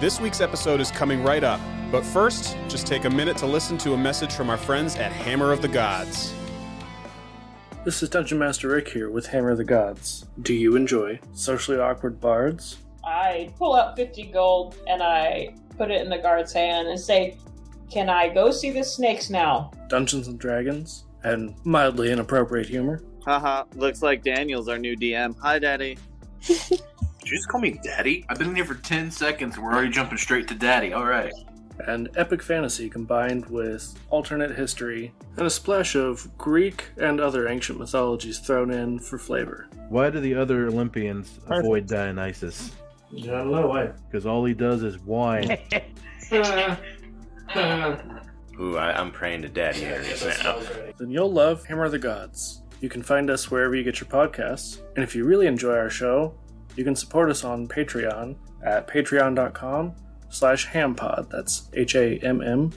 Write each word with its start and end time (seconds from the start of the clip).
This 0.00 0.18
week's 0.18 0.40
episode 0.40 0.80
is 0.80 0.90
coming 0.90 1.22
right 1.22 1.44
up, 1.44 1.60
but 1.92 2.02
first, 2.02 2.56
just 2.68 2.86
take 2.86 3.04
a 3.04 3.10
minute 3.10 3.36
to 3.36 3.46
listen 3.46 3.76
to 3.76 3.92
a 3.92 3.98
message 3.98 4.32
from 4.32 4.48
our 4.48 4.56
friends 4.56 4.96
at 4.96 5.12
Hammer 5.12 5.52
of 5.52 5.60
the 5.60 5.68
Gods. 5.68 6.32
This 7.84 8.02
is 8.02 8.08
Dungeon 8.08 8.38
Master 8.38 8.68
Rick 8.68 8.88
here 8.88 9.10
with 9.10 9.26
Hammer 9.26 9.50
of 9.50 9.58
the 9.58 9.64
Gods. 9.64 10.24
Do 10.40 10.54
you 10.54 10.74
enjoy 10.74 11.20
socially 11.34 11.78
awkward 11.78 12.18
bards? 12.18 12.78
I 13.04 13.52
pull 13.58 13.76
out 13.76 13.94
50 13.94 14.22
gold 14.32 14.76
and 14.86 15.02
I 15.02 15.54
put 15.76 15.90
it 15.90 16.00
in 16.00 16.08
the 16.08 16.16
guard's 16.16 16.54
hand 16.54 16.88
and 16.88 16.98
say, 16.98 17.36
Can 17.90 18.08
I 18.08 18.30
go 18.30 18.50
see 18.50 18.70
the 18.70 18.82
snakes 18.82 19.28
now? 19.28 19.70
Dungeons 19.88 20.28
and 20.28 20.38
Dragons? 20.38 21.04
And 21.24 21.54
mildly 21.66 22.10
inappropriate 22.10 22.70
humor? 22.70 23.02
Haha, 23.26 23.64
looks 23.74 24.00
like 24.00 24.24
Daniel's 24.24 24.66
our 24.66 24.78
new 24.78 24.96
DM. 24.96 25.36
Hi, 25.42 25.58
Daddy. 25.58 25.98
Did 27.30 27.36
you 27.36 27.42
just 27.42 27.48
call 27.48 27.60
me 27.60 27.78
daddy? 27.84 28.26
I've 28.28 28.38
been 28.38 28.48
in 28.48 28.56
here 28.56 28.64
for 28.64 28.74
10 28.74 29.08
seconds 29.12 29.54
and 29.54 29.64
we're 29.64 29.72
already 29.72 29.90
jumping 29.90 30.18
straight 30.18 30.48
to 30.48 30.54
daddy. 30.56 30.92
Alright. 30.92 31.32
And 31.86 32.08
epic 32.16 32.42
fantasy 32.42 32.90
combined 32.90 33.46
with 33.46 33.94
alternate 34.10 34.50
history 34.50 35.14
and 35.36 35.46
a 35.46 35.50
splash 35.50 35.94
of 35.94 36.36
Greek 36.36 36.86
and 36.96 37.20
other 37.20 37.46
ancient 37.46 37.78
mythologies 37.78 38.40
thrown 38.40 38.72
in 38.72 38.98
for 38.98 39.16
flavor. 39.16 39.68
Why 39.90 40.10
do 40.10 40.18
the 40.18 40.34
other 40.34 40.66
Olympians 40.66 41.38
avoid 41.46 41.86
Dionysus? 41.86 42.72
I 43.16 43.26
don't 43.26 43.52
know 43.52 43.68
why. 43.68 43.92
Because 44.10 44.26
all 44.26 44.44
he 44.44 44.52
does 44.52 44.82
is 44.82 44.98
whine. 44.98 45.52
Ooh, 48.60 48.76
I, 48.76 49.00
I'm 49.00 49.12
praying 49.12 49.42
to 49.42 49.48
daddy 49.48 49.86
Ares 49.86 50.26
now. 50.42 50.58
then 50.98 51.12
you'll 51.12 51.32
love 51.32 51.64
Hammer 51.66 51.84
of 51.84 51.92
the 51.92 51.98
Gods. 52.00 52.62
You 52.80 52.88
can 52.88 53.04
find 53.04 53.30
us 53.30 53.52
wherever 53.52 53.76
you 53.76 53.84
get 53.84 54.00
your 54.00 54.08
podcasts. 54.08 54.80
And 54.96 55.04
if 55.04 55.14
you 55.14 55.24
really 55.24 55.46
enjoy 55.46 55.76
our 55.76 55.90
show, 55.90 56.34
you 56.76 56.84
can 56.84 56.96
support 56.96 57.30
us 57.30 57.44
on 57.44 57.68
Patreon 57.68 58.36
at 58.62 58.86
patreon.com 58.88 59.94
slash 60.28 60.68
hammpod. 60.68 61.30
That's 61.30 61.68
H-A-M-M-P-O-D. 61.74 62.72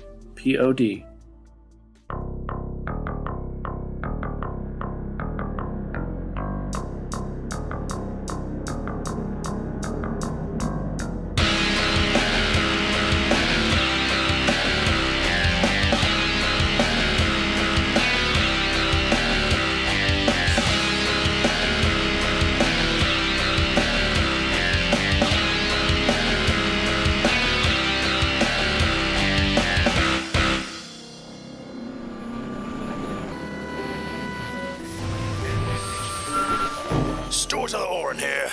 The 37.53 37.79
Orin 37.79 38.17
here. 38.17 38.49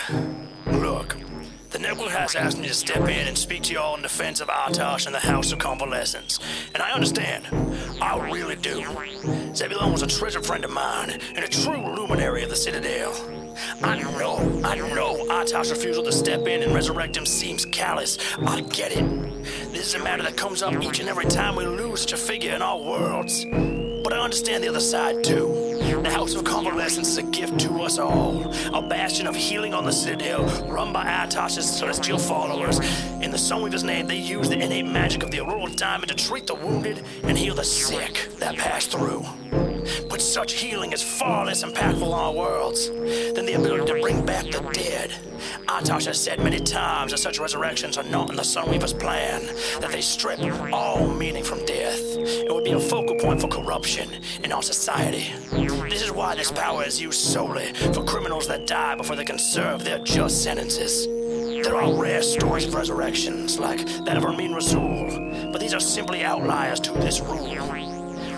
Look, 0.66 1.16
the 1.70 1.78
Nebula 1.78 2.10
has 2.10 2.36
asked 2.36 2.58
me 2.58 2.68
to 2.68 2.74
step 2.74 3.08
in 3.08 3.26
and 3.26 3.36
speak 3.36 3.62
to 3.62 3.72
y'all 3.72 3.96
in 3.96 4.02
defense 4.02 4.40
of 4.40 4.48
Artosh 4.48 5.06
and 5.06 5.14
the 5.14 5.20
House 5.20 5.52
of 5.52 5.58
Convalescence. 5.58 6.38
And 6.74 6.82
I 6.82 6.92
understand. 6.92 7.46
I 8.00 8.30
really 8.30 8.56
do. 8.56 8.84
Zebulon 9.54 9.90
was 9.90 10.02
a 10.02 10.06
treasure 10.06 10.42
friend 10.42 10.64
of 10.64 10.70
mine 10.70 11.18
and 11.34 11.44
a 11.44 11.48
true 11.48 11.82
luminary 11.96 12.44
of 12.44 12.50
the 12.50 12.56
Citadel. 12.56 13.12
I 13.82 13.98
know, 14.00 14.36
I 14.64 14.76
know 14.76 15.26
Artosh's 15.28 15.70
refusal 15.70 16.04
to 16.04 16.12
step 16.12 16.46
in 16.46 16.62
and 16.62 16.74
resurrect 16.74 17.16
him 17.16 17.24
seems 17.24 17.64
callous. 17.64 18.18
I 18.46 18.60
get 18.60 18.92
it. 18.92 19.42
This 19.72 19.86
is 19.86 19.94
a 19.94 20.04
matter 20.04 20.22
that 20.22 20.36
comes 20.36 20.62
up 20.62 20.74
each 20.82 21.00
and 21.00 21.08
every 21.08 21.26
time 21.26 21.56
we 21.56 21.66
lose 21.66 22.02
such 22.02 22.12
a 22.12 22.16
figure 22.18 22.54
in 22.54 22.60
our 22.60 22.78
worlds. 22.78 23.46
But 24.10 24.18
I 24.18 24.22
understand 24.24 24.64
the 24.64 24.68
other 24.68 24.80
side 24.80 25.22
too. 25.22 25.78
The 26.02 26.10
House 26.10 26.34
of 26.34 26.42
Convalescence 26.42 27.10
is 27.10 27.18
a 27.18 27.22
gift 27.22 27.60
to 27.60 27.82
us 27.82 27.96
all, 27.96 28.52
a 28.74 28.82
bastion 28.82 29.28
of 29.28 29.36
healing 29.36 29.72
on 29.72 29.84
the 29.84 29.92
Citadel, 29.92 30.46
run 30.66 30.92
by 30.92 31.04
Atosh's 31.04 31.70
celestial 31.70 32.18
followers. 32.18 32.80
In 33.22 33.30
the 33.30 33.38
Sunweaver's 33.38 33.84
name, 33.84 34.08
they 34.08 34.16
use 34.16 34.48
the 34.48 34.58
innate 34.58 34.86
magic 34.86 35.22
of 35.22 35.30
the 35.30 35.38
Aurora 35.38 35.70
Diamond 35.76 36.08
to 36.08 36.16
treat 36.16 36.48
the 36.48 36.56
wounded 36.56 37.04
and 37.22 37.38
heal 37.38 37.54
the 37.54 37.62
sick 37.62 38.30
that 38.40 38.56
pass 38.56 38.86
through. 38.86 39.24
But 40.08 40.20
such 40.20 40.54
healing 40.54 40.92
is 40.92 41.04
far 41.04 41.46
less 41.46 41.62
impactful 41.62 42.02
on 42.02 42.12
our 42.12 42.32
worlds 42.32 42.88
than 42.88 43.46
the 43.46 43.52
ability 43.52 43.92
to 43.92 44.00
bring 44.00 44.26
back 44.26 44.46
the 44.46 44.58
dead. 44.72 45.29
Atosh 45.66 46.06
has 46.06 46.22
said 46.22 46.40
many 46.40 46.58
times 46.58 47.12
that 47.12 47.18
such 47.18 47.38
resurrections 47.38 47.96
are 47.96 48.04
not 48.04 48.30
in 48.30 48.36
the 48.36 48.42
Sunweaver's 48.42 48.92
plan, 48.92 49.46
that 49.80 49.90
they 49.92 50.00
strip 50.00 50.40
all 50.72 51.06
meaning 51.06 51.44
from 51.44 51.64
death. 51.64 52.00
It 52.16 52.52
would 52.52 52.64
be 52.64 52.72
a 52.72 52.80
focal 52.80 53.16
point 53.16 53.40
for 53.40 53.48
corruption 53.48 54.08
in 54.42 54.52
our 54.52 54.62
society. 54.62 55.32
This 55.88 56.02
is 56.02 56.10
why 56.10 56.34
this 56.34 56.50
power 56.50 56.84
is 56.84 57.00
used 57.00 57.20
solely 57.20 57.72
for 57.94 58.04
criminals 58.04 58.46
that 58.48 58.66
die 58.66 58.94
before 58.96 59.16
they 59.16 59.24
can 59.24 59.38
serve 59.38 59.84
their 59.84 59.98
just 60.00 60.42
sentences. 60.42 61.06
There 61.06 61.76
are 61.76 61.92
rare 61.94 62.22
stories 62.22 62.66
of 62.66 62.74
resurrections, 62.74 63.58
like 63.58 63.86
that 64.04 64.16
of 64.16 64.24
Armin 64.24 64.54
Rasul, 64.54 65.50
but 65.52 65.60
these 65.60 65.74
are 65.74 65.80
simply 65.80 66.24
outliers 66.24 66.80
to 66.80 66.92
this 66.92 67.20
rule. 67.20 67.48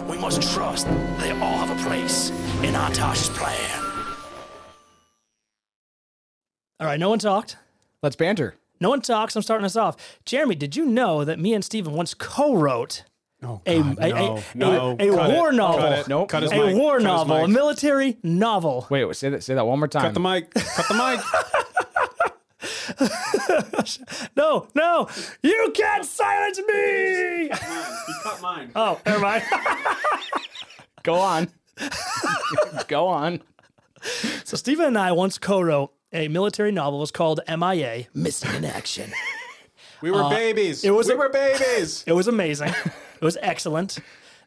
We 0.09 0.19
must 0.19 0.43
trust 0.53 0.87
they 1.19 1.31
all 1.31 1.59
have 1.59 1.71
a 1.71 1.89
place 1.89 2.31
in 2.63 2.75
Atosh's 2.75 3.29
plan. 3.31 3.82
All 6.83 6.89
right, 6.89 6.99
no 6.99 7.11
one 7.11 7.21
talked. 7.21 7.57
Let's 8.03 8.17
banter. 8.17 8.57
No 8.81 8.91
one 8.91 9.03
talks. 9.03 9.37
I'm 9.37 9.43
starting 9.43 9.65
us 9.65 9.77
off. 9.77 9.97
Jeremy, 10.25 10.57
did 10.57 10.75
you 10.75 10.85
know 10.85 11.25
that 11.25 11.39
me 11.39 11.55
and 11.55 11.65
Steven 11.65 11.93
once 11.93 12.13
co-wrote 12.13 13.05
Oh, 13.45 13.61
a, 13.67 13.79
God, 13.81 13.99
a, 14.01 14.09
no, 14.11 14.37
a, 14.37 14.43
no, 14.57 14.97
a, 14.99 15.09
a 15.09 15.29
war 15.33 15.51
it, 15.51 15.55
novel? 15.55 15.79
cut 15.81 16.09
Nope. 16.09 16.29
cut 16.29 16.43
his 16.43 16.51
a 16.51 16.57
mic, 16.57 16.77
war 16.77 16.99
novel, 16.99 17.37
a 17.37 17.47
military 17.49 18.17
novel. 18.25 18.87
Wait, 18.91 19.05
wait, 19.05 19.15
say 19.17 19.29
that. 19.31 19.45
Say 19.45 19.55
that 19.55 19.65
one 19.65 19.79
more 19.79 19.87
time. 19.89 20.03
Cut 20.03 20.15
the 20.15 20.21
mic, 20.21 20.53
cut 20.55 20.89
the 20.89 20.95
mic. 20.95 21.21
No, 24.37 24.67
no, 24.75 25.09
you 25.43 25.73
can't 25.75 26.05
silence 26.05 26.59
me. 26.59 27.45
He 27.45 27.49
cut 28.23 28.41
mine. 28.41 28.71
Oh, 28.75 29.01
never 29.07 29.21
mind. 29.21 29.43
Go 31.03 31.15
on. 31.15 31.49
Go 32.89 33.09
on. 33.09 33.43
so 34.45 34.57
Steven 34.57 34.87
and 34.87 34.99
I 34.99 35.13
once 35.13 35.39
co-wrote 35.39 35.93
a 36.13 36.29
military 36.29 36.73
novel. 36.73 36.99
Was 37.01 37.11
called 37.11 37.41
MIA, 37.49 38.07
Missing 38.15 38.55
in 38.55 38.65
Action. 38.65 39.13
We 40.03 40.11
were 40.11 40.23
uh, 40.25 40.31
babies. 40.31 40.85
it 40.85 40.91
was 40.91 41.07
we 41.09 41.15
a- 41.15 41.17
were 41.17 41.29
babies. 41.29 42.05
It 42.07 42.13
was 42.13 42.27
amazing. 42.29 42.69
it 42.69 43.25
was 43.25 43.39
excellent. 43.41 43.99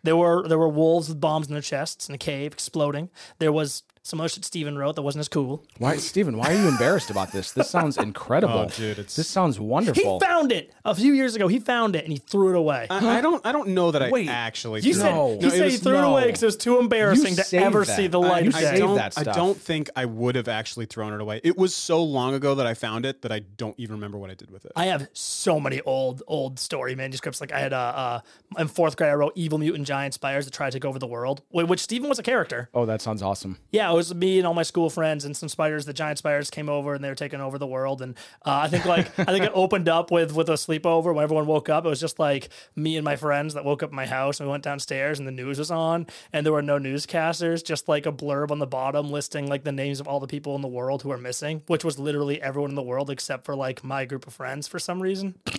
There 0.03 0.15
were 0.17 0.47
there 0.47 0.59
were 0.59 0.69
wolves 0.69 1.09
with 1.09 1.19
bombs 1.19 1.47
in 1.47 1.53
their 1.53 1.61
chests 1.61 2.07
in 2.09 2.15
a 2.15 2.17
cave 2.17 2.51
exploding. 2.53 3.09
There 3.39 3.51
was 3.51 3.83
some 4.05 4.21
other 4.21 4.29
shit 4.29 4.45
Steven 4.45 4.77
wrote 4.77 4.95
that 4.97 5.01
wasn't 5.01 5.21
as 5.21 5.27
cool. 5.27 5.63
Why, 5.79 5.97
Steven, 5.97 6.37
why 6.37 6.53
are 6.53 6.61
you 6.61 6.67
embarrassed 6.67 7.09
about 7.09 7.31
this? 7.31 7.51
This 7.53 7.71
sounds 7.71 7.97
incredible. 8.09 8.53
Oh, 8.53 8.65
dude, 8.69 8.99
it's- 8.99 9.15
This 9.15 9.27
sounds 9.27 9.59
wonderful. 9.59 10.19
He 10.19 10.25
found 10.25 10.51
it 10.51 10.71
a 10.85 10.93
few 10.93 11.13
years 11.13 11.35
ago. 11.35 11.47
He 11.47 11.57
found 11.57 11.95
it 11.95 12.03
and 12.03 12.13
he 12.13 12.19
threw 12.19 12.49
it 12.49 12.55
away. 12.55 12.85
I, 12.91 13.17
I 13.17 13.21
don't. 13.21 13.43
I 13.43 13.51
don't 13.51 13.69
know 13.69 13.89
that 13.89 14.03
I 14.03 14.11
Wait, 14.11 14.29
actually. 14.29 14.81
you 14.81 14.93
threw 14.93 15.01
said 15.01 15.09
it. 15.09 15.15
No. 15.15 15.27
he 15.33 15.39
No, 15.39 15.47
it 15.47 15.51
said 15.51 15.57
he 15.57 15.63
was- 15.63 15.79
threw 15.81 15.97
it 15.97 16.03
away 16.03 16.25
because 16.27 16.43
it 16.43 16.45
was 16.45 16.57
too 16.57 16.77
embarrassing 16.79 17.31
You 17.35 17.43
to 17.43 17.57
ever 17.57 17.83
that. 17.83 17.95
see 17.95 18.05
the 18.05 18.21
I- 18.21 18.27
light 18.29 18.43
you 18.43 18.49
of 18.49 18.55
I 18.55 18.61
day. 18.61 18.65
saved 18.67 18.79
don't. 18.79 18.95
that 18.95 19.17
I 19.17 19.23
don't 19.23 19.57
think 19.59 19.89
I 19.95 20.05
would 20.05 20.35
have 20.35 20.47
actually 20.47 20.85
thrown 20.85 21.11
it 21.11 21.19
away. 21.19 21.41
It 21.43 21.57
was 21.57 21.73
so 21.73 22.03
long 22.03 22.35
ago 22.35 22.53
that 22.55 22.67
I 22.67 22.75
found 22.75 23.07
it 23.07 23.23
that 23.23 23.31
I 23.31 23.39
don't 23.39 23.73
even 23.79 23.95
remember 23.95 24.19
what 24.19 24.29
I 24.29 24.35
did 24.35 24.51
with 24.51 24.65
it. 24.65 24.71
I 24.75 24.85
have 24.85 25.07
so 25.13 25.59
many 25.59 25.81
old, 25.81 26.21
old 26.27 26.59
story 26.59 26.93
manuscripts. 26.93 27.41
Like 27.41 27.51
I 27.51 27.59
had, 27.59 27.73
uh, 27.73 27.77
uh, 27.77 28.19
in 28.59 28.67
fourth 28.67 28.97
grade, 28.97 29.09
I 29.09 29.15
wrote 29.15 29.33
"Evil 29.35 29.57
Mutant 29.57 29.87
Giant 29.87 30.13
Spires" 30.13 30.45
to 30.45 30.51
try 30.51 30.69
to 30.69 30.71
take 30.75 30.85
over 30.85 30.99
the 30.99 31.07
world, 31.07 31.41
which 31.49 31.79
Steven 31.79 32.07
was 32.07 32.19
a 32.19 32.23
character. 32.23 32.69
oh, 32.75 32.85
that 32.85 33.01
sounds 33.01 33.23
awesome. 33.23 33.57
Yeah, 33.71 33.91
it 33.91 33.94
was 33.95 34.13
me 34.13 34.37
and 34.37 34.47
all 34.47 34.53
my 34.53 34.63
school 34.63 34.89
friends 34.89 35.25
and 35.25 35.35
some 35.35 35.49
spiders. 35.49 35.85
The 35.85 35.93
giant 35.93 36.17
spiders 36.17 36.49
came 36.49 36.69
over 36.69 36.93
and 36.93 37.03
they 37.03 37.09
were 37.09 37.15
taking 37.15 37.41
over 37.41 37.57
the 37.57 37.67
world. 37.67 38.01
And 38.01 38.15
uh, 38.45 38.61
I 38.63 38.67
think 38.67 38.85
like 38.85 39.07
I 39.19 39.25
think 39.25 39.45
it 39.45 39.51
opened 39.55 39.89
up 39.89 40.11
with 40.11 40.33
with 40.33 40.49
a 40.49 40.53
sleepover 40.53 41.13
when 41.13 41.23
everyone 41.23 41.45
woke 41.45 41.69
up. 41.69 41.85
It 41.85 41.89
was 41.89 41.99
just 41.99 42.19
like 42.19 42.49
me 42.75 42.97
and 42.97 43.05
my 43.05 43.15
friends 43.15 43.53
that 43.53 43.65
woke 43.65 43.83
up 43.83 43.89
in 43.89 43.95
my 43.95 44.05
house 44.05 44.39
and 44.39 44.47
we 44.47 44.51
went 44.51 44.63
downstairs 44.63 45.19
and 45.19 45.27
the 45.27 45.31
news 45.31 45.59
was 45.59 45.71
on 45.71 46.07
and 46.33 46.45
there 46.45 46.53
were 46.53 46.61
no 46.61 46.77
newscasters. 46.79 47.63
Just 47.63 47.87
like 47.87 48.05
a 48.05 48.11
blurb 48.11 48.51
on 48.51 48.59
the 48.59 48.67
bottom 48.67 49.09
listing 49.09 49.47
like 49.47 49.63
the 49.63 49.71
names 49.71 49.99
of 49.99 50.07
all 50.07 50.19
the 50.19 50.27
people 50.27 50.55
in 50.55 50.61
the 50.61 50.67
world 50.67 51.01
who 51.01 51.11
are 51.11 51.17
missing, 51.17 51.63
which 51.67 51.83
was 51.83 51.99
literally 51.99 52.41
everyone 52.41 52.71
in 52.71 52.75
the 52.75 52.83
world 52.83 53.09
except 53.09 53.45
for 53.45 53.55
like 53.55 53.83
my 53.83 54.05
group 54.05 54.27
of 54.27 54.33
friends 54.33 54.67
for 54.67 54.79
some 54.79 55.01
reason. 55.01 55.35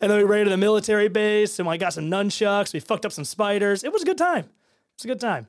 and 0.00 0.10
then 0.10 0.18
we 0.18 0.24
raided 0.24 0.52
a 0.52 0.56
military 0.56 1.08
base 1.08 1.58
and 1.58 1.68
I 1.68 1.76
got 1.76 1.92
some 1.92 2.10
nunchucks. 2.10 2.72
We 2.72 2.80
fucked 2.80 3.06
up 3.06 3.12
some 3.12 3.24
spiders. 3.24 3.84
It 3.84 3.92
was 3.92 4.02
a 4.02 4.06
good 4.06 4.18
time. 4.18 4.44
It 4.44 4.98
was 4.98 5.04
a 5.04 5.08
good 5.08 5.20
time. 5.20 5.46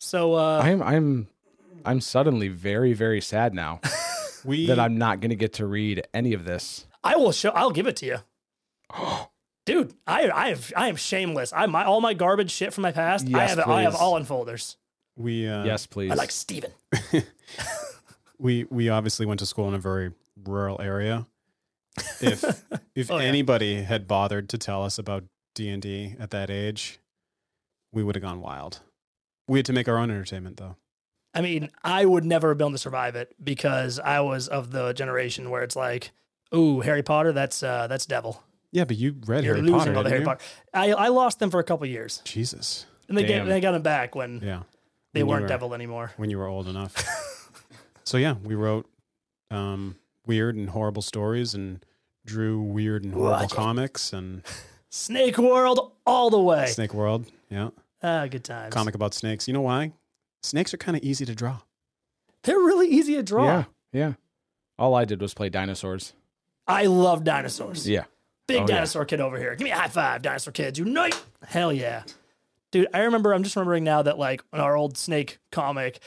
So 0.00 0.34
uh, 0.34 0.60
I'm 0.62 0.82
I'm 0.82 1.28
I'm 1.84 2.00
suddenly 2.00 2.48
very 2.48 2.92
very 2.92 3.20
sad 3.20 3.54
now 3.54 3.80
we 4.44 4.66
that 4.66 4.78
I'm 4.78 4.98
not 4.98 5.20
going 5.20 5.30
to 5.30 5.36
get 5.36 5.54
to 5.54 5.66
read 5.66 6.06
any 6.12 6.32
of 6.34 6.44
this. 6.44 6.86
I 7.02 7.16
will 7.16 7.32
show. 7.32 7.50
I'll 7.50 7.70
give 7.70 7.86
it 7.86 7.96
to 7.96 8.06
you, 8.06 8.18
dude. 9.66 9.94
I 10.06 10.30
I 10.30 10.48
have 10.50 10.72
I 10.76 10.88
am 10.88 10.96
shameless. 10.96 11.52
I 11.52 11.66
my 11.66 11.84
all 11.84 12.00
my 12.00 12.14
garbage 12.14 12.50
shit 12.50 12.72
from 12.72 12.82
my 12.82 12.92
past. 12.92 13.26
I 13.34 13.46
have 13.46 13.58
it. 13.58 13.66
I 13.66 13.82
have 13.82 13.94
all 13.94 14.16
in 14.16 14.24
folders. 14.24 14.76
we 15.16 15.48
uh, 15.48 15.64
yes, 15.64 15.86
please. 15.86 16.10
I 16.10 16.14
like 16.14 16.30
Steven. 16.30 16.70
we 18.38 18.64
we 18.64 18.88
obviously 18.88 19.26
went 19.26 19.40
to 19.40 19.46
school 19.46 19.68
in 19.68 19.74
a 19.74 19.78
very 19.78 20.12
rural 20.44 20.80
area, 20.80 21.26
if 22.20 22.42
if 22.94 23.10
Oh, 23.10 23.18
yeah. 23.18 23.24
anybody 23.24 23.82
had 23.82 24.06
bothered 24.08 24.48
to 24.50 24.58
tell 24.58 24.82
us 24.82 24.98
about 24.98 25.24
D 25.54 25.68
and 25.68 25.80
D 25.80 26.16
at 26.18 26.30
that 26.30 26.50
age, 26.50 26.98
we 27.92 28.02
would 28.02 28.16
have 28.16 28.22
gone 28.22 28.40
wild. 28.40 28.80
We 29.48 29.58
had 29.58 29.66
to 29.66 29.72
make 29.72 29.88
our 29.88 29.98
own 29.98 30.10
entertainment, 30.10 30.56
though. 30.56 30.76
I 31.34 31.40
mean, 31.40 31.70
I 31.82 32.04
would 32.04 32.24
never 32.24 32.50
have 32.50 32.58
been 32.58 32.66
able 32.66 32.72
to 32.72 32.78
survive 32.78 33.16
it 33.16 33.34
because 33.42 33.98
I 33.98 34.20
was 34.20 34.46
of 34.48 34.70
the 34.70 34.92
generation 34.92 35.50
where 35.50 35.62
it's 35.62 35.74
like, 35.76 36.12
ooh, 36.54 36.80
Harry 36.80 37.02
Potter, 37.02 37.32
that's 37.32 37.62
uh, 37.62 37.86
that's 37.88 38.06
devil. 38.06 38.42
Yeah, 38.70 38.84
but 38.84 38.96
you 38.96 39.16
read 39.26 39.44
You're 39.44 39.54
Harry 39.54 39.66
losing 39.66 39.78
Potter. 39.78 39.96
all 39.96 40.02
the 40.04 40.08
Harry 40.10 40.20
you? 40.22 40.26
Potter. 40.26 40.44
I, 40.72 40.92
I 40.92 41.08
lost 41.08 41.38
them 41.40 41.50
for 41.50 41.60
a 41.60 41.64
couple 41.64 41.86
years, 41.86 42.22
Jesus. 42.24 42.86
and 43.08 43.16
they 43.18 43.24
get, 43.24 43.46
they 43.46 43.60
got 43.60 43.72
them 43.72 43.82
back 43.82 44.14
when 44.14 44.40
Yeah. 44.42 44.62
they 45.12 45.22
When 45.22 45.30
weren't 45.30 45.42
were- 45.42 45.48
devil 45.48 45.74
anymore. 45.74 46.12
when 46.16 46.30
you 46.30 46.38
were 46.38 46.46
old 46.46 46.66
enough. 46.68 46.94
so 48.04 48.16
yeah, 48.16 48.34
we 48.42 48.54
wrote 48.54 48.86
um, 49.50 49.96
weird 50.26 50.56
and 50.56 50.70
horrible 50.70 51.02
stories 51.02 51.54
and 51.54 51.84
drew 52.24 52.60
weird 52.60 53.04
and 53.04 53.12
horrible 53.14 53.32
Watch 53.42 53.52
it. 53.52 53.56
comics 53.56 54.12
and 54.12 54.42
Snake 54.90 55.38
World 55.38 55.92
all 56.06 56.30
the 56.30 56.40
way. 56.40 56.66
Snake 56.66 56.94
World. 56.94 57.26
Yeah, 57.50 57.70
Ah, 58.04 58.26
good 58.26 58.44
times. 58.44 58.72
comic 58.74 58.94
about 58.94 59.14
snakes. 59.14 59.48
You 59.48 59.54
know 59.54 59.62
why? 59.62 59.92
Snakes 60.42 60.74
are 60.74 60.76
kind 60.76 60.96
of 60.96 61.02
easy 61.02 61.24
to 61.24 61.34
draw. 61.34 61.58
They're 62.42 62.58
really 62.58 62.88
easy 62.88 63.14
to 63.14 63.22
draw. 63.22 63.44
Yeah, 63.46 63.64
yeah. 63.92 64.12
All 64.78 64.94
I 64.94 65.04
did 65.06 65.20
was 65.22 65.32
play 65.32 65.48
dinosaurs. 65.48 66.12
I 66.66 66.84
love 66.86 67.24
dinosaurs. 67.24 67.88
Yeah. 67.88 68.04
Big 68.46 68.58
Oh, 68.58 68.60
yeah. 68.60 68.66
dinosaur 68.66 69.04
kid 69.06 69.20
over 69.22 69.38
here. 69.38 69.54
Give 69.56 69.64
me 69.64 69.70
a 69.70 69.76
high 69.76 69.88
five, 69.88 70.20
dinosaur 70.20 70.52
kids. 70.52 70.78
Unite. 70.78 71.18
Hell 71.46 71.72
yeah. 71.72 72.02
Dude, 72.72 72.88
I 72.92 73.00
remember, 73.00 73.32
I'm 73.32 73.42
just 73.42 73.56
remembering 73.56 73.84
now 73.84 74.02
that, 74.02 74.18
like, 74.18 74.42
in 74.52 74.60
our 74.60 74.76
old 74.76 74.98
Snake 74.98 75.38
comic, 75.50 76.00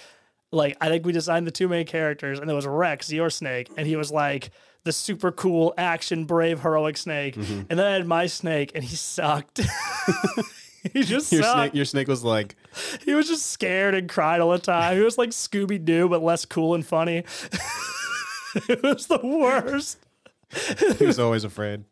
like, 0.52 0.78
I 0.82 0.90
think 0.90 1.06
we 1.06 1.14
designed 1.14 1.48
the 1.48 1.52
two 1.52 1.68
main 1.68 1.86
characters, 1.88 2.38
and 2.40 2.52
it 2.52 2.54
was 2.54 2.68
Rex, 2.68 3.12
your 3.12 3.30
snake, 3.32 3.70
and 3.76 3.88
he 3.88 3.96
was 3.96 4.12
like 4.12 4.52
the 4.84 4.92
super 4.92 5.32
cool, 5.32 5.74
action, 5.78 6.26
brave, 6.26 6.60
heroic 6.62 6.98
snake. 6.98 7.36
Mm-hmm. 7.36 7.62
And 7.70 7.80
then 7.80 7.86
I 7.88 7.92
had 7.94 8.06
my 8.06 8.28
snake, 8.28 8.72
and 8.76 8.84
he 8.84 8.96
sucked. 8.96 9.62
he 10.94 11.04
just 11.04 11.32
Your 11.32 11.44
sucked. 11.44 11.58
snake, 11.58 11.76
your 11.76 11.86
snake 11.86 12.08
was 12.08 12.24
like, 12.24 12.56
He 13.04 13.14
was 13.14 13.28
just 13.28 13.48
scared 13.48 13.96
and 13.96 14.10
cried 14.10 14.42
all 14.42 14.52
the 14.52 14.60
time. 14.60 14.98
He 14.98 15.04
was 15.04 15.18
like 15.18 15.30
Scooby 15.30 15.84
Doo, 15.84 16.08
but 16.10 16.22
less 16.24 16.46
cool 16.46 16.74
and 16.76 16.86
funny. 16.86 17.18
it 18.70 18.82
was 18.84 19.08
the 19.08 19.20
worst. 19.24 20.00
he 20.98 21.06
was 21.06 21.20
always 21.20 21.44
afraid. 21.44 21.84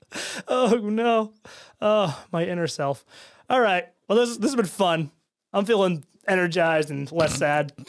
Oh 0.47 0.79
no. 0.81 1.33
Oh, 1.81 2.23
my 2.31 2.45
inner 2.45 2.67
self. 2.67 3.05
All 3.49 3.59
right. 3.59 3.87
Well, 4.07 4.17
this 4.17 4.37
this 4.37 4.51
has 4.51 4.55
been 4.55 4.65
fun. 4.65 5.11
I'm 5.53 5.65
feeling 5.65 6.03
energized 6.27 6.89
and 6.89 7.11
less 7.11 7.35
sad. 7.35 7.73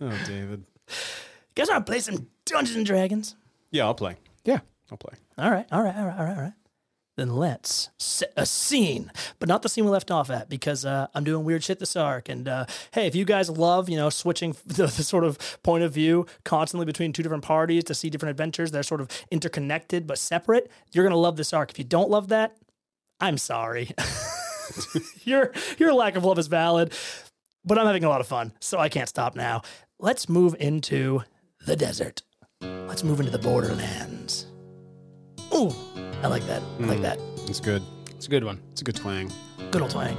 Oh, 0.00 0.10
David. 0.26 0.64
Want 1.56 1.70
to 1.70 1.80
play 1.80 2.00
some 2.00 2.28
Dungeons 2.44 2.76
and 2.76 2.86
Dragons? 2.86 3.34
Yeah, 3.70 3.84
I'll 3.84 3.94
play. 3.94 4.16
Yeah. 4.44 4.60
I'll 4.90 4.98
play. 4.98 5.14
All 5.38 5.50
right, 5.50 5.66
all 5.72 5.82
right, 5.82 5.96
all 5.96 6.04
right, 6.04 6.18
all 6.18 6.24
right, 6.24 6.36
all 6.36 6.42
right. 6.42 6.52
Then 7.16 7.34
let's 7.34 7.88
set 7.98 8.32
a 8.36 8.44
scene, 8.44 9.10
but 9.38 9.48
not 9.48 9.62
the 9.62 9.70
scene 9.70 9.86
we 9.86 9.90
left 9.90 10.10
off 10.10 10.28
at 10.28 10.50
because 10.50 10.84
uh, 10.84 11.06
I'm 11.14 11.24
doing 11.24 11.44
weird 11.44 11.64
shit 11.64 11.78
this 11.78 11.96
arc. 11.96 12.28
And 12.28 12.46
uh, 12.46 12.66
hey, 12.92 13.06
if 13.06 13.14
you 13.14 13.24
guys 13.24 13.48
love, 13.48 13.88
you 13.88 13.96
know, 13.96 14.10
switching 14.10 14.54
the, 14.66 14.86
the 14.86 15.02
sort 15.02 15.24
of 15.24 15.38
point 15.62 15.82
of 15.82 15.92
view 15.92 16.26
constantly 16.44 16.84
between 16.84 17.14
two 17.14 17.22
different 17.22 17.44
parties 17.44 17.84
to 17.84 17.94
see 17.94 18.10
different 18.10 18.30
adventures, 18.30 18.70
they're 18.70 18.82
sort 18.82 19.00
of 19.00 19.08
interconnected 19.30 20.06
but 20.06 20.18
separate. 20.18 20.70
You're 20.92 21.04
gonna 21.04 21.16
love 21.16 21.36
this 21.36 21.54
arc. 21.54 21.70
If 21.70 21.78
you 21.78 21.84
don't 21.84 22.10
love 22.10 22.28
that, 22.28 22.56
I'm 23.18 23.38
sorry. 23.38 23.90
your 25.24 25.52
your 25.78 25.94
lack 25.94 26.16
of 26.16 26.24
love 26.24 26.38
is 26.38 26.48
valid, 26.48 26.92
but 27.64 27.78
I'm 27.78 27.86
having 27.86 28.04
a 28.04 28.10
lot 28.10 28.20
of 28.20 28.26
fun, 28.26 28.52
so 28.60 28.78
I 28.78 28.90
can't 28.90 29.08
stop 29.08 29.34
now. 29.34 29.62
Let's 29.98 30.28
move 30.28 30.54
into 30.60 31.22
the 31.64 31.76
desert. 31.76 32.22
Let's 32.60 33.02
move 33.02 33.20
into 33.20 33.32
the 33.32 33.38
borderlands. 33.38 34.46
Ooh, 35.54 35.74
I 36.22 36.28
like 36.28 36.46
that. 36.46 36.62
I 36.80 36.84
like 36.84 36.98
Mm. 36.98 37.02
that. 37.02 37.18
It's 37.48 37.60
good. 37.60 37.82
It's 38.10 38.26
a 38.26 38.30
good 38.30 38.44
one. 38.44 38.60
It's 38.72 38.80
a 38.80 38.84
good 38.84 38.96
twang. 38.96 39.30
Good 39.70 39.82
old 39.82 39.90
twang. 39.90 40.16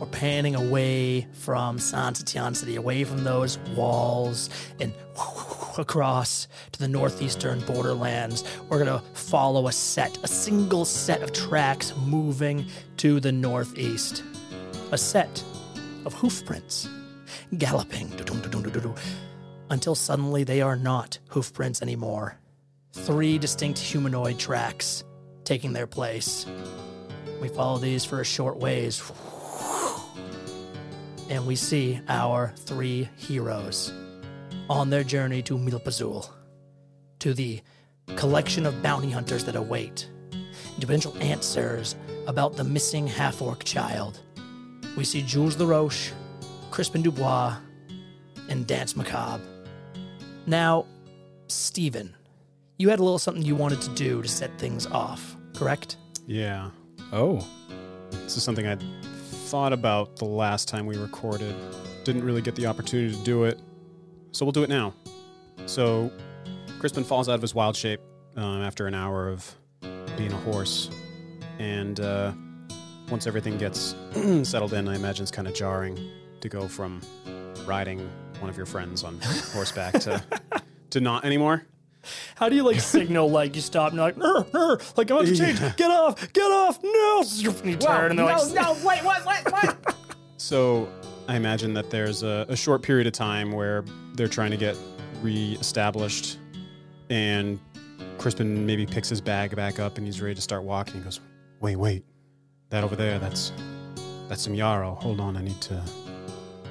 We're 0.00 0.06
panning 0.08 0.56
away 0.56 1.28
from 1.32 1.78
San 1.78 2.14
Satian 2.14 2.56
City, 2.56 2.74
away 2.76 3.04
from 3.04 3.22
those 3.22 3.58
walls, 3.76 4.50
and 4.80 4.92
across 5.78 6.48
to 6.72 6.80
the 6.80 6.88
northeastern 6.88 7.60
borderlands. 7.60 8.42
We're 8.68 8.78
gonna 8.84 9.02
follow 9.14 9.68
a 9.68 9.72
set, 9.72 10.18
a 10.24 10.26
single 10.28 10.84
set 10.84 11.22
of 11.22 11.32
tracks 11.32 11.92
moving 12.04 12.66
to 12.98 13.20
the 13.20 13.30
northeast. 13.32 14.22
A 14.90 14.98
set 14.98 15.42
of 16.04 16.12
hoof 16.14 16.44
prints, 16.44 16.88
galloping 17.56 18.12
until 19.70 19.94
suddenly 19.94 20.44
they 20.44 20.60
are 20.60 20.76
not 20.76 21.18
hoof 21.28 21.52
prints 21.54 21.80
anymore. 21.80 22.36
Three 22.92 23.38
distinct 23.38 23.78
humanoid 23.78 24.38
tracks 24.38 25.04
taking 25.52 25.74
their 25.74 25.86
place. 25.86 26.46
We 27.38 27.46
follow 27.46 27.76
these 27.76 28.06
for 28.06 28.22
a 28.22 28.24
short 28.24 28.56
ways. 28.56 29.02
And 31.28 31.46
we 31.46 31.56
see 31.56 32.00
our 32.08 32.54
three 32.56 33.10
heroes 33.16 33.92
on 34.70 34.88
their 34.88 35.04
journey 35.04 35.42
to 35.42 35.58
Milpazul, 35.58 36.26
to 37.18 37.34
the 37.34 37.60
collection 38.16 38.64
of 38.64 38.82
bounty 38.82 39.10
hunters 39.10 39.44
that 39.44 39.54
await, 39.54 40.08
and 40.32 40.80
potential 40.80 41.14
answers 41.20 41.96
about 42.26 42.56
the 42.56 42.64
missing 42.64 43.06
half 43.06 43.42
orc 43.42 43.62
child. 43.62 44.20
We 44.96 45.04
see 45.04 45.20
Jules 45.20 45.58
LaRoche, 45.58 46.12
Crispin 46.70 47.02
Dubois, 47.02 47.58
and 48.48 48.66
Dance 48.66 48.96
Macabre. 48.96 49.44
Now, 50.46 50.86
Stephen, 51.48 52.16
you 52.78 52.88
had 52.88 53.00
a 53.00 53.02
little 53.04 53.18
something 53.18 53.44
you 53.44 53.54
wanted 53.54 53.82
to 53.82 53.90
do 53.90 54.22
to 54.22 54.28
set 54.28 54.58
things 54.58 54.86
off, 54.86 55.36
correct? 55.62 55.96
Yeah. 56.26 56.70
Oh. 57.12 57.46
This 58.10 58.36
is 58.36 58.42
something 58.42 58.66
I'd 58.66 58.82
thought 59.46 59.72
about 59.72 60.16
the 60.16 60.24
last 60.24 60.66
time 60.66 60.86
we 60.86 60.96
recorded. 60.96 61.54
Didn't 62.04 62.24
really 62.24 62.42
get 62.42 62.56
the 62.56 62.66
opportunity 62.66 63.14
to 63.14 63.22
do 63.22 63.44
it. 63.44 63.60
So 64.32 64.44
we'll 64.44 64.52
do 64.52 64.64
it 64.64 64.68
now. 64.68 64.92
So 65.66 66.10
Crispin 66.80 67.04
falls 67.04 67.28
out 67.28 67.36
of 67.36 67.42
his 67.42 67.54
wild 67.54 67.76
shape 67.76 68.00
um, 68.36 68.62
after 68.62 68.88
an 68.88 68.94
hour 68.94 69.28
of 69.28 69.54
being 70.16 70.32
a 70.32 70.36
horse. 70.38 70.90
And 71.60 72.00
uh, 72.00 72.32
once 73.08 73.28
everything 73.28 73.56
gets 73.56 73.94
settled 74.42 74.72
in, 74.72 74.88
I 74.88 74.96
imagine 74.96 75.22
it's 75.22 75.30
kind 75.30 75.46
of 75.46 75.54
jarring 75.54 75.96
to 76.40 76.48
go 76.48 76.66
from 76.66 77.00
riding 77.66 78.10
one 78.40 78.50
of 78.50 78.56
your 78.56 78.66
friends 78.66 79.04
on 79.04 79.20
horseback 79.52 79.94
to, 80.00 80.20
to 80.90 81.00
not 81.00 81.24
anymore. 81.24 81.64
How 82.34 82.48
do 82.48 82.56
you 82.56 82.64
like 82.64 82.80
signal 82.80 83.30
like 83.30 83.54
you 83.54 83.62
stop 83.62 83.92
and 83.92 83.96
you're 83.96 84.06
like, 84.06 84.16
"Ner, 84.16 84.46
ner," 84.52 84.78
like 84.96 85.10
I'm 85.10 85.18
about 85.18 85.26
to 85.26 85.36
change, 85.36 85.60
get 85.76 85.90
off, 85.90 86.32
get 86.32 86.50
off, 86.50 86.82
no! 86.82 87.20
And 87.22 87.66
you 87.70 87.76
turn 87.76 88.10
and 88.10 88.18
they're 88.18 88.26
like, 88.26 88.52
no, 88.52 88.72
wait, 88.84 89.04
what, 89.04 89.24
what, 89.24 89.52
what? 89.52 89.96
So 90.38 90.88
I 91.28 91.36
imagine 91.36 91.72
that 91.74 91.88
there's 91.88 92.24
a, 92.24 92.46
a 92.48 92.56
short 92.56 92.82
period 92.82 93.06
of 93.06 93.12
time 93.12 93.52
where 93.52 93.84
they're 94.14 94.26
trying 94.26 94.50
to 94.50 94.56
get 94.56 94.76
re-established, 95.22 96.38
and 97.10 97.60
Crispin 98.18 98.66
maybe 98.66 98.84
picks 98.84 99.08
his 99.08 99.20
bag 99.20 99.54
back 99.54 99.78
up 99.78 99.98
and 99.98 100.06
he's 100.06 100.20
ready 100.20 100.34
to 100.34 100.40
start 100.40 100.64
walking. 100.64 100.94
He 100.94 101.00
goes, 101.00 101.20
"Wait, 101.60 101.76
wait, 101.76 102.04
that 102.70 102.82
over 102.82 102.96
there, 102.96 103.20
that's 103.20 103.52
that's 104.28 104.42
some 104.42 104.54
yarrow. 104.54 104.94
Hold 104.96 105.20
on, 105.20 105.36
I 105.36 105.42
need 105.42 105.60
to." 105.62 105.80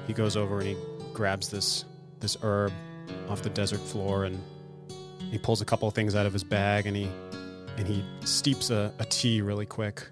He 0.06 0.12
goes 0.12 0.36
over 0.36 0.58
and 0.58 0.68
he 0.68 0.76
grabs 1.14 1.48
this 1.48 1.86
this 2.20 2.36
herb 2.42 2.72
off 3.28 3.42
the 3.42 3.50
desert 3.50 3.80
floor 3.80 4.24
and 4.24 4.38
he 5.32 5.38
pulls 5.38 5.62
a 5.62 5.64
couple 5.64 5.88
of 5.88 5.94
things 5.94 6.14
out 6.14 6.26
of 6.26 6.32
his 6.32 6.44
bag 6.44 6.86
and 6.86 6.94
he 6.94 7.10
and 7.78 7.88
he 7.88 8.04
steeps 8.24 8.68
a, 8.68 8.92
a 8.98 9.04
tea 9.06 9.40
really 9.40 9.64
quick. 9.64 10.06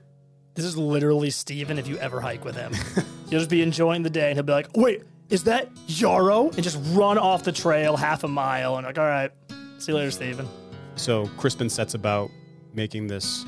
This 0.55 0.65
is 0.65 0.79
literally 0.79 1.29
Steven 1.29 1.79
if 1.79 1.87
you 1.87 1.99
ever 1.99 2.21
hike 2.21 2.43
with 2.43 2.57
him. 2.57 2.73
He'll 3.29 3.39
just 3.39 3.51
be 3.51 3.63
enjoying 3.63 4.03
the 4.03 4.11
day 4.11 4.31
and 4.31 4.37
he'll 4.37 4.45
be 4.45 4.53
like, 4.53 4.69
wait, 4.75 5.03
is 5.29 5.45
that 5.45 5.69
Yarrow? 5.87 6.51
And 6.51 6.63
just 6.63 6.79
run 6.93 7.19
off 7.19 7.45
the 7.45 7.53
trail 7.53 7.97
half 7.97 8.25
a 8.25 8.29
mile 8.29 8.79
and 8.79 8.87
like, 8.87 8.99
all 8.99 9.05
right, 9.05 9.31
see 9.79 9.93
you 9.93 9.99
later, 9.99 10.11
Steven. 10.11 10.49
So 10.97 11.27
Crispin 11.37 11.69
sets 11.69 11.95
about 11.95 12.31
making 12.75 13.07
this 13.07 13.45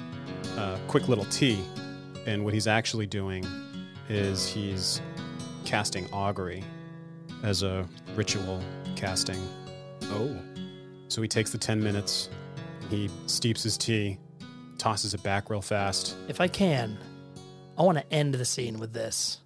uh, 0.56 0.78
quick 0.88 1.08
little 1.08 1.24
tea, 1.26 1.60
and 2.26 2.44
what 2.44 2.54
he's 2.54 2.66
actually 2.68 3.06
doing 3.06 3.44
is 4.08 4.46
he's 4.46 5.00
casting 5.64 6.08
augury 6.12 6.62
as 7.42 7.62
a 7.62 7.88
ritual 8.14 8.62
casting. 8.94 9.40
Oh. 10.04 10.51
So 11.12 11.20
he 11.20 11.28
takes 11.28 11.50
the 11.50 11.58
10 11.58 11.84
minutes, 11.84 12.30
he 12.88 13.10
steeps 13.26 13.62
his 13.62 13.76
tea, 13.76 14.18
tosses 14.78 15.12
it 15.12 15.22
back 15.22 15.50
real 15.50 15.60
fast. 15.60 16.16
If 16.26 16.40
I 16.40 16.48
can, 16.48 16.96
I 17.76 17.82
want 17.82 17.98
to 17.98 18.10
end 18.10 18.32
the 18.32 18.46
scene 18.46 18.78
with 18.78 18.94
this, 18.94 19.38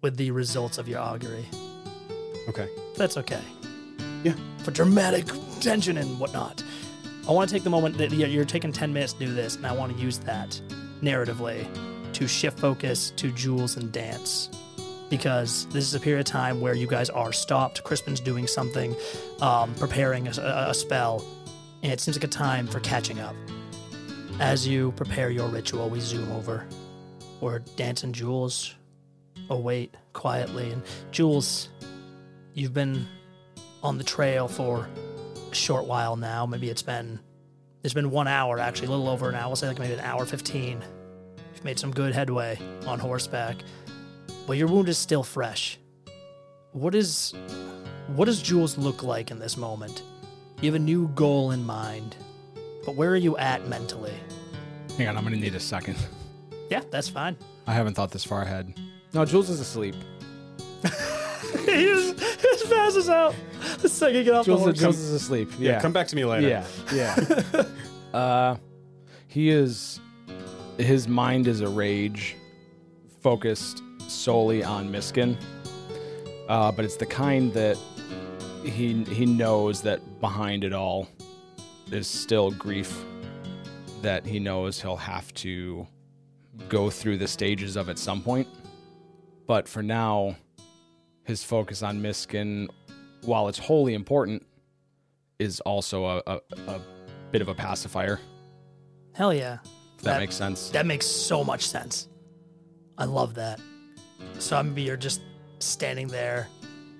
with 0.00 0.16
the 0.16 0.30
results 0.30 0.78
of 0.78 0.86
your 0.86 1.00
augury. 1.00 1.44
Okay. 2.48 2.68
That's 2.94 3.16
okay. 3.16 3.40
Yeah. 4.22 4.34
For 4.58 4.70
dramatic 4.70 5.26
tension 5.58 5.96
and 5.96 6.20
whatnot. 6.20 6.62
I 7.28 7.32
want 7.32 7.50
to 7.50 7.52
take 7.52 7.64
the 7.64 7.70
moment 7.70 7.98
that 7.98 8.12
you're 8.12 8.28
you're 8.28 8.44
taking 8.44 8.72
10 8.72 8.92
minutes 8.92 9.14
to 9.14 9.26
do 9.26 9.34
this, 9.34 9.56
and 9.56 9.66
I 9.66 9.72
want 9.72 9.96
to 9.96 10.00
use 10.00 10.18
that 10.20 10.50
narratively 11.02 11.66
to 12.12 12.28
shift 12.28 12.60
focus 12.60 13.10
to 13.16 13.32
Jules 13.32 13.76
and 13.76 13.90
Dance. 13.90 14.50
Because 15.10 15.66
this 15.68 15.84
is 15.84 15.94
a 15.94 16.00
period 16.00 16.20
of 16.20 16.26
time 16.26 16.60
where 16.60 16.74
you 16.74 16.86
guys 16.86 17.08
are 17.08 17.32
stopped. 17.32 17.82
Crispin's 17.82 18.20
doing 18.20 18.46
something, 18.46 18.94
um, 19.40 19.74
preparing 19.76 20.28
a, 20.28 20.32
a- 20.32 20.74
spell, 20.74 21.24
and 21.82 21.90
it 21.90 22.00
seems 22.00 22.16
like 22.16 22.24
a 22.24 22.28
time 22.28 22.66
for 22.66 22.80
catching 22.80 23.18
up. 23.18 23.34
As 24.38 24.68
you 24.68 24.92
prepare 24.92 25.30
your 25.30 25.48
ritual, 25.48 25.88
we 25.88 26.00
zoom 26.00 26.30
over 26.32 26.66
where 27.40 27.60
Dance 27.76 28.04
and 28.04 28.14
Jules 28.14 28.74
await 29.48 29.94
quietly. 30.12 30.70
And 30.70 30.82
Jules, 31.10 31.70
you've 32.54 32.74
been 32.74 33.06
on 33.82 33.96
the 33.96 34.04
trail 34.04 34.46
for 34.46 34.88
a 35.50 35.54
short 35.54 35.86
while 35.86 36.16
now. 36.16 36.44
Maybe 36.46 36.68
it's 36.68 36.82
been 36.82 37.18
it's 37.82 37.94
been 37.94 38.10
one 38.10 38.28
hour 38.28 38.58
actually, 38.58 38.88
a 38.88 38.90
little 38.90 39.08
over 39.08 39.28
an 39.28 39.36
hour. 39.36 39.48
We'll 39.48 39.56
say 39.56 39.68
like 39.68 39.78
maybe 39.78 39.94
an 39.94 40.00
hour 40.00 40.26
fifteen. 40.26 40.82
You've 41.54 41.64
made 41.64 41.78
some 41.78 41.92
good 41.92 42.14
headway 42.14 42.58
on 42.86 42.98
horseback, 42.98 43.56
but 44.48 44.56
your 44.56 44.66
wound 44.66 44.88
is 44.88 44.96
still 44.96 45.22
fresh. 45.22 45.78
What 46.72 46.94
is 46.94 47.34
what 48.16 48.24
does 48.24 48.40
Jules 48.40 48.78
look 48.78 49.02
like 49.02 49.30
in 49.30 49.38
this 49.38 49.58
moment? 49.58 50.02
You 50.62 50.72
have 50.72 50.74
a 50.74 50.82
new 50.82 51.08
goal 51.08 51.50
in 51.50 51.64
mind, 51.64 52.16
but 52.86 52.96
where 52.96 53.10
are 53.10 53.16
you 53.16 53.36
at 53.36 53.68
mentally? 53.68 54.14
Hang 54.96 55.06
on, 55.06 55.18
I'm 55.18 55.22
gonna 55.22 55.36
need 55.36 55.54
a 55.54 55.60
second. 55.60 55.98
Yeah, 56.70 56.80
that's 56.90 57.08
fine. 57.08 57.36
I 57.66 57.74
haven't 57.74 57.92
thought 57.92 58.10
this 58.10 58.24
far 58.24 58.40
ahead. 58.40 58.74
No, 59.12 59.24
Jules 59.26 59.50
is 59.50 59.60
asleep. 59.60 59.94
he 60.82 61.84
just, 61.84 62.18
just 62.18 62.70
passes 62.70 63.10
out 63.10 63.34
the 63.80 63.88
second 63.88 64.16
you 64.16 64.24
get 64.24 64.34
off 64.34 64.46
Jules, 64.46 64.60
the 64.60 64.64
horse. 64.64 64.78
Jules 64.78 64.98
is 64.98 65.12
asleep. 65.12 65.50
Yeah, 65.58 65.72
Yeah. 65.72 65.80
come 65.80 65.92
back 65.92 66.08
to 66.08 66.16
me 66.16 66.24
later. 66.24 66.48
Yeah, 66.48 66.64
yeah. 66.94 67.64
uh, 68.18 68.56
he 69.26 69.50
is. 69.50 70.00
His 70.78 71.06
mind 71.08 71.48
is 71.48 71.60
a 71.60 71.68
rage, 71.68 72.36
focused 73.20 73.82
solely 74.08 74.62
on 74.64 74.90
Miskin. 74.90 75.36
Uh, 76.48 76.72
but 76.72 76.84
it's 76.84 76.96
the 76.96 77.06
kind 77.06 77.52
that 77.52 77.76
he 78.64 79.04
he 79.04 79.26
knows 79.26 79.82
that 79.82 80.20
behind 80.20 80.64
it 80.64 80.72
all 80.72 81.08
is 81.92 82.06
still 82.06 82.50
grief 82.50 83.04
that 84.02 84.24
he 84.24 84.38
knows 84.38 84.80
he'll 84.80 84.96
have 84.96 85.32
to 85.34 85.86
go 86.68 86.90
through 86.90 87.18
the 87.18 87.28
stages 87.28 87.76
of 87.76 87.88
at 87.88 87.98
some 87.98 88.22
point. 88.22 88.48
But 89.46 89.68
for 89.68 89.82
now, 89.82 90.36
his 91.24 91.42
focus 91.42 91.82
on 91.82 92.00
Miskin, 92.02 92.68
while 93.22 93.48
it's 93.48 93.58
wholly 93.58 93.94
important, 93.94 94.44
is 95.38 95.60
also 95.60 96.04
a, 96.04 96.22
a, 96.26 96.40
a 96.66 96.80
bit 97.30 97.42
of 97.42 97.48
a 97.48 97.54
pacifier. 97.54 98.20
Hell 99.14 99.32
yeah. 99.32 99.58
If 99.96 100.04
that, 100.04 100.20
makes 100.20 100.36
sense. 100.36 100.70
That 100.70 100.86
makes 100.86 101.06
so 101.06 101.42
much 101.42 101.66
sense. 101.66 102.08
I 102.96 103.04
love 103.04 103.34
that. 103.34 103.60
So 104.38 104.56
I'm 104.56 104.76
you're 104.78 104.96
just 104.96 105.20
standing 105.58 106.08
there 106.08 106.48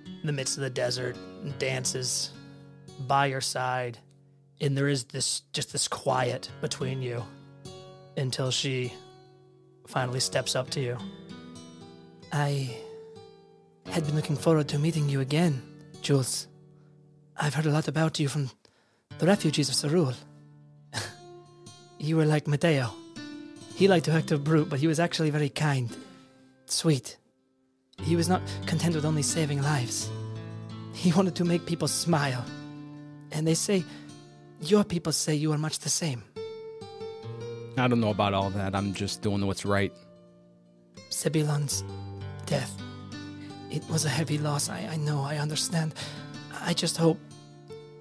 in 0.04 0.26
the 0.26 0.32
midst 0.32 0.56
of 0.56 0.62
the 0.62 0.70
desert 0.70 1.16
and 1.42 1.56
dances 1.58 2.30
by 3.06 3.26
your 3.26 3.40
side, 3.40 3.98
and 4.60 4.76
there 4.76 4.88
is 4.88 5.04
this 5.04 5.42
just 5.52 5.72
this 5.72 5.86
quiet 5.88 6.50
between 6.60 7.00
you 7.02 7.24
until 8.16 8.50
she 8.50 8.92
finally 9.86 10.20
steps 10.20 10.56
up 10.56 10.68
to 10.70 10.80
you. 10.80 10.98
I 12.32 12.76
had 13.86 14.04
been 14.04 14.16
looking 14.16 14.36
forward 14.36 14.68
to 14.68 14.78
meeting 14.78 15.08
you 15.08 15.20
again, 15.20 15.62
Jules. 16.02 16.46
I've 17.36 17.54
heard 17.54 17.66
a 17.66 17.70
lot 17.70 17.88
about 17.88 18.18
you 18.18 18.28
from 18.28 18.50
the 19.18 19.26
refugees 19.26 19.68
of 19.68 19.74
Cerul. 19.76 20.14
you 21.98 22.16
were 22.16 22.26
like 22.26 22.46
Mateo. 22.46 22.92
He 23.74 23.88
liked 23.88 24.06
to 24.06 24.12
act 24.12 24.32
a 24.32 24.38
brute, 24.38 24.68
but 24.68 24.80
he 24.80 24.88
was 24.88 24.98
actually 24.98 25.30
very 25.30 25.48
kind, 25.48 25.96
sweet. 26.70 27.16
He 28.02 28.16
was 28.16 28.28
not 28.28 28.42
content 28.66 28.94
with 28.94 29.04
only 29.04 29.22
saving 29.22 29.62
lives. 29.62 30.10
He 30.92 31.12
wanted 31.12 31.34
to 31.36 31.44
make 31.44 31.66
people 31.66 31.88
smile. 31.88 32.44
And 33.32 33.46
they 33.46 33.54
say, 33.54 33.84
your 34.60 34.84
people 34.84 35.12
say 35.12 35.34
you 35.34 35.52
are 35.52 35.58
much 35.58 35.80
the 35.80 35.88
same. 35.88 36.22
I 37.76 37.86
don't 37.86 38.00
know 38.00 38.10
about 38.10 38.34
all 38.34 38.50
that. 38.50 38.74
I'm 38.74 38.94
just 38.94 39.22
doing 39.22 39.46
what's 39.46 39.64
right. 39.64 39.92
Zebulon's 41.12 41.84
death. 42.46 42.76
It 43.70 43.88
was 43.88 44.04
a 44.04 44.08
heavy 44.08 44.38
loss. 44.38 44.68
I, 44.68 44.88
I 44.90 44.96
know, 44.96 45.22
I 45.22 45.36
understand. 45.36 45.94
I 46.60 46.72
just 46.72 46.96
hope 46.96 47.18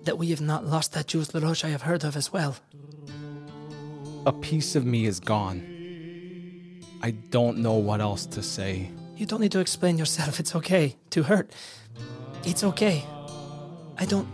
that 0.04 0.18
we 0.18 0.30
have 0.30 0.42
not 0.42 0.66
lost 0.66 0.94
that 0.94 1.08
Jules 1.08 1.34
LaRoche 1.34 1.66
I 1.66 1.70
have 1.70 1.82
heard 1.82 2.04
of 2.04 2.16
as 2.16 2.32
well. 2.32 2.56
A 4.26 4.34
piece 4.34 4.76
of 4.76 4.86
me 4.86 5.06
is 5.06 5.20
gone. 5.20 5.77
I 7.02 7.12
don't 7.12 7.60
know 7.60 7.74
what 7.74 8.02
else 8.02 8.26
to 8.28 8.42
say. 8.42 8.90
You 9.16 9.26
don't 9.26 9.42
need 9.42 9.52
to 9.52 9.60
explain 9.60 9.98
yourself. 9.98 10.40
It's 10.40 10.56
okay 10.56 10.96
to 11.12 11.24
hurt. 11.24 11.52
It's 12.44 12.64
okay. 12.64 13.04
I 13.98 14.06
don't. 14.06 14.28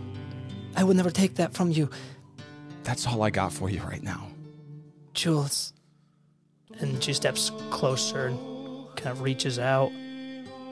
I 0.76 0.84
would 0.84 0.96
never 0.96 1.10
take 1.10 1.36
that 1.36 1.54
from 1.54 1.70
you, 1.70 1.88
That's 2.82 3.06
all 3.06 3.22
I 3.22 3.30
got 3.30 3.52
for 3.52 3.70
you 3.70 3.80
right 3.82 4.02
now. 4.02 4.26
Jules. 5.14 5.72
And 6.80 7.02
she 7.02 7.12
steps 7.12 7.50
closer 7.70 8.26
and 8.26 8.38
kind 8.96 9.12
of 9.16 9.22
reaches 9.22 9.58
out 9.58 9.92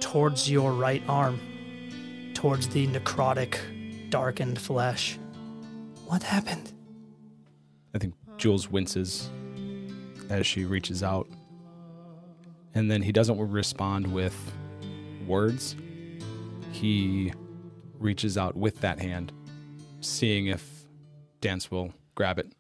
towards 0.00 0.50
your 0.50 0.72
right 0.72 1.02
arm, 1.08 1.38
towards 2.34 2.68
the 2.68 2.86
necrotic, 2.88 3.56
darkened 4.10 4.58
flesh. 4.60 5.18
What 6.06 6.24
happened? 6.24 6.72
I 7.94 7.98
think 7.98 8.14
Jules 8.36 8.68
winces 8.68 9.30
as 10.28 10.46
she 10.46 10.64
reaches 10.64 11.02
out. 11.02 11.28
And 12.74 12.90
then 12.90 13.02
he 13.02 13.12
doesn't 13.12 13.38
respond 13.38 14.12
with 14.12 14.34
words. 15.26 15.76
He 16.72 17.32
reaches 17.98 18.38
out 18.38 18.56
with 18.56 18.80
that 18.80 18.98
hand, 18.98 19.32
seeing 20.00 20.46
if 20.46 20.86
Dance 21.40 21.70
will 21.70 21.92
grab 22.14 22.38
it. 22.38 22.52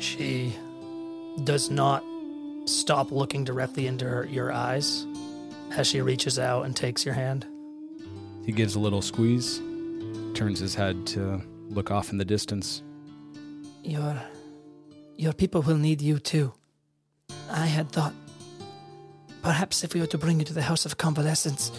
She 0.00 0.56
does 1.44 1.70
not 1.70 2.02
stop 2.64 3.10
looking 3.10 3.44
directly 3.44 3.86
into 3.86 4.06
her, 4.06 4.26
your 4.26 4.52
eyes 4.52 5.06
as 5.72 5.86
she 5.86 6.00
reaches 6.00 6.38
out 6.38 6.64
and 6.64 6.74
takes 6.74 7.04
your 7.04 7.14
hand. 7.14 7.46
He 8.44 8.52
gives 8.52 8.74
a 8.74 8.78
little 8.78 9.02
squeeze, 9.02 9.60
turns 10.34 10.58
his 10.58 10.74
head 10.74 11.06
to 11.08 11.42
look 11.68 11.90
off 11.90 12.10
in 12.10 12.18
the 12.18 12.24
distance. 12.24 12.82
Your 13.82 14.20
your 15.16 15.32
people 15.32 15.62
will 15.62 15.76
need 15.76 16.00
you 16.00 16.18
too. 16.18 16.52
I 17.50 17.66
had 17.66 17.90
thought 17.90 18.14
perhaps 19.42 19.84
if 19.84 19.94
we 19.94 20.00
were 20.00 20.06
to 20.06 20.18
bring 20.18 20.38
you 20.38 20.44
to 20.44 20.54
the 20.54 20.62
House 20.62 20.86
of 20.86 20.98
Convalescence 20.98 21.72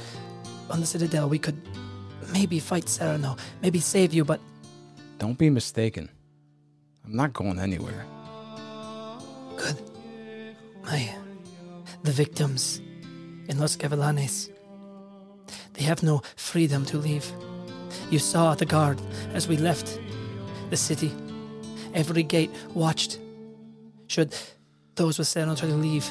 on 0.70 0.80
the 0.80 0.86
Citadel, 0.86 1.30
we 1.30 1.40
could 1.40 1.60
maybe 2.34 2.60
fight 2.60 2.88
Sereno, 2.90 3.36
maybe 3.62 3.80
save 3.80 4.14
you, 4.14 4.24
but 4.26 4.40
Don't 5.20 5.38
be 5.38 5.50
mistaken. 5.50 6.10
I'm 7.06 7.16
not 7.16 7.34
going 7.34 7.60
anywhere. 7.60 8.06
good. 9.58 9.78
My 10.84 11.10
the 12.04 12.12
victims 12.12 12.82
in 13.48 13.60
Los 13.60 13.78
Gavilanes. 13.78 14.50
They 15.74 15.84
have 15.84 16.02
no 16.04 16.22
freedom 16.36 16.86
to 16.86 16.98
leave. 16.98 17.32
You 18.10 18.20
saw 18.20 18.56
the 18.56 18.66
guard 18.66 19.00
as 19.34 19.48
we 19.48 19.58
left 19.58 20.00
the 20.70 20.78
city. 20.78 21.12
Every 21.94 22.24
gate 22.24 22.50
watched. 22.74 23.20
Should 24.08 24.36
those 24.96 25.20
with 25.20 25.28
Sereno 25.28 25.56
try 25.56 25.70
to 25.70 25.76
leave, 25.76 26.10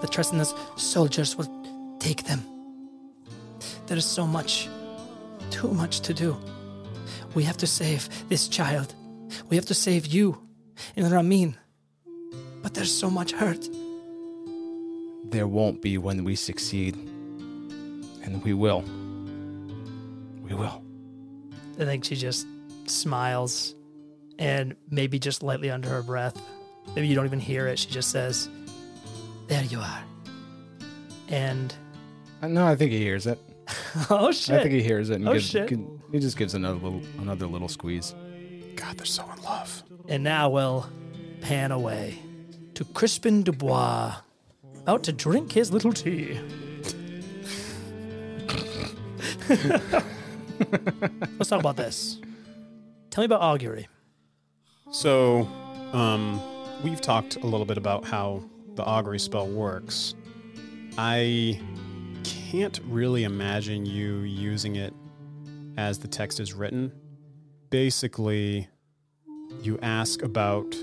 the 0.00 0.08
Tresina's 0.08 0.54
soldiers 0.76 1.36
will 1.36 1.48
take 1.98 2.24
them. 2.24 2.42
There 3.86 3.96
is 3.96 4.04
so 4.04 4.26
much, 4.26 4.68
too 5.50 5.72
much 5.72 6.00
to 6.00 6.14
do. 6.14 6.36
We 7.34 7.44
have 7.44 7.56
to 7.58 7.66
save 7.66 8.08
this 8.28 8.48
child. 8.48 8.94
We 9.48 9.56
have 9.56 9.66
to 9.66 9.74
save 9.74 10.06
you 10.06 10.38
and 10.96 11.10
Ramin. 11.10 11.56
But 12.62 12.74
there's 12.74 12.92
so 12.92 13.10
much 13.10 13.32
hurt. 13.32 13.68
There 15.24 15.46
won't 15.46 15.82
be 15.82 15.98
when 15.98 16.24
we 16.24 16.36
succeed. 16.36 16.96
And 16.96 18.42
we 18.44 18.54
will. 18.54 18.82
We 20.42 20.54
will. 20.54 20.82
I 21.78 21.84
think 21.84 22.04
she 22.04 22.16
just 22.16 22.46
smiles 22.86 23.74
and 24.38 24.74
maybe 24.90 25.18
just 25.18 25.42
lightly 25.42 25.70
under 25.70 25.88
her 25.88 26.02
breath. 26.02 26.40
Maybe 26.94 27.06
you 27.06 27.14
don't 27.14 27.26
even 27.26 27.40
hear 27.40 27.66
it. 27.66 27.78
She 27.78 27.90
just 27.90 28.10
says, 28.10 28.48
There 29.48 29.64
you 29.64 29.80
are. 29.80 30.04
And 31.28 31.74
Uh, 32.42 32.48
No, 32.48 32.66
I 32.66 32.76
think 32.76 32.92
he 32.92 32.98
hears 32.98 33.26
it. 33.26 33.38
oh 34.10 34.30
shit. 34.32 34.56
I 34.56 34.62
think 34.62 34.74
he 34.74 34.82
hears 34.82 35.10
it 35.10 35.16
and 35.16 35.28
Oh, 35.28 35.32
gives, 35.34 35.46
shit. 35.48 35.68
gi- 35.68 35.84
he 36.12 36.18
just 36.20 36.36
gives 36.38 36.54
another 36.54 36.78
little 36.78 37.02
another 37.18 37.46
little 37.46 37.68
squeeze. 37.68 38.14
God, 38.76 38.96
they're 38.96 39.04
so 39.06 39.24
in 39.36 39.42
love. 39.42 39.82
And 40.08 40.22
now 40.24 40.48
we'll 40.48 40.88
pan 41.42 41.70
away 41.72 42.18
to 42.74 42.84
Crispin 42.84 43.42
Dubois, 43.42 44.14
about 44.76 45.02
to 45.04 45.12
drink 45.12 45.52
his 45.52 45.70
little 45.72 45.92
tea. 45.92 46.38
Let's 51.38 51.48
talk 51.50 51.60
about 51.60 51.76
this. 51.76 52.20
Tell 53.10 53.22
me 53.22 53.26
about 53.26 53.40
augury. 53.40 53.88
So, 54.90 55.42
um, 55.92 56.40
we've 56.82 57.00
talked 57.00 57.36
a 57.36 57.46
little 57.46 57.66
bit 57.66 57.76
about 57.78 58.04
how 58.04 58.42
the 58.78 58.84
augury 58.84 59.18
spell 59.18 59.48
works. 59.48 60.14
I 60.96 61.60
can't 62.22 62.78
really 62.86 63.24
imagine 63.24 63.84
you 63.84 64.18
using 64.20 64.76
it 64.76 64.94
as 65.76 65.98
the 65.98 66.06
text 66.06 66.38
is 66.38 66.54
written. 66.54 66.92
Basically, 67.70 68.68
You 69.62 69.78
ask 69.82 70.22
about 70.22 70.76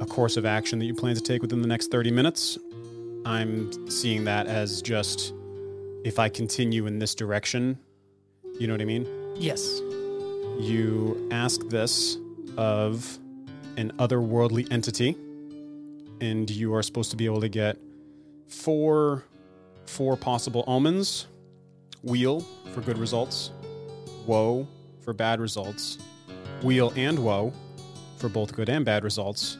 a 0.00 0.06
course 0.06 0.36
of 0.36 0.44
action 0.44 0.78
that 0.80 0.86
you 0.86 0.94
plan 0.94 1.14
to 1.14 1.20
take 1.20 1.42
within 1.42 1.62
the 1.62 1.68
next 1.68 1.90
30 1.90 2.10
minutes. 2.10 2.58
I'm 3.24 3.88
seeing 3.90 4.24
that 4.24 4.46
as 4.46 4.82
just 4.82 5.32
if 6.04 6.18
I 6.18 6.28
continue 6.28 6.86
in 6.86 6.98
this 6.98 7.14
direction, 7.14 7.78
you 8.58 8.66
know 8.66 8.74
what 8.74 8.80
I 8.80 8.86
mean? 8.86 9.06
Yes. 9.36 9.80
You 10.58 11.28
ask 11.30 11.60
this 11.68 12.16
of 12.56 13.18
an 13.76 13.92
otherworldly 13.98 14.72
entity, 14.72 15.16
and 16.20 16.48
you 16.50 16.74
are 16.74 16.82
supposed 16.82 17.10
to 17.10 17.16
be 17.16 17.26
able 17.26 17.40
to 17.40 17.48
get 17.48 17.78
four 18.48 19.24
four 19.86 20.16
possible 20.16 20.64
omens 20.66 21.26
wheel 22.02 22.40
for 22.72 22.80
good 22.80 22.98
results, 22.98 23.50
woe 24.26 24.66
for 25.02 25.12
bad 25.12 25.40
results, 25.40 25.98
wheel 26.62 26.92
and 26.96 27.18
woe 27.18 27.52
for 28.18 28.28
both 28.28 28.54
good 28.54 28.68
and 28.68 28.84
bad 28.84 29.04
results, 29.04 29.58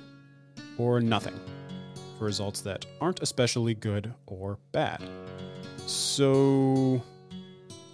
or 0.78 1.00
nothing 1.00 1.38
for 2.18 2.24
results 2.24 2.60
that 2.62 2.86
aren't 3.00 3.20
especially 3.22 3.74
good 3.74 4.12
or 4.26 4.58
bad. 4.72 5.02
So, 5.86 7.02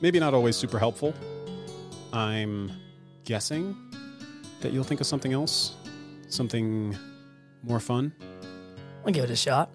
maybe 0.01 0.21
not 0.21 0.35
always 0.35 0.57
super 0.57 0.79
helpful. 0.79 1.15
I'm 2.13 2.71
guessing 3.25 3.77
that 4.61 4.73
you'll 4.73 4.85
think 4.85 5.01
of 5.01 5.07
something 5.07 5.33
else, 5.33 5.75
something 6.29 6.97
more 7.63 7.81
fun. 7.81 8.13
I'll 9.05 9.13
give 9.13 9.25
it 9.25 9.31
a 9.31 9.37
shot. 9.37 9.71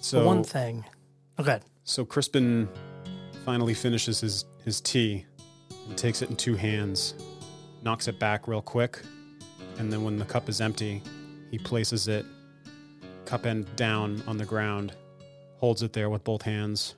So, 0.00 0.24
One 0.24 0.44
thing. 0.44 0.84
Okay. 1.38 1.60
So 1.84 2.04
Crispin 2.04 2.68
finally 3.44 3.74
finishes 3.74 4.20
his, 4.20 4.44
his 4.64 4.80
tea 4.80 5.24
and 5.88 5.96
takes 5.96 6.22
it 6.22 6.30
in 6.30 6.36
two 6.36 6.54
hands, 6.54 7.14
knocks 7.82 8.08
it 8.08 8.18
back 8.18 8.48
real 8.48 8.62
quick, 8.62 9.00
and 9.78 9.92
then 9.92 10.02
when 10.02 10.16
the 10.16 10.24
cup 10.24 10.48
is 10.48 10.60
empty, 10.60 11.02
he 11.50 11.58
places 11.58 12.08
it 12.08 12.26
cup 13.24 13.44
end 13.44 13.66
down 13.76 14.22
on 14.26 14.36
the 14.36 14.44
ground, 14.44 14.92
holds 15.58 15.82
it 15.82 15.92
there 15.92 16.08
with 16.08 16.24
both 16.24 16.42
hands 16.42 16.94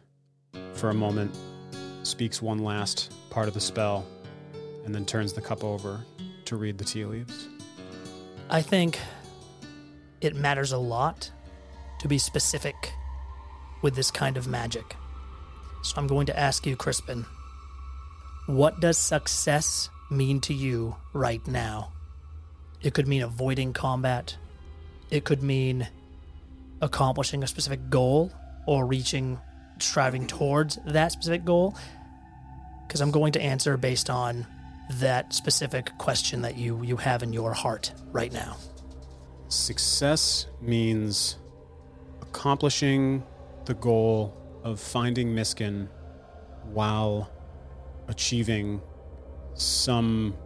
for 0.74 0.90
a 0.90 0.94
moment, 0.94 1.36
speaks 2.02 2.40
one 2.40 2.58
last 2.58 3.12
part 3.30 3.48
of 3.48 3.54
the 3.54 3.60
spell, 3.60 4.06
and 4.84 4.94
then 4.94 5.04
turns 5.04 5.32
the 5.32 5.40
cup 5.40 5.64
over 5.64 6.00
to 6.44 6.56
read 6.56 6.78
the 6.78 6.84
tea 6.84 7.04
leaves. 7.04 7.48
I 8.50 8.62
think 8.62 8.98
it 10.20 10.34
matters 10.34 10.72
a 10.72 10.78
lot 10.78 11.30
to 12.00 12.08
be 12.08 12.18
specific 12.18 12.92
with 13.82 13.94
this 13.94 14.10
kind 14.10 14.36
of 14.36 14.46
magic. 14.46 14.96
So 15.82 15.94
I'm 15.96 16.06
going 16.06 16.26
to 16.26 16.38
ask 16.38 16.66
you, 16.66 16.76
Crispin, 16.76 17.24
what 18.46 18.80
does 18.80 18.98
success 18.98 19.90
mean 20.10 20.40
to 20.42 20.54
you 20.54 20.96
right 21.12 21.46
now? 21.46 21.92
It 22.82 22.94
could 22.94 23.06
mean 23.06 23.22
avoiding 23.22 23.72
combat, 23.72 24.36
it 25.10 25.24
could 25.24 25.42
mean 25.42 25.88
accomplishing 26.80 27.42
a 27.42 27.46
specific 27.46 27.90
goal 27.90 28.32
or 28.66 28.86
reaching, 28.86 29.38
striving 29.78 30.26
towards 30.26 30.78
that 30.86 31.12
specific 31.12 31.44
goal. 31.44 31.76
Because 32.86 33.00
I'm 33.00 33.10
going 33.10 33.32
to 33.32 33.40
answer 33.40 33.76
based 33.76 34.08
on 34.08 34.46
that 34.94 35.34
specific 35.34 35.96
question 35.98 36.42
that 36.42 36.56
you, 36.56 36.82
you 36.82 36.96
have 36.96 37.22
in 37.22 37.32
your 37.32 37.52
heart 37.52 37.92
right 38.12 38.32
now. 38.32 38.56
Success 39.48 40.46
means 40.60 41.38
accomplishing 42.20 43.24
the 43.64 43.74
goal 43.74 44.36
of 44.62 44.78
finding 44.78 45.34
Miskin 45.34 45.88
while 46.64 47.30
achieving 48.08 48.82
some 49.54 50.36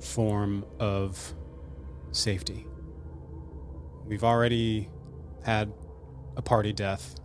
form 0.00 0.64
of 0.78 1.34
safety. 2.12 2.64
We've 4.06 4.24
already 4.24 4.88
had 5.44 5.72
a 6.36 6.42
party 6.42 6.72
death, 6.72 7.16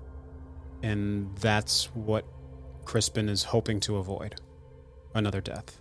and 0.82 1.38
that's 1.38 1.86
what 1.94 2.26
Crispin 2.86 3.30
is 3.30 3.44
hoping 3.44 3.80
to 3.82 3.98
avoid 3.98 4.42
another 5.14 5.42
death. 5.42 5.78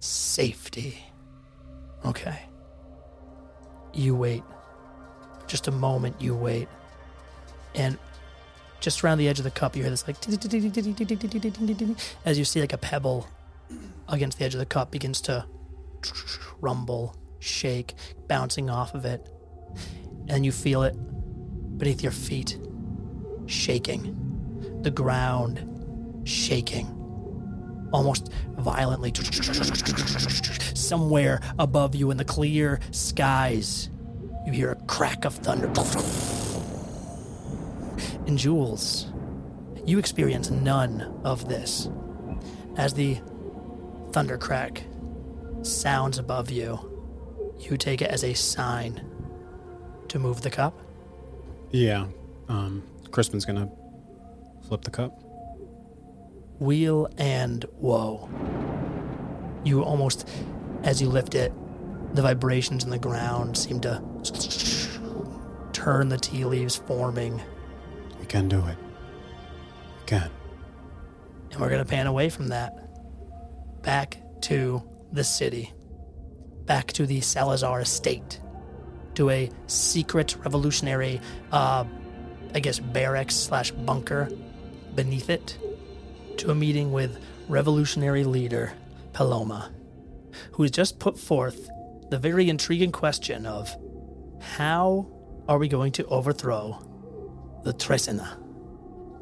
Safety. 0.00 0.98
Okay. 2.04 2.40
You 3.92 4.14
wait. 4.14 4.42
Just 5.46 5.68
a 5.68 5.70
moment, 5.70 6.20
you 6.20 6.34
wait. 6.34 6.68
And 7.74 7.98
just 8.80 9.02
around 9.04 9.18
the 9.18 9.28
edge 9.28 9.38
of 9.38 9.44
the 9.44 9.50
cup, 9.50 9.76
you 9.76 9.82
hear 9.82 9.90
this 9.90 10.06
like 10.06 10.16
as 12.24 12.38
you 12.38 12.44
see 12.44 12.60
like 12.60 12.72
a 12.72 12.78
pebble 12.78 13.28
against 14.08 14.38
the 14.38 14.44
edge 14.44 14.54
of 14.54 14.58
the 14.58 14.66
cup 14.66 14.90
begins 14.90 15.20
to 15.22 15.46
rumble, 16.60 17.16
shake, 17.38 17.94
bouncing 18.28 18.68
off 18.70 18.94
of 18.94 19.04
it. 19.04 19.28
And 20.28 20.44
you 20.44 20.52
feel 20.52 20.82
it 20.82 20.96
beneath 21.78 22.02
your 22.02 22.12
feet, 22.12 22.58
shaking. 23.46 24.18
The 24.82 24.90
ground 24.90 25.68
shaking, 26.24 26.86
almost 27.92 28.32
violently. 28.56 29.12
Somewhere 30.74 31.40
above 31.58 31.94
you 31.94 32.10
in 32.10 32.16
the 32.16 32.24
clear 32.24 32.80
skies, 32.90 33.90
you 34.46 34.52
hear 34.52 34.72
a 34.72 34.76
crack 34.86 35.24
of 35.24 35.34
thunder. 35.34 35.68
And 38.26 38.38
Jules, 38.38 39.06
you 39.84 39.98
experience 39.98 40.50
none 40.50 41.20
of 41.24 41.48
this. 41.48 41.88
As 42.76 42.94
the 42.94 43.20
thunder 44.12 44.38
crack 44.38 44.84
sounds 45.62 46.18
above 46.18 46.50
you, 46.50 46.78
you 47.58 47.76
take 47.76 48.02
it 48.02 48.10
as 48.10 48.24
a 48.24 48.34
sign 48.34 49.04
to 50.08 50.18
move 50.18 50.42
the 50.42 50.50
cup. 50.50 50.78
Yeah, 51.70 52.06
um, 52.48 52.82
Crispin's 53.10 53.44
gonna 53.44 53.70
flip 54.66 54.82
the 54.82 54.90
cup. 54.90 55.21
Wheel 56.62 57.08
and 57.18 57.64
woe. 57.80 58.30
You 59.64 59.82
almost, 59.82 60.28
as 60.84 61.02
you 61.02 61.08
lift 61.08 61.34
it, 61.34 61.52
the 62.14 62.22
vibrations 62.22 62.84
in 62.84 62.90
the 62.90 62.98
ground 62.98 63.58
seem 63.58 63.80
to 63.80 64.00
turn 65.72 66.08
the 66.08 66.18
tea 66.18 66.44
leaves, 66.44 66.76
forming. 66.76 67.42
You 68.20 68.26
can 68.28 68.48
do 68.48 68.64
it. 68.66 68.76
You 68.78 70.06
can. 70.06 70.30
And 71.50 71.60
we're 71.60 71.68
going 71.68 71.82
to 71.82 71.88
pan 71.88 72.06
away 72.06 72.28
from 72.28 72.48
that. 72.48 73.82
Back 73.82 74.18
to 74.42 74.82
the 75.10 75.24
city. 75.24 75.72
Back 76.64 76.92
to 76.92 77.06
the 77.06 77.20
Salazar 77.22 77.80
estate. 77.80 78.40
To 79.14 79.30
a 79.30 79.50
secret 79.66 80.36
revolutionary, 80.44 81.20
uh, 81.50 81.84
I 82.54 82.60
guess, 82.60 82.78
barracks 82.78 83.34
slash 83.34 83.72
bunker 83.72 84.30
beneath 84.94 85.28
it. 85.28 85.58
To 86.38 86.50
a 86.50 86.54
meeting 86.54 86.92
with 86.92 87.18
revolutionary 87.48 88.24
leader 88.24 88.72
Paloma, 89.12 89.70
who 90.52 90.62
has 90.64 90.72
just 90.72 90.98
put 90.98 91.18
forth 91.18 91.70
the 92.10 92.18
very 92.18 92.48
intriguing 92.48 92.90
question 92.90 93.46
of 93.46 93.74
how 94.40 95.06
are 95.48 95.58
we 95.58 95.68
going 95.68 95.92
to 95.92 96.06
overthrow 96.06 96.78
the 97.64 97.72
Tresina? 97.72 98.38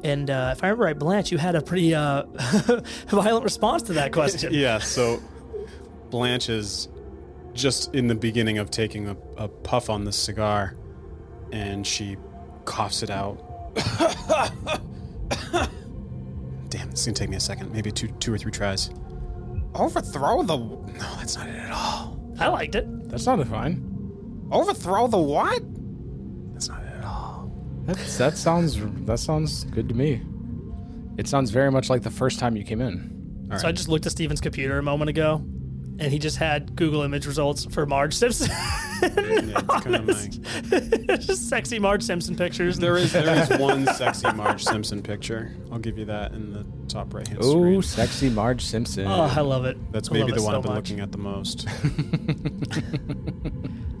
And 0.03 0.29
uh, 0.29 0.53
if 0.55 0.63
I 0.63 0.67
remember 0.67 0.85
right, 0.85 0.97
Blanche, 0.97 1.31
you 1.31 1.37
had 1.37 1.55
a 1.55 1.61
pretty 1.61 1.93
uh, 1.93 2.23
violent 3.07 3.43
response 3.43 3.83
to 3.83 3.93
that 3.93 4.11
question. 4.11 4.51
yeah, 4.55 4.79
so 4.79 5.21
Blanche 6.09 6.49
is 6.49 6.89
just 7.53 7.93
in 7.93 8.07
the 8.07 8.15
beginning 8.15 8.57
of 8.57 8.71
taking 8.71 9.09
a, 9.09 9.17
a 9.37 9.47
puff 9.47 9.89
on 9.89 10.05
the 10.05 10.11
cigar, 10.11 10.75
and 11.51 11.85
she 11.85 12.17
coughs 12.65 13.03
it 13.03 13.11
out. 13.11 13.47
Damn, 16.71 16.89
this 16.89 17.01
is 17.01 17.05
gonna 17.05 17.15
take 17.15 17.29
me 17.29 17.35
a 17.35 17.39
second, 17.39 17.71
maybe 17.71 17.91
two, 17.91 18.07
two 18.19 18.33
or 18.33 18.37
three 18.37 18.51
tries. 18.51 18.89
Overthrow 19.75 20.41
the? 20.43 20.57
No, 20.57 21.15
that's 21.17 21.35
not 21.35 21.47
it 21.47 21.55
at 21.55 21.71
all. 21.71 22.19
I 22.39 22.47
liked 22.47 22.75
it. 22.75 23.09
That 23.09 23.19
sounded 23.19 23.47
fine. 23.47 24.47
Overthrow 24.51 25.07
the 25.07 25.17
what? 25.19 25.61
That's 26.53 26.69
not 26.69 26.81
Oh. 27.03 27.51
That, 27.85 27.97
that 28.17 28.37
sounds 28.37 28.79
that 29.05 29.19
sounds 29.19 29.65
good 29.65 29.89
to 29.89 29.95
me. 29.95 30.21
It 31.17 31.27
sounds 31.27 31.51
very 31.51 31.71
much 31.71 31.89
like 31.89 32.03
the 32.03 32.11
first 32.11 32.39
time 32.39 32.55
you 32.55 32.63
came 32.63 32.81
in. 32.81 33.49
So 33.57 33.67
I 33.67 33.73
just 33.73 33.89
looked 33.89 34.05
at 34.05 34.13
Steven's 34.13 34.39
computer 34.39 34.77
a 34.77 34.83
moment 34.83 35.09
ago, 35.09 35.43
and 35.99 36.11
he 36.11 36.19
just 36.19 36.37
had 36.37 36.75
Google 36.75 37.01
image 37.03 37.25
results 37.27 37.65
for 37.65 37.85
Marge 37.85 38.13
Simpson. 38.13 38.49
just 41.19 41.49
sexy 41.49 41.79
Marge 41.79 42.03
Simpson 42.03 42.35
pictures. 42.35 42.77
There 42.77 42.97
is 42.97 43.11
there 43.13 43.41
is 43.41 43.49
one 43.59 43.85
sexy 43.87 44.31
Marge 44.33 44.63
Simpson 44.63 45.01
picture. 45.01 45.55
I'll 45.71 45.79
give 45.79 45.97
you 45.97 46.05
that 46.05 46.33
in 46.33 46.53
the 46.53 46.65
top 46.87 47.13
right 47.13 47.27
hand 47.27 47.39
Oh, 47.41 47.59
screen. 47.59 47.81
sexy 47.81 48.29
Marge 48.29 48.63
Simpson. 48.63 49.07
Oh, 49.07 49.23
I 49.23 49.41
love 49.41 49.65
it. 49.65 49.77
That's 49.91 50.09
I 50.09 50.13
maybe 50.13 50.31
the 50.33 50.41
one 50.43 50.51
so 50.53 50.57
I've 50.57 50.63
been 50.63 50.73
much. 50.73 50.89
looking 50.89 50.99
at 51.01 51.11
the 51.11 51.17
most. 51.17 51.67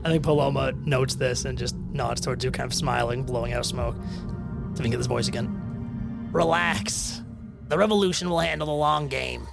I 0.03 0.09
think 0.09 0.23
Paloma 0.23 0.71
notes 0.85 1.15
this 1.15 1.45
and 1.45 1.57
just 1.57 1.75
nods 1.75 2.21
towards 2.21 2.43
you, 2.43 2.51
kind 2.51 2.65
of 2.67 2.73
smiling, 2.73 3.23
blowing 3.23 3.53
out 3.53 3.65
smoke. 3.65 3.95
So 3.95 4.77
we 4.77 4.83
can 4.83 4.91
get 4.91 4.97
this 4.97 5.07
voice 5.07 5.27
again. 5.27 6.29
Relax. 6.31 7.21
The 7.67 7.77
revolution 7.77 8.29
will 8.29 8.39
handle 8.39 8.67
the 8.67 8.73
long 8.73 9.07
game. 9.07 9.47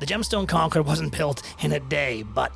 The 0.00 0.06
Gemstone 0.06 0.46
Conqueror 0.46 0.82
wasn't 0.82 1.16
built 1.16 1.42
in 1.60 1.72
a 1.72 1.80
day, 1.80 2.22
but 2.22 2.52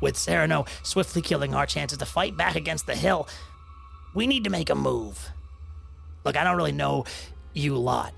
with 0.00 0.16
Sereno 0.16 0.64
swiftly 0.82 1.22
killing 1.22 1.54
our 1.54 1.66
chances 1.66 1.98
to 1.98 2.06
fight 2.06 2.36
back 2.36 2.56
against 2.56 2.86
the 2.86 2.94
hill, 2.94 3.28
we 4.14 4.26
need 4.26 4.44
to 4.44 4.50
make 4.50 4.70
a 4.70 4.74
move. 4.74 5.30
Look, 6.24 6.36
I 6.36 6.44
don't 6.44 6.56
really 6.56 6.72
know 6.72 7.04
you 7.52 7.76
lot. 7.76 8.14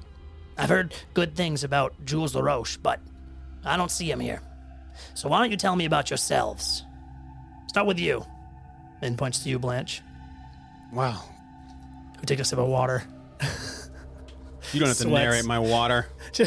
I've 0.57 0.69
heard 0.69 0.95
good 1.15 1.35
things 1.35 1.65
about 1.65 1.95
Jules 2.05 2.35
LaRoche, 2.35 2.77
but 2.77 3.01
I 3.65 3.77
don't 3.77 3.91
see 3.91 4.11
him 4.11 4.21
here. 4.21 4.41
So 5.15 5.29
why 5.29 5.39
don't 5.39 5.51
you 5.51 5.57
tell 5.57 5.77
me 5.77 5.85
about 5.85 6.11
yourselves? 6.11 6.85
Start 7.69 7.87
with 7.87 7.99
you. 7.99 8.25
And 9.01 9.19
points 9.19 9.41
to 9.41 9.49
you, 9.49 9.59
Blanche. 9.59 10.03
Wow. 10.93 11.23
Who 12.21 12.27
takes 12.27 12.43
a 12.43 12.45
sip 12.45 12.59
of 12.59 12.69
water. 12.69 13.03
You 14.73 14.81
don't 14.81 14.89
have 14.89 14.97
to 14.99 15.05
Sweats. 15.05 15.25
narrate 15.25 15.45
my 15.45 15.59
water. 15.59 16.07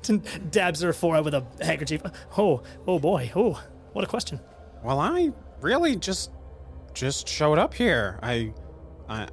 Dabs 0.50 0.80
her 0.80 0.92
forehead 0.92 1.24
with 1.24 1.34
a 1.34 1.44
handkerchief. 1.60 2.02
Oh, 2.36 2.62
oh 2.86 2.98
boy. 2.98 3.30
Oh, 3.34 3.62
what 3.92 4.04
a 4.04 4.08
question. 4.08 4.40
Well, 4.82 5.00
I 5.00 5.30
really 5.60 5.96
just 5.96 6.30
just 6.94 7.28
showed 7.28 7.58
up 7.58 7.74
here. 7.74 8.18
I 8.22 8.52
I 9.08 9.26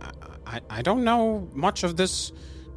I, 0.45 0.61
I 0.69 0.81
don't 0.81 1.03
know 1.03 1.49
much 1.53 1.83
of 1.83 1.97
this 1.97 2.31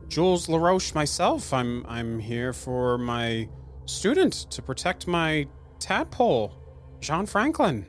Jules 0.09 0.49
LaRoche 0.49 0.95
myself. 0.95 1.53
I'm 1.53 1.85
I'm 1.87 2.19
here 2.19 2.53
for 2.53 2.99
my 2.99 3.49
student 3.87 4.33
to 4.51 4.63
protect 4.63 5.07
my 5.07 5.47
tadpole, 5.79 6.53
Jean 7.01 7.27
Franklin. 7.27 7.87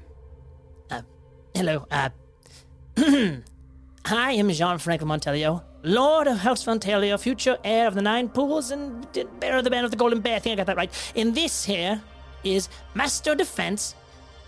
Hello, 1.53 1.85
uh. 1.91 2.09
I 2.97 4.31
am 4.31 4.49
Jean 4.49 4.77
Franklin 4.77 5.09
Montelio, 5.09 5.63
Lord 5.83 6.27
of 6.27 6.37
House 6.37 6.63
Fontelio, 6.63 7.19
future 7.19 7.57
heir 7.63 7.87
of 7.87 7.95
the 7.95 8.01
Nine 8.01 8.29
Pools, 8.29 8.71
and 8.71 9.07
bearer 9.39 9.57
of 9.57 9.63
the 9.63 9.69
Band 9.69 9.85
of 9.85 9.91
the 9.91 9.97
Golden 9.97 10.19
Bear. 10.19 10.35
I 10.35 10.39
think 10.39 10.53
I 10.53 10.57
got 10.57 10.67
that 10.67 10.77
right. 10.77 11.11
In 11.15 11.33
this 11.33 11.65
here 11.65 12.01
is 12.43 12.69
Master 12.93 13.33
Defense 13.33 13.95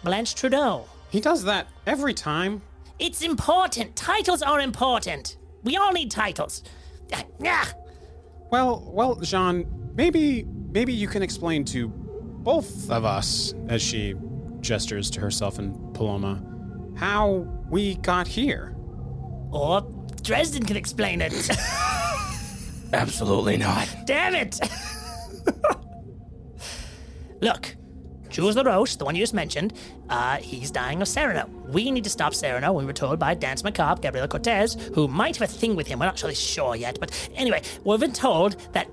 Blanche 0.04 0.36
Trudeau. 0.36 0.86
He 1.10 1.20
does 1.20 1.44
that 1.44 1.68
every 1.88 2.14
time. 2.14 2.62
It's 3.00 3.22
important. 3.22 3.96
Titles 3.96 4.42
are 4.44 4.60
important. 4.60 5.38
We 5.64 5.76
all 5.78 5.92
need 5.92 6.12
titles. 6.12 6.64
Ah. 7.46 7.74
Well, 8.52 8.92
well, 8.94 9.16
Jean, 9.16 9.66
maybe 9.96 10.46
maybe 10.72 10.94
you 10.94 11.08
can 11.08 11.24
explain 11.24 11.66
to 11.66 11.88
both 11.88 12.92
of 12.92 13.06
us 13.06 13.54
as 13.70 13.82
she 13.82 14.14
gestures 14.60 15.10
to 15.12 15.20
herself 15.20 15.58
and 15.58 15.94
Paloma 15.94 16.44
how 16.96 17.48
we 17.70 17.96
got 17.96 18.28
here. 18.28 18.76
Or 19.52 19.82
Dresden 20.24 20.66
can 20.66 20.78
explain 20.78 21.22
it. 21.22 21.34
Absolutely 22.94 23.58
not. 23.58 23.88
Damn 24.06 24.36
it! 24.36 24.60
Look, 27.42 27.76
Jules 28.30 28.56
LaRoche, 28.56 28.96
the 28.96 29.06
one 29.06 29.16
you 29.16 29.22
just 29.22 29.34
mentioned, 29.34 29.74
uh, 30.10 30.38
he's 30.38 30.72
dying 30.72 31.02
of 31.02 31.08
Sereno. 31.08 31.48
We 31.68 31.92
need 31.92 32.04
to 32.06 32.10
stop 32.10 32.34
Sereno. 32.34 32.72
We 32.74 32.86
were 32.86 32.94
told 32.94 33.20
by 33.20 33.34
Dance 33.34 33.64
Macabre, 33.64 34.02
Gabriela 34.02 34.28
Cortez, 34.28 34.76
who 34.96 35.08
might 35.08 35.36
have 35.36 35.50
a 35.50 35.52
thing 35.52 35.76
with 35.76 35.88
him. 35.88 36.00
We're 36.00 36.06
not 36.06 36.22
really 36.22 36.36
sure 36.36 36.76
yet. 36.76 37.00
But 37.00 37.30
anyway, 37.36 37.62
we've 37.84 38.00
been 38.00 38.14
told 38.14 38.56
that 38.74 38.88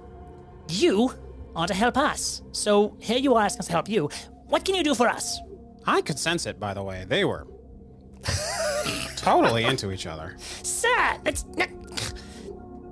you 0.68 1.12
are 1.54 1.66
to 1.66 1.74
help 1.74 1.96
us. 1.96 2.42
So 2.52 2.96
here 3.00 3.18
you 3.18 3.34
are 3.34 3.44
asking 3.44 3.60
us 3.60 3.66
to 3.66 3.72
help 3.72 3.88
you. 3.88 4.10
What 4.46 4.64
can 4.64 4.74
you 4.74 4.82
do 4.82 4.94
for 4.94 5.08
us? 5.08 5.38
I 5.86 6.00
could 6.02 6.18
sense 6.18 6.46
it, 6.46 6.58
by 6.58 6.74
the 6.74 6.82
way. 6.82 7.04
They 7.08 7.24
were 7.24 7.46
totally 9.16 9.64
into 9.64 9.92
each 9.92 10.06
other. 10.06 10.36
Sir, 10.62 11.18
that's 11.22 11.44
not, 11.56 11.68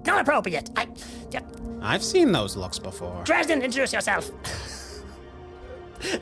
not 0.04 0.20
appropriate. 0.20 0.70
I, 0.76 0.88
yeah, 1.30 1.40
I've 1.80 2.02
seen 2.02 2.32
those 2.32 2.56
looks 2.56 2.78
before. 2.78 3.22
Dresden, 3.24 3.62
introduce 3.62 3.92
yourself. 3.92 4.30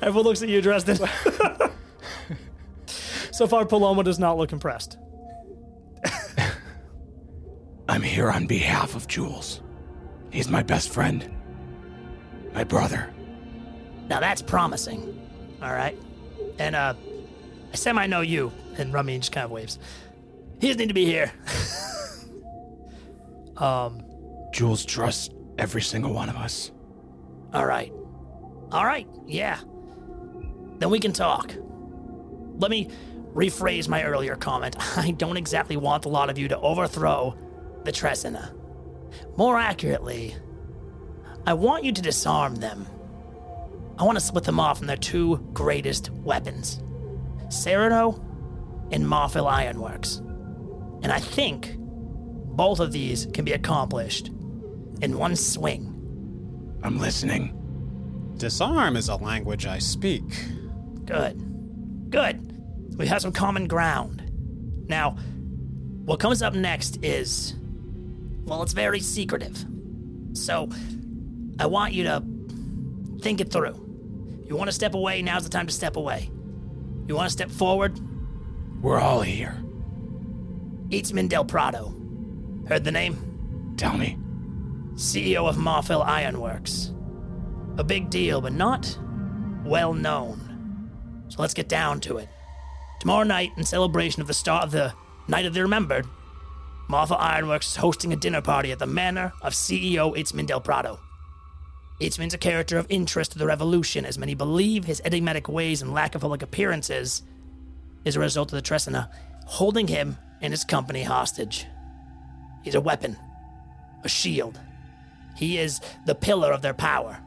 Everyone 0.02 0.24
looks 0.24 0.42
at 0.42 0.48
you, 0.48 0.62
Dresden. 0.62 0.96
so 3.33 3.46
far, 3.46 3.64
Paloma 3.66 4.02
does 4.02 4.18
not 4.18 4.38
look 4.38 4.52
impressed. 4.52 4.98
I'm 7.88 8.02
here 8.02 8.31
on 8.31 8.46
behalf 8.46 8.94
of 8.96 9.07
Jules. 9.07 9.62
He's 10.31 10.48
my 10.48 10.62
best 10.62 10.92
friend. 10.92 11.33
My 12.52 12.64
brother. 12.64 13.12
Now 14.09 14.20
that's 14.20 14.42
promising. 14.42 15.20
All 15.62 15.72
right. 15.72 15.96
And, 16.59 16.74
uh, 16.74 16.94
I 17.76 17.78
semi 17.78 18.06
know 18.06 18.22
you. 18.22 18.52
And 18.78 18.90
Rami 18.90 19.18
just 19.18 19.32
kind 19.32 19.44
of 19.44 19.50
waves. 19.50 19.78
He 20.62 20.68
doesn't 20.68 20.78
need 20.78 20.88
to 20.88 20.94
be 20.94 21.04
here. 21.04 21.30
um, 23.58 24.02
Jules 24.50 24.82
trusts 24.86 25.28
every 25.58 25.82
single 25.82 26.14
one 26.14 26.30
of 26.30 26.36
us. 26.36 26.72
all 27.52 27.66
right. 27.66 27.92
All 28.72 28.86
right. 28.86 29.06
Yeah. 29.26 29.58
Then 30.78 30.88
we 30.88 30.98
can 30.98 31.12
talk. 31.12 31.54
Let 32.56 32.70
me 32.70 32.88
rephrase 33.34 33.88
my 33.88 34.04
earlier 34.04 34.36
comment. 34.36 34.74
I 34.96 35.10
don't 35.10 35.36
exactly 35.36 35.76
want 35.76 36.06
a 36.06 36.08
lot 36.08 36.30
of 36.30 36.38
you 36.38 36.48
to 36.48 36.58
overthrow 36.58 37.36
the 37.84 37.92
Tresina. 37.92 38.54
More 39.36 39.58
accurately, 39.58 40.34
I 41.46 41.52
want 41.52 41.84
you 41.84 41.92
to 41.92 42.00
disarm 42.00 42.54
them. 42.54 42.86
I 43.98 44.04
want 44.04 44.16
to 44.16 44.24
split 44.24 44.44
them 44.44 44.60
off 44.60 44.78
from 44.78 44.86
their 44.86 44.96
two 44.96 45.46
greatest 45.52 46.08
weapons 46.08 46.80
Sereno 47.48 48.20
and 48.90 49.04
Marfil 49.04 49.50
Ironworks. 49.50 50.16
And 51.02 51.12
I 51.12 51.20
think 51.20 51.76
both 51.78 52.80
of 52.80 52.92
these 52.92 53.26
can 53.32 53.44
be 53.44 53.52
accomplished 53.52 54.28
in 55.02 55.18
one 55.18 55.37
swing. 55.37 55.92
I'm 56.82 56.98
listening. 56.98 57.52
Disarm 58.37 58.96
is 58.96 59.09
a 59.09 59.16
language 59.16 59.66
I 59.66 59.78
speak. 59.78 60.22
Good. 61.04 62.11
Good. 62.11 62.96
We 62.96 63.06
have 63.06 63.22
some 63.22 63.32
common 63.32 63.66
ground. 63.66 64.22
Now, 64.88 65.16
what 66.04 66.20
comes 66.20 66.42
up 66.42 66.54
next 66.54 67.04
is. 67.04 67.54
Well, 68.44 68.62
it's 68.62 68.72
very 68.72 69.00
secretive. 69.00 69.64
So, 70.35 70.68
I 71.59 71.66
want 71.66 71.94
you 71.94 72.04
to 72.04 72.22
think 73.20 73.40
it 73.40 73.50
through. 73.50 73.82
You 74.46 74.56
want 74.56 74.68
to 74.68 74.74
step 74.74 74.94
away, 74.94 75.22
now's 75.22 75.44
the 75.44 75.50
time 75.50 75.66
to 75.66 75.72
step 75.72 75.96
away. 75.96 76.30
You 77.08 77.14
want 77.14 77.26
to 77.26 77.32
step 77.32 77.50
forward? 77.50 78.00
We're 78.82 78.98
all 78.98 79.20
here. 79.20 79.62
Itzman 80.88 81.28
Del 81.28 81.44
Prado. 81.44 81.94
Heard 82.68 82.84
the 82.84 82.90
name? 82.90 83.74
Tell 83.76 83.96
me. 83.96 84.18
CEO 84.94 85.48
of 85.48 85.56
Marfil 85.56 86.04
Ironworks. 86.04 86.92
A 87.78 87.84
big 87.84 88.10
deal, 88.10 88.40
but 88.40 88.52
not 88.52 88.98
well 89.64 89.92
known. 89.92 91.24
So 91.28 91.42
let's 91.42 91.54
get 91.54 91.68
down 91.68 92.00
to 92.00 92.18
it. 92.18 92.28
Tomorrow 93.00 93.24
night, 93.24 93.50
in 93.56 93.64
celebration 93.64 94.20
of 94.20 94.26
the 94.26 94.34
start 94.34 94.64
of 94.64 94.70
the 94.72 94.92
Night 95.28 95.44
of 95.44 95.54
the 95.54 95.62
Remembered, 95.62 96.06
Marfil 96.88 97.20
Ironworks 97.20 97.68
is 97.68 97.76
hosting 97.76 98.12
a 98.12 98.16
dinner 98.16 98.40
party 98.40 98.72
at 98.72 98.78
the 98.78 98.86
manor 98.86 99.32
of 99.42 99.52
CEO 99.52 100.16
Itzman 100.16 100.46
Del 100.46 100.60
Prado. 100.60 100.98
Itzman's 102.00 102.35
a 102.35 102.38
character 102.38 102.76
of 102.78 102.87
interest 102.90 103.32
to 103.32 103.38
the 103.38 103.46
revolution, 103.46 104.04
as 104.04 104.18
many 104.18 104.35
believe 104.35 104.85
his 104.85 105.00
enigmatic 105.04 105.48
ways 105.48 105.80
and 105.80 105.94
lack 105.94 106.14
of 106.14 106.20
public 106.20 106.42
appearances 106.42 107.22
is 108.04 108.16
a 108.16 108.20
result 108.20 108.52
of 108.52 108.56
the 108.56 108.62
Tresina 108.62 109.09
holding 109.46 109.88
him 109.88 110.16
and 110.42 110.52
his 110.52 110.64
company 110.64 111.02
hostage. 111.02 111.66
He's 112.62 112.74
a 112.74 112.80
weapon, 112.80 113.16
a 114.04 114.09
shield. 114.09 114.61
He 115.37 115.59
is 115.59 115.80
the 116.04 116.14
pillar 116.14 116.52
of 116.52 116.62
their 116.62 116.74
power. 116.74 117.18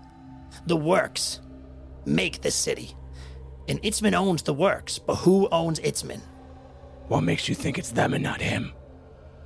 The 0.67 0.75
works 0.75 1.39
make 2.05 2.41
this 2.41 2.55
city. 2.55 2.95
And 3.67 3.81
Itzman 3.81 4.13
owns 4.13 4.43
the 4.43 4.53
works, 4.53 4.99
but 4.99 5.15
who 5.15 5.47
owns 5.49 5.79
Itzman? 5.79 6.21
What 7.07 7.21
makes 7.21 7.49
you 7.49 7.55
think 7.55 7.77
it's 7.77 7.91
them 7.91 8.13
and 8.13 8.23
not 8.23 8.41
him? 8.41 8.73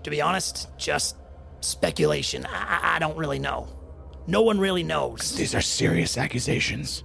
To 0.03 0.09
be 0.09 0.21
honest, 0.21 0.67
just 0.77 1.15
speculation. 1.62 2.45
I- 2.45 2.95
I 2.95 2.99
don't 2.99 3.17
really 3.17 3.39
know. 3.39 3.67
No 4.27 4.41
one 4.41 4.59
really 4.59 4.83
knows. 4.83 5.36
These 5.36 5.55
are 5.55 5.62
serious 5.62 6.17
accusations. 6.17 7.03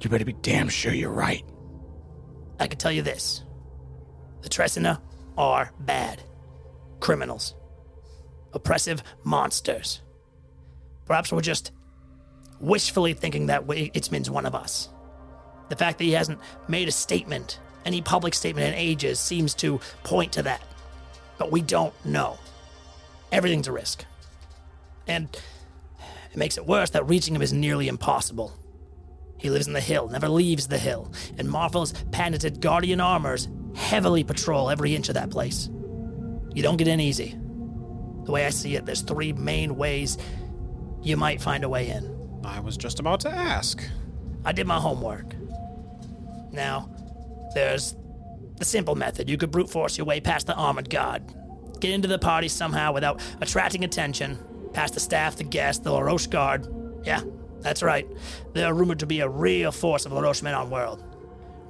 You 0.00 0.10
better 0.10 0.24
be 0.24 0.34
damn 0.34 0.68
sure 0.68 0.92
you're 0.92 1.10
right. 1.10 1.44
I 2.60 2.66
can 2.66 2.78
tell 2.78 2.92
you 2.92 3.02
this 3.02 3.44
the 4.42 4.48
Tresina 4.48 5.00
are 5.36 5.72
bad. 5.80 6.22
Criminals. 7.00 7.54
Oppressive 8.52 9.02
monsters. 9.24 10.00
Perhaps 11.06 11.32
we're 11.32 11.40
just 11.40 11.72
wishfully 12.60 13.14
thinking 13.14 13.46
that 13.46 13.66
way 13.66 13.90
Itzman's 13.90 14.30
one 14.30 14.46
of 14.46 14.54
us. 14.54 14.88
The 15.68 15.76
fact 15.76 15.98
that 15.98 16.04
he 16.04 16.12
hasn't 16.12 16.40
made 16.66 16.88
a 16.88 16.92
statement, 16.92 17.60
any 17.84 18.00
public 18.02 18.34
statement 18.34 18.68
in 18.68 18.74
ages, 18.74 19.20
seems 19.20 19.54
to 19.54 19.80
point 20.02 20.32
to 20.32 20.42
that. 20.42 20.62
But 21.38 21.52
we 21.52 21.62
don't 21.62 21.94
know. 22.04 22.38
Everything's 23.30 23.68
a 23.68 23.72
risk. 23.72 24.04
And 25.06 25.28
it 26.38 26.44
makes 26.44 26.56
it 26.56 26.66
worse 26.66 26.90
that 26.90 27.08
reaching 27.08 27.34
him 27.34 27.42
is 27.42 27.52
nearly 27.52 27.88
impossible. 27.88 28.52
He 29.38 29.50
lives 29.50 29.66
in 29.66 29.72
the 29.72 29.80
hill, 29.80 30.08
never 30.08 30.28
leaves 30.28 30.68
the 30.68 30.78
hill, 30.78 31.12
and 31.36 31.48
Marfil's 31.48 31.92
patented 32.12 32.60
guardian 32.60 33.00
armors 33.00 33.48
heavily 33.74 34.22
patrol 34.22 34.70
every 34.70 34.94
inch 34.94 35.08
of 35.08 35.16
that 35.16 35.30
place. 35.30 35.68
You 36.54 36.62
don't 36.62 36.76
get 36.76 36.86
in 36.86 37.00
easy. 37.00 37.36
The 38.24 38.30
way 38.30 38.46
I 38.46 38.50
see 38.50 38.76
it, 38.76 38.86
there's 38.86 39.00
three 39.00 39.32
main 39.32 39.76
ways 39.76 40.16
you 41.02 41.16
might 41.16 41.42
find 41.42 41.64
a 41.64 41.68
way 41.68 41.88
in. 41.88 42.40
I 42.44 42.60
was 42.60 42.76
just 42.76 43.00
about 43.00 43.18
to 43.20 43.30
ask. 43.30 43.82
I 44.44 44.52
did 44.52 44.66
my 44.68 44.78
homework. 44.78 45.34
Now, 46.52 46.88
There's 47.54 47.96
the 48.58 48.64
simple 48.64 48.94
method. 48.94 49.28
You 49.28 49.38
could 49.38 49.50
brute 49.50 49.70
force 49.70 49.98
your 49.98 50.04
way 50.04 50.20
past 50.20 50.46
the 50.46 50.54
armored 50.54 50.90
guard. 50.90 51.22
Get 51.80 51.90
into 51.90 52.06
the 52.06 52.18
party 52.18 52.46
somehow 52.46 52.92
without 52.92 53.20
attracting 53.40 53.82
attention. 53.82 54.38
Past 54.72 54.94
the 54.94 55.00
staff, 55.00 55.36
the 55.36 55.44
guests, 55.44 55.82
the 55.82 55.92
LaRoche 55.92 56.26
guard. 56.26 56.66
Yeah, 57.04 57.22
that's 57.60 57.82
right. 57.82 58.06
They're 58.54 58.74
rumored 58.74 59.00
to 59.00 59.06
be 59.06 59.20
a 59.20 59.28
real 59.28 59.72
force 59.72 60.06
of 60.06 60.12
LaRoche 60.12 60.42
men 60.42 60.54
on 60.54 60.70
world. 60.70 61.04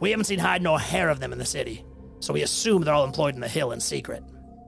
We 0.00 0.10
haven't 0.10 0.24
seen 0.26 0.38
hide 0.38 0.62
nor 0.62 0.78
hair 0.78 1.08
of 1.08 1.20
them 1.20 1.32
in 1.32 1.38
the 1.38 1.44
city, 1.44 1.84
so 2.20 2.32
we 2.32 2.42
assume 2.42 2.82
they're 2.82 2.94
all 2.94 3.04
employed 3.04 3.34
in 3.34 3.40
the 3.40 3.48
hill 3.48 3.72
in 3.72 3.80
secret. 3.80 4.22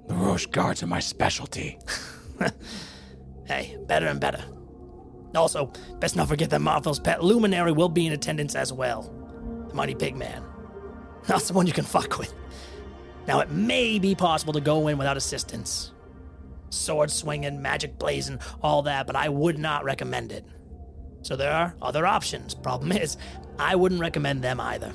The 0.08 0.14
Roche 0.14 0.46
guards 0.46 0.82
are 0.82 0.86
my 0.88 1.00
specialty. 1.00 1.78
Hey, 3.50 3.76
better 3.88 4.06
and 4.06 4.20
better. 4.20 4.44
Also, 5.34 5.72
best 5.98 6.14
not 6.14 6.28
forget 6.28 6.50
that 6.50 6.60
Marfil's 6.60 7.00
pet 7.00 7.24
luminary 7.24 7.72
will 7.72 7.88
be 7.88 8.06
in 8.06 8.12
attendance 8.12 8.54
as 8.54 8.72
well. 8.72 9.12
The 9.66 9.74
mighty 9.74 9.96
pig 9.96 10.14
man. 10.14 10.44
Not 11.28 11.42
someone 11.42 11.66
you 11.66 11.72
can 11.72 11.84
fuck 11.84 12.16
with. 12.16 12.32
Now, 13.26 13.40
it 13.40 13.50
may 13.50 13.98
be 13.98 14.14
possible 14.14 14.52
to 14.52 14.60
go 14.60 14.86
in 14.86 14.98
without 14.98 15.16
assistance. 15.16 15.90
Sword 16.70 17.10
swinging, 17.10 17.60
magic 17.60 17.98
blazing, 17.98 18.40
all 18.62 18.82
that, 18.82 19.06
but 19.06 19.16
I 19.16 19.28
would 19.28 19.58
not 19.58 19.84
recommend 19.84 20.32
it. 20.32 20.44
So 21.22 21.36
there 21.36 21.52
are 21.52 21.74
other 21.82 22.06
options. 22.06 22.54
Problem 22.54 22.92
is, 22.92 23.16
I 23.58 23.76
wouldn't 23.76 24.00
recommend 24.00 24.42
them 24.42 24.60
either. 24.60 24.92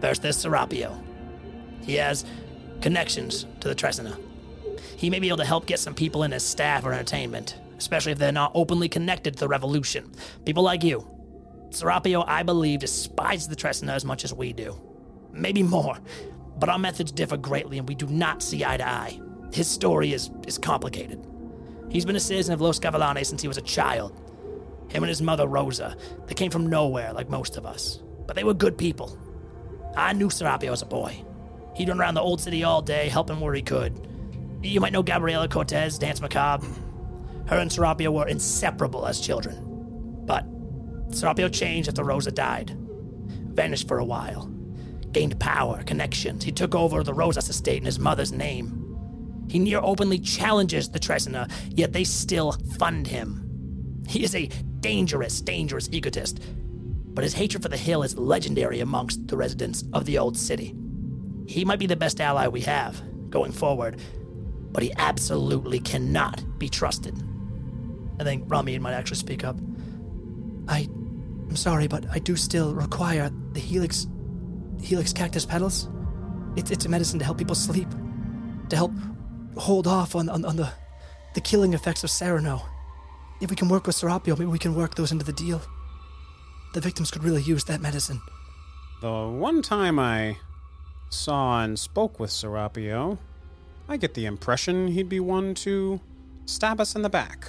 First, 0.00 0.22
there's 0.22 0.36
Serapio. 0.36 1.02
He 1.82 1.94
has 1.94 2.24
connections 2.80 3.46
to 3.60 3.68
the 3.68 3.74
Tresina. 3.74 4.16
He 4.96 5.10
may 5.10 5.18
be 5.18 5.28
able 5.28 5.38
to 5.38 5.44
help 5.44 5.66
get 5.66 5.80
some 5.80 5.94
people 5.94 6.22
in 6.22 6.30
his 6.30 6.44
staff 6.44 6.84
or 6.84 6.92
entertainment, 6.92 7.56
especially 7.78 8.12
if 8.12 8.18
they're 8.18 8.30
not 8.30 8.52
openly 8.54 8.88
connected 8.88 9.34
to 9.34 9.40
the 9.40 9.48
revolution. 9.48 10.12
People 10.44 10.62
like 10.62 10.84
you. 10.84 11.08
Serapio, 11.70 12.24
I 12.26 12.42
believe, 12.42 12.80
despises 12.80 13.48
the 13.48 13.56
Tresina 13.56 13.94
as 13.94 14.04
much 14.04 14.24
as 14.24 14.32
we 14.32 14.52
do. 14.52 14.80
Maybe 15.32 15.62
more. 15.62 15.98
But 16.58 16.68
our 16.68 16.78
methods 16.78 17.10
differ 17.10 17.36
greatly 17.36 17.78
and 17.78 17.88
we 17.88 17.94
do 17.94 18.06
not 18.06 18.42
see 18.42 18.64
eye 18.64 18.76
to 18.76 18.88
eye. 18.88 19.20
His 19.52 19.68
story 19.68 20.12
is, 20.12 20.30
is 20.46 20.58
complicated. 20.58 21.24
He's 21.90 22.04
been 22.04 22.16
a 22.16 22.20
citizen 22.20 22.54
of 22.54 22.60
Los 22.60 22.78
Gavilanes 22.78 23.26
since 23.26 23.42
he 23.42 23.48
was 23.48 23.58
a 23.58 23.62
child. 23.62 24.18
Him 24.88 25.02
and 25.02 25.08
his 25.08 25.22
mother, 25.22 25.46
Rosa, 25.46 25.96
they 26.26 26.34
came 26.34 26.50
from 26.50 26.66
nowhere 26.66 27.12
like 27.12 27.28
most 27.28 27.56
of 27.56 27.66
us. 27.66 28.02
But 28.26 28.36
they 28.36 28.44
were 28.44 28.54
good 28.54 28.78
people. 28.78 29.18
I 29.96 30.14
knew 30.14 30.28
Serapio 30.28 30.72
as 30.72 30.82
a 30.82 30.86
boy. 30.86 31.22
He'd 31.74 31.88
run 31.88 32.00
around 32.00 32.14
the 32.14 32.22
old 32.22 32.40
city 32.40 32.64
all 32.64 32.82
day, 32.82 33.08
helping 33.08 33.40
where 33.40 33.54
he 33.54 33.62
could. 33.62 34.08
You 34.62 34.80
might 34.80 34.92
know 34.92 35.02
Gabriela 35.02 35.48
Cortez, 35.48 35.98
Dance 35.98 36.20
Macabre. 36.20 36.66
Her 37.46 37.58
and 37.58 37.70
Serapio 37.70 38.12
were 38.12 38.28
inseparable 38.28 39.06
as 39.06 39.20
children. 39.20 39.58
But 40.24 40.46
Serapio 41.10 41.52
changed 41.52 41.88
after 41.88 42.04
Rosa 42.04 42.30
died. 42.30 42.76
Vanished 43.28 43.88
for 43.88 43.98
a 43.98 44.04
while. 44.04 44.46
Gained 45.12 45.38
power, 45.40 45.82
connections. 45.82 46.44
He 46.44 46.52
took 46.52 46.74
over 46.74 47.02
the 47.02 47.12
Rosas 47.12 47.50
estate 47.50 47.78
in 47.78 47.84
his 47.84 47.98
mother's 47.98 48.32
name. 48.32 48.91
He 49.52 49.58
near 49.58 49.80
openly 49.82 50.18
challenges 50.18 50.88
the 50.88 50.98
Tresina, 50.98 51.46
yet 51.68 51.92
they 51.92 52.04
still 52.04 52.52
fund 52.78 53.06
him. 53.06 54.02
He 54.08 54.24
is 54.24 54.34
a 54.34 54.46
dangerous, 54.80 55.42
dangerous 55.42 55.90
egotist. 55.92 56.42
But 57.12 57.22
his 57.22 57.34
hatred 57.34 57.62
for 57.62 57.68
the 57.68 57.76
hill 57.76 58.02
is 58.02 58.16
legendary 58.16 58.80
amongst 58.80 59.28
the 59.28 59.36
residents 59.36 59.84
of 59.92 60.06
the 60.06 60.16
old 60.16 60.38
city. 60.38 60.74
He 61.46 61.66
might 61.66 61.78
be 61.78 61.84
the 61.84 61.96
best 61.96 62.18
ally 62.18 62.48
we 62.48 62.62
have 62.62 63.02
going 63.28 63.52
forward, 63.52 64.00
but 64.72 64.82
he 64.82 64.90
absolutely 64.96 65.80
cannot 65.80 66.42
be 66.58 66.70
trusted. 66.70 67.22
I 68.18 68.24
think 68.24 68.50
Ramin 68.50 68.80
might 68.80 68.94
actually 68.94 69.18
speak 69.18 69.44
up. 69.44 69.58
I, 70.66 70.88
I'm 71.50 71.56
sorry, 71.56 71.88
but 71.88 72.06
I 72.10 72.20
do 72.20 72.36
still 72.36 72.74
require 72.74 73.30
the 73.52 73.60
Helix, 73.60 74.06
Helix 74.80 75.12
cactus 75.12 75.44
petals. 75.44 75.90
It's 76.56 76.70
it's 76.70 76.86
a 76.86 76.88
medicine 76.88 77.18
to 77.18 77.24
help 77.26 77.36
people 77.36 77.54
sleep, 77.54 77.90
to 78.70 78.76
help 78.76 78.92
hold 79.56 79.86
off 79.86 80.14
on 80.14 80.28
on, 80.28 80.44
on 80.44 80.56
the, 80.56 80.72
the 81.34 81.40
killing 81.40 81.74
effects 81.74 82.04
of 82.04 82.10
Sereno. 82.10 82.62
If 83.40 83.50
we 83.50 83.56
can 83.56 83.68
work 83.68 83.86
with 83.86 83.96
Serapio, 83.96 84.38
maybe 84.38 84.50
we 84.50 84.58
can 84.58 84.74
work 84.74 84.94
those 84.94 85.12
into 85.12 85.24
the 85.24 85.32
deal. 85.32 85.60
The 86.74 86.80
victims 86.80 87.10
could 87.10 87.24
really 87.24 87.42
use 87.42 87.64
that 87.64 87.80
medicine. 87.80 88.20
The 89.00 89.28
one 89.28 89.62
time 89.62 89.98
I 89.98 90.36
saw 91.10 91.62
and 91.62 91.78
spoke 91.78 92.20
with 92.20 92.30
Serapio, 92.30 93.18
I 93.88 93.96
get 93.96 94.14
the 94.14 94.26
impression 94.26 94.88
he'd 94.88 95.08
be 95.08 95.20
one 95.20 95.54
to 95.56 96.00
stab 96.46 96.80
us 96.80 96.94
in 96.94 97.02
the 97.02 97.10
back. 97.10 97.48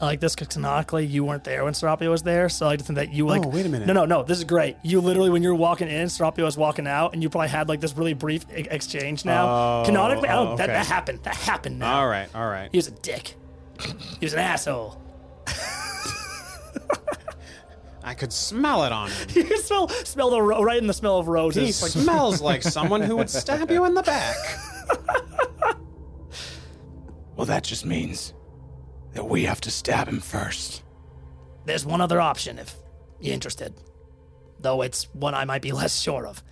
I 0.00 0.04
like 0.04 0.20
this 0.20 0.34
because 0.36 0.46
canonically 0.48 1.04
you 1.06 1.24
weren't 1.24 1.42
there 1.42 1.64
when 1.64 1.72
Serapio 1.72 2.10
was 2.10 2.22
there, 2.22 2.48
so 2.48 2.66
I 2.66 2.68
like 2.70 2.78
to 2.78 2.84
think 2.84 2.96
that 2.98 3.12
you 3.12 3.26
like. 3.26 3.44
Oh, 3.44 3.48
wait 3.48 3.66
a 3.66 3.68
minute. 3.68 3.86
No, 3.88 3.92
no, 3.92 4.04
no. 4.04 4.22
This 4.22 4.38
is 4.38 4.44
great. 4.44 4.76
You 4.84 5.00
literally, 5.00 5.28
when 5.30 5.42
you're 5.42 5.56
walking 5.56 5.88
in, 5.88 6.06
Serapio 6.06 6.44
was 6.44 6.56
walking 6.56 6.86
out, 6.86 7.14
and 7.14 7.22
you 7.22 7.28
probably 7.28 7.48
had 7.48 7.68
like 7.68 7.80
this 7.80 7.96
really 7.96 8.14
brief 8.14 8.44
e- 8.56 8.66
exchange. 8.70 9.24
Now, 9.24 9.48
Oh, 9.48 9.82
canonically, 9.86 10.28
I 10.28 10.34
don't, 10.36 10.46
oh, 10.48 10.56
that, 10.56 10.70
okay. 10.70 10.78
that 10.78 10.86
happened. 10.86 11.20
That 11.24 11.34
happened. 11.34 11.80
Now. 11.80 12.00
All 12.00 12.08
right, 12.08 12.28
all 12.34 12.46
right. 12.48 12.68
He 12.70 12.78
was 12.78 12.86
a 12.86 12.92
dick. 12.92 13.34
he 14.20 14.26
was 14.26 14.34
an 14.34 14.38
asshole. 14.38 15.02
I 18.04 18.14
could 18.14 18.32
smell 18.32 18.84
it 18.84 18.92
on 18.92 19.10
him. 19.10 19.28
you 19.34 19.44
can 19.44 19.58
smell 19.62 19.88
smell 19.88 20.30
the 20.30 20.40
ro- 20.40 20.62
right 20.62 20.78
in 20.78 20.86
the 20.86 20.94
smell 20.94 21.18
of 21.18 21.28
roses. 21.28 21.66
He 21.66 21.72
smells 21.72 22.40
like 22.40 22.62
someone 22.76 23.02
who 23.02 23.16
would 23.16 23.28
stab 23.28 23.70
you 23.70 23.84
in 23.84 23.94
the 23.94 24.02
back. 24.02 24.36
Well, 27.36 27.46
that 27.46 27.62
just 27.62 27.86
means 27.86 28.34
that 29.12 29.28
we 29.28 29.44
have 29.44 29.60
to 29.62 29.70
stab 29.70 30.08
him 30.08 30.20
first. 30.20 30.82
There's 31.64 31.84
one 31.84 32.00
other 32.00 32.20
option 32.20 32.58
if 32.58 32.74
you're 33.20 33.34
interested, 33.34 33.74
though 34.58 34.82
it's 34.82 35.12
one 35.14 35.34
I 35.34 35.44
might 35.44 35.62
be 35.62 35.72
less 35.80 36.00
sure 36.00 36.26
of. 36.26 36.42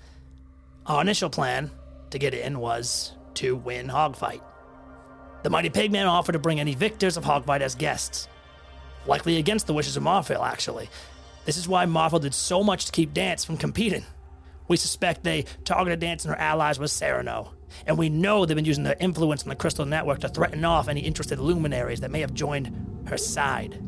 Our 0.87 1.01
initial 1.01 1.31
plan 1.31 1.71
to 2.11 2.19
get 2.19 2.35
in 2.35 2.59
was 2.59 3.13
to 3.35 3.57
win 3.57 3.89
Hogfight. 3.89 4.41
The 5.43 5.51
Mighty 5.51 5.71
Pigman 5.71 6.07
offered 6.07 6.33
to 6.33 6.39
bring 6.39 6.61
any 6.61 6.75
victors 6.75 7.17
of 7.17 7.25
Hogfight 7.25 7.61
as 7.61 7.75
guests, 7.75 8.29
likely 9.07 9.37
against 9.39 9.67
the 9.67 9.75
wishes 9.75 9.97
of 9.97 10.03
Marfil, 10.03 10.45
actually. 10.45 10.89
This 11.45 11.57
is 11.57 11.69
why 11.69 11.87
Marfil 11.87 12.21
did 12.21 12.35
so 12.35 12.63
much 12.63 12.87
to 12.87 12.93
keep 12.93 13.15
Dance 13.15 13.45
from 13.45 13.57
competing. 13.57 14.05
We 14.69 14.77
suspect 14.77 15.23
they 15.23 15.45
targeted 15.65 16.01
Dance 16.01 16.25
and 16.25 16.35
her 16.35 16.41
allies 16.41 16.79
with 16.79 16.91
Sereno, 16.91 17.53
and 17.87 17.99
we 17.99 18.09
know 18.09 18.45
they've 18.45 18.57
been 18.57 18.65
using 18.65 18.85
their 18.85 18.97
influence 19.01 19.43
in 19.43 19.49
the 19.49 19.57
Crystal 19.57 19.85
Network 19.85 20.21
to 20.21 20.29
threaten 20.29 20.65
off 20.65 20.89
any 20.89 21.01
interested 21.01 21.39
luminaries 21.39 22.01
that 22.01 22.11
may 22.11 22.21
have 22.21 22.35
joined 22.35 23.05
her 23.09 23.19
side. 23.19 23.81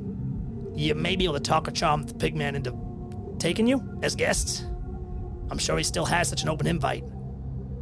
You 0.75 0.95
may 0.95 1.17
be 1.17 1.25
able 1.25 1.35
to 1.35 1.41
talk 1.41 1.67
or 1.69 1.73
charm 1.73 2.05
the 2.05 2.14
pigman 2.14 2.55
into 2.55 2.75
taking 3.38 3.67
you 3.67 3.99
as 4.03 4.14
guests. 4.14 4.64
I'm 5.51 5.59
sure 5.59 5.77
he 5.79 5.85
still 5.85 6.05
has 6.05 6.29
such 6.29 6.43
an 6.43 6.49
open 6.49 6.67
invite. 6.67 7.05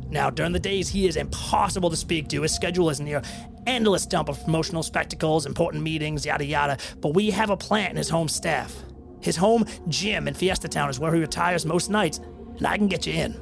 Now, 0.09 0.31
during 0.31 0.53
the 0.53 0.61
days 0.61 0.89
he 0.89 1.07
is 1.07 1.17
impossible 1.17 1.91
to 1.91 1.97
speak 1.97 2.29
to, 2.29 2.43
his 2.43 2.55
schedule 2.55 2.89
is 2.91 3.01
near 3.01 3.23
endless 3.67 4.07
dump 4.07 4.29
of 4.29 4.43
promotional 4.45 4.83
spectacles, 4.83 5.47
important 5.47 5.83
meetings, 5.83 6.25
yada 6.25 6.45
yada. 6.45 6.79
But 7.01 7.15
we 7.15 7.31
have 7.31 7.51
a 7.51 7.57
plant 7.57 7.91
in 7.91 7.97
his 7.97 8.09
home 8.09 8.29
staff. 8.29 8.75
His 9.21 9.37
home 9.37 9.67
gym 9.89 10.29
in 10.29 10.35
Fiesta 10.35 10.69
Town 10.69 10.89
is 10.89 11.01
where 11.01 11.13
he 11.13 11.21
retires 11.21 11.67
most 11.67 11.91
nights, 11.91 12.19
and 12.59 12.67
I 12.67 12.77
can 12.77 12.87
get 12.87 13.07
you 13.07 13.15
in. 13.15 13.35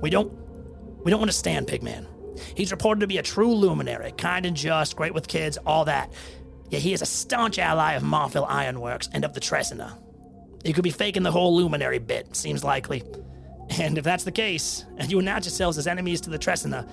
We 0.00 0.10
don't 0.10 0.32
we 1.04 1.10
don't 1.10 1.20
understand 1.20 1.66
Pigman. 1.66 2.06
He's 2.56 2.72
reported 2.72 3.00
to 3.00 3.06
be 3.06 3.18
a 3.18 3.22
true 3.22 3.54
luminary, 3.54 4.12
kind 4.12 4.44
and 4.46 4.56
just, 4.56 4.96
great 4.96 5.14
with 5.14 5.28
kids, 5.28 5.58
all 5.66 5.84
that. 5.84 6.12
Yet 6.70 6.82
he 6.82 6.92
is 6.92 7.02
a 7.02 7.06
staunch 7.06 7.58
ally 7.58 7.92
of 7.92 8.02
Marfil 8.02 8.46
Ironworks 8.48 9.08
and 9.12 9.24
of 9.24 9.34
the 9.34 9.40
Tresina. 9.40 9.96
He 10.64 10.72
could 10.72 10.82
be 10.82 10.90
faking 10.90 11.22
the 11.22 11.30
whole 11.30 11.54
luminary 11.54 11.98
bit, 11.98 12.34
seems 12.34 12.64
likely. 12.64 13.04
And 13.78 13.96
if 13.98 14.04
that's 14.04 14.24
the 14.24 14.32
case, 14.32 14.84
and 14.96 15.10
you 15.10 15.18
announce 15.18 15.46
yourselves 15.46 15.78
as 15.78 15.86
enemies 15.86 16.22
to 16.22 16.30
the 16.30 16.38
Tresina, 16.38 16.88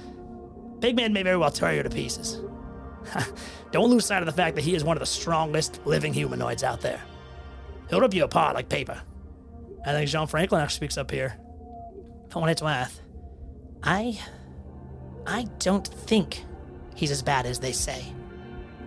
Pigman 0.79 1.13
may 1.13 1.23
very 1.23 1.37
well 1.37 1.51
tear 1.51 1.73
you 1.73 1.83
to 1.83 1.89
pieces. 1.89 2.41
Don't 3.71 3.89
lose 3.89 4.05
sight 4.05 4.21
of 4.21 4.25
the 4.25 4.31
fact 4.31 4.55
that 4.55 4.63
he 4.63 4.75
is 4.75 4.83
one 4.83 4.97
of 4.97 4.99
the 4.99 5.05
strongest 5.05 5.79
living 5.85 6.13
humanoids 6.13 6.63
out 6.63 6.81
there. 6.81 7.01
He'll 7.89 8.01
rip 8.01 8.13
you 8.13 8.23
apart 8.23 8.55
like 8.55 8.69
paper. 8.69 9.01
I 9.85 9.93
think 9.93 10.09
Jean 10.09 10.27
Franklin 10.27 10.61
actually 10.61 10.75
speaks 10.75 10.97
up 10.97 11.11
here. 11.11 11.37
For 12.29 12.39
what 12.39 12.49
it's 12.49 12.61
worth, 12.61 13.00
I. 13.83 14.19
I 15.25 15.43
don't 15.59 15.87
think 15.87 16.43
he's 16.95 17.11
as 17.11 17.21
bad 17.21 17.45
as 17.45 17.59
they 17.59 17.71
say. 17.71 18.03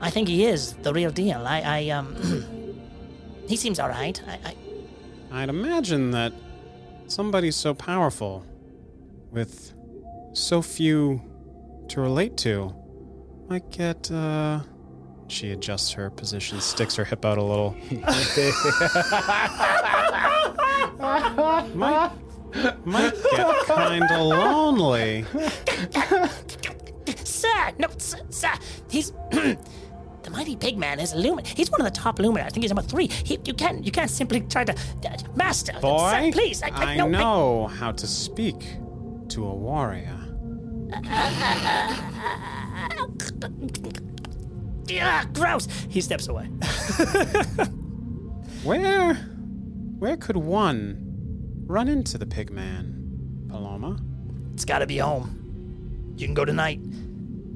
I 0.00 0.10
think 0.10 0.28
he 0.28 0.44
is 0.44 0.74
the 0.74 0.92
real 0.92 1.10
deal. 1.10 1.46
I. 1.46 1.60
I 1.60 1.88
um. 1.90 2.16
he 3.48 3.56
seems 3.56 3.80
alright. 3.80 4.22
I, 4.26 4.38
I. 4.44 5.42
I'd 5.42 5.48
imagine 5.48 6.12
that 6.12 6.32
somebody 7.06 7.50
so 7.50 7.74
powerful, 7.74 8.44
with 9.30 9.74
so 10.32 10.62
few 10.62 11.20
to 11.88 12.00
relate 12.00 12.36
to, 12.38 12.74
might 13.48 13.70
get, 13.70 14.10
uh. 14.10 14.60
She 15.28 15.52
adjusts 15.52 15.92
her 15.92 16.10
position, 16.10 16.60
sticks 16.60 16.96
her 16.96 17.04
hip 17.04 17.24
out 17.24 17.38
a 17.38 17.42
little. 17.42 17.74
might, 21.74 22.10
might 22.84 23.14
get 23.32 23.66
kinda 23.66 24.22
lonely. 24.22 25.24
Sir! 27.24 27.72
No, 27.78 27.88
sir! 27.98 28.18
sir 28.30 28.52
he's. 28.88 29.10
the 29.30 30.30
mighty 30.30 30.56
pig 30.56 30.78
man 30.78 31.00
is 31.00 31.12
a 31.12 31.16
lumin. 31.16 31.44
He's 31.44 31.70
one 31.70 31.80
of 31.80 31.84
the 31.84 31.98
top 31.98 32.18
luminaries. 32.18 32.46
I 32.46 32.50
think 32.50 32.64
he's 32.64 32.70
number 32.72 32.88
three. 32.88 33.08
He, 33.08 33.38
you 33.44 33.54
can't. 33.54 33.84
You 33.84 33.92
can't 33.92 34.10
simply 34.10 34.40
try 34.42 34.64
to. 34.64 34.72
Uh, 34.72 35.16
master! 35.34 35.72
Boy, 35.80 36.10
sir, 36.10 36.32
please! 36.32 36.62
I, 36.62 36.68
I, 36.68 36.96
no, 36.96 37.06
I- 37.06 37.08
know 37.08 37.66
how 37.66 37.92
to 37.92 38.06
speak 38.06 38.76
to 39.28 39.46
a 39.46 39.54
warrior. 39.54 40.20
Yeah, 44.86 45.24
gross. 45.32 45.66
He 45.88 46.00
steps 46.00 46.28
away. 46.28 46.44
Where, 48.64 49.14
where 49.98 50.16
could 50.16 50.36
one 50.38 51.03
run 51.66 51.88
into 51.88 52.18
the 52.18 52.26
pigman, 52.26 53.48
Paloma? 53.48 54.00
It's 54.52 54.64
got 54.64 54.80
to 54.80 54.86
be 54.86 54.98
home. 54.98 56.14
You 56.16 56.26
can 56.26 56.34
go 56.34 56.44
tonight. 56.44 56.80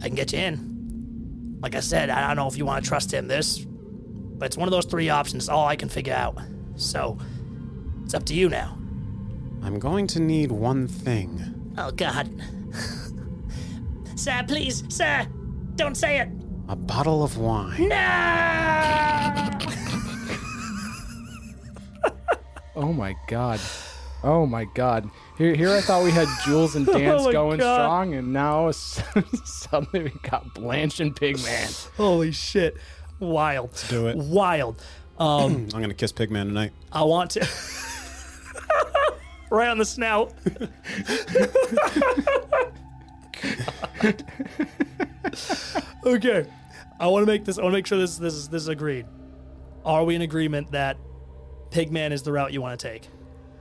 I 0.02 0.06
can 0.06 0.14
get 0.14 0.32
you 0.32 0.38
in. 0.40 1.58
Like 1.60 1.74
I 1.74 1.80
said, 1.80 2.10
I 2.10 2.26
don't 2.26 2.36
know 2.36 2.46
if 2.48 2.56
you 2.56 2.64
want 2.64 2.84
to 2.84 2.88
trust 2.88 3.12
him. 3.12 3.28
This, 3.28 3.58
but 3.58 4.46
it's 4.46 4.56
one 4.56 4.68
of 4.68 4.72
those 4.72 4.86
three 4.86 5.08
options. 5.08 5.48
All 5.48 5.66
I 5.66 5.76
can 5.76 5.88
figure 5.88 6.14
out. 6.14 6.38
So, 6.76 7.18
it's 8.04 8.14
up 8.14 8.24
to 8.26 8.34
you 8.34 8.48
now. 8.48 8.78
I'm 9.62 9.78
going 9.78 10.06
to 10.08 10.20
need 10.20 10.52
one 10.52 10.86
thing. 10.86 11.74
Oh 11.76 11.90
God, 11.90 12.30
sir, 14.14 14.42
please, 14.46 14.84
sir, 14.88 15.26
don't 15.76 15.96
say 15.96 16.20
it. 16.20 16.28
A 16.68 16.76
bottle 16.76 17.22
of 17.22 17.38
wine. 17.38 17.88
No. 17.88 17.96
Oh 22.76 22.92
my 22.92 23.16
god. 23.26 23.60
Oh 24.24 24.46
my 24.46 24.64
god. 24.64 25.08
Here, 25.36 25.54
here 25.54 25.70
I 25.70 25.80
thought 25.80 26.02
we 26.02 26.10
had 26.10 26.26
Jules 26.44 26.74
and 26.74 26.88
Oh 26.88 26.98
Dance 26.98 27.24
my 27.24 27.32
going 27.32 27.58
God. 27.58 27.76
strong, 27.76 28.14
and 28.14 28.32
now 28.32 28.70
suddenly 28.72 30.04
we 30.04 30.28
got 30.28 30.52
Blanche 30.54 31.00
and 31.00 31.14
Pigman. 31.14 31.88
Holy 31.96 32.32
shit! 32.32 32.76
Wild. 33.20 33.70
do 33.88 34.08
it. 34.08 34.16
Wild. 34.16 34.82
Um, 35.18 35.66
I'm 35.74 35.80
gonna 35.80 35.94
kiss 35.94 36.12
Pigman 36.12 36.44
tonight. 36.44 36.70
I 36.92 37.02
want 37.02 37.32
to. 37.32 37.40
right 39.50 39.66
on 39.68 39.76
the 39.78 39.84
snout. 39.84 40.32
okay, 46.06 46.46
I 47.00 47.06
want 47.08 47.22
to 47.26 47.26
make 47.32 47.44
this. 47.44 47.58
I 47.58 47.62
want 47.62 47.72
to 47.72 47.76
make 47.78 47.86
sure 47.86 47.98
this 47.98 48.16
this 48.16 48.34
is 48.34 48.48
this 48.48 48.62
is 48.62 48.68
agreed. 48.68 49.06
Are 49.84 50.04
we 50.04 50.14
in 50.14 50.22
agreement 50.22 50.70
that 50.72 50.96
Pigman 51.70 52.12
is 52.12 52.22
the 52.22 52.32
route 52.32 52.52
you 52.52 52.60
want 52.60 52.78
to 52.78 52.88
take? 52.88 53.08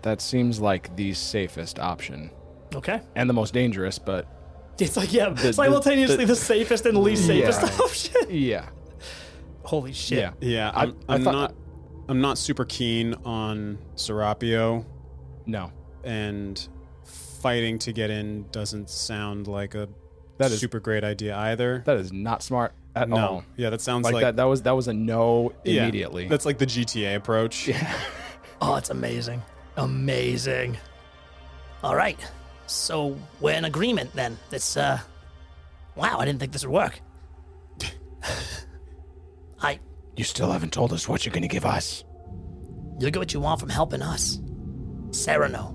That 0.04 0.22
seems 0.22 0.60
like 0.60 0.96
the 0.96 1.14
safest 1.14 1.80
option 1.80 2.30
Okay. 2.76 3.02
and 3.16 3.30
the 3.30 3.34
most 3.34 3.54
dangerous, 3.54 3.98
but 4.00 4.28
It's 4.80 4.96
like 4.96 5.12
yeah, 5.12 5.30
The- 5.30 5.54
simultaneously 5.54 6.18
the- 6.26 6.34
the, 6.34 6.36
safest 6.36 6.86
and 6.86 6.98
least 7.00 7.26
safest 7.26 7.62
Yeah. 7.64 7.78
option. 7.84 8.14
yeah, 8.30 8.66
Holy 9.64 9.92
shit! 9.94 10.20
yeah. 10.20 10.32
Yeah, 10.40 10.72
I- 10.74 10.84
I'm, 10.84 10.96
I 11.10 11.14
I'm 11.16 11.24
thought- 11.24 11.34
not. 11.34 11.56
I'm 12.10 12.22
not 12.22 12.38
super 12.38 12.64
keen 12.64 13.16
on 13.26 13.78
Serapio, 13.98 14.86
No, 15.46 15.72
and 16.06 16.68
fighting 17.04 17.78
to 17.80 17.92
get 17.92 18.10
in 18.10 18.46
doesn't 18.52 18.90
sound 18.90 19.48
like 19.48 19.76
a 19.76 19.90
That 20.38 20.52
is- 20.52 20.60
super 20.62 20.80
great 20.80 21.04
idea 21.04 21.36
either. 21.36 21.84
that 21.86 21.98
is 21.98 22.14
not 22.14 22.44
smart 22.44 22.74
at 22.96 23.10
no, 23.10 23.18
all. 23.18 23.44
yeah, 23.58 23.70
that 23.72 23.82
sounds 23.82 24.06
Like, 24.06 24.14
like, 24.14 24.22
that. 24.24 24.36
That 24.38 24.46
was 24.46 24.62
that 24.62 24.72
was 24.72 24.88
a 24.88 24.94
no 24.94 25.52
yeah, 25.66 25.82
immediately. 25.84 26.28
That's 26.30 26.46
like 26.46 26.60
the 26.60 26.66
GTA 26.66 27.16
approach. 27.18 27.68
Yeah, 27.68 27.94
Oh, 28.62 28.76
it's 28.76 28.90
amazing, 28.90 29.42
amazing. 29.78 30.78
All 31.84 31.96
right. 31.96 32.20
So 32.66 33.18
we're 33.40 33.56
in 33.56 33.66
agreement 33.66 34.12
then. 34.14 34.38
This, 34.50 34.76
uh, 34.78 35.00
wow, 35.96 36.18
I 36.20 36.26
didn't 36.26 36.40
think 36.40 36.52
this 36.52 36.66
would 36.66 36.74
work. 36.74 37.00
I, 39.62 39.80
You 40.16 40.24
still 40.24 40.52
haven't 40.52 40.74
told 40.74 40.92
us 40.94 41.08
what 41.08 41.26
you're 41.26 41.34
gonna 41.34 41.48
give 41.48 41.66
us. 41.66 42.04
you'll 43.00 43.12
get 43.12 43.20
what 43.20 43.34
you 43.34 43.40
want 43.40 43.60
from 43.60 43.70
helping 43.70 44.02
us. 44.02 44.40
Sereno. 45.12 45.74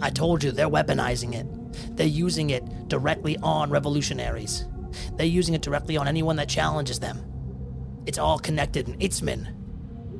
I 0.00 0.10
told 0.10 0.42
you 0.42 0.50
they're 0.52 0.68
weaponizing 0.70 1.34
it. 1.34 1.96
They're 1.96 2.06
using 2.06 2.50
it 2.50 2.88
directly 2.88 3.36
on 3.42 3.70
revolutionaries. 3.70 4.64
They're 5.16 5.26
using 5.26 5.54
it 5.54 5.62
directly 5.62 5.96
on 5.96 6.08
anyone 6.08 6.36
that 6.36 6.48
challenges 6.48 6.98
them. 6.98 7.22
It's 8.06 8.18
all 8.18 8.38
connected, 8.38 8.88
and 8.88 8.98
Itzman, 9.00 9.46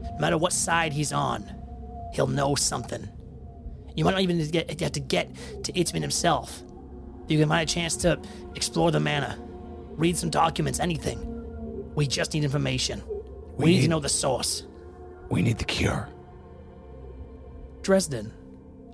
no 0.03 0.19
matter 0.21 0.37
what 0.39 0.53
side 0.53 0.93
he's 0.93 1.13
on, 1.13 1.51
he'll 2.13 2.27
know 2.27 2.55
something. 2.55 3.09
You 3.95 4.05
might 4.05 4.13
not 4.13 4.21
even 4.21 4.51
get, 4.51 4.81
have 4.81 4.93
to 4.93 5.01
get 5.01 5.35
to 5.65 5.73
Itzman 5.73 6.01
himself. 6.01 6.63
You 7.29 7.39
can 7.39 7.49
find 7.49 7.69
a 7.69 7.73
chance 7.73 7.97
to 7.99 8.21
explore 8.55 8.91
the 8.91 9.01
manor, 9.01 9.37
read 9.91 10.17
some 10.17 10.31
documents, 10.31 10.81
anything. 10.81 11.27
We 11.95 12.07
just 12.07 12.35
need 12.35 12.45
information. 12.45 13.03
We, 13.57 13.65
We 13.65 13.71
need 13.73 13.83
to 13.83 13.89
know 13.89 14.01
the 14.01 14.09
source. 14.09 14.67
We 15.29 15.43
need 15.43 15.59
the 15.59 15.65
cure. 15.65 16.09
Dresden, 17.83 18.33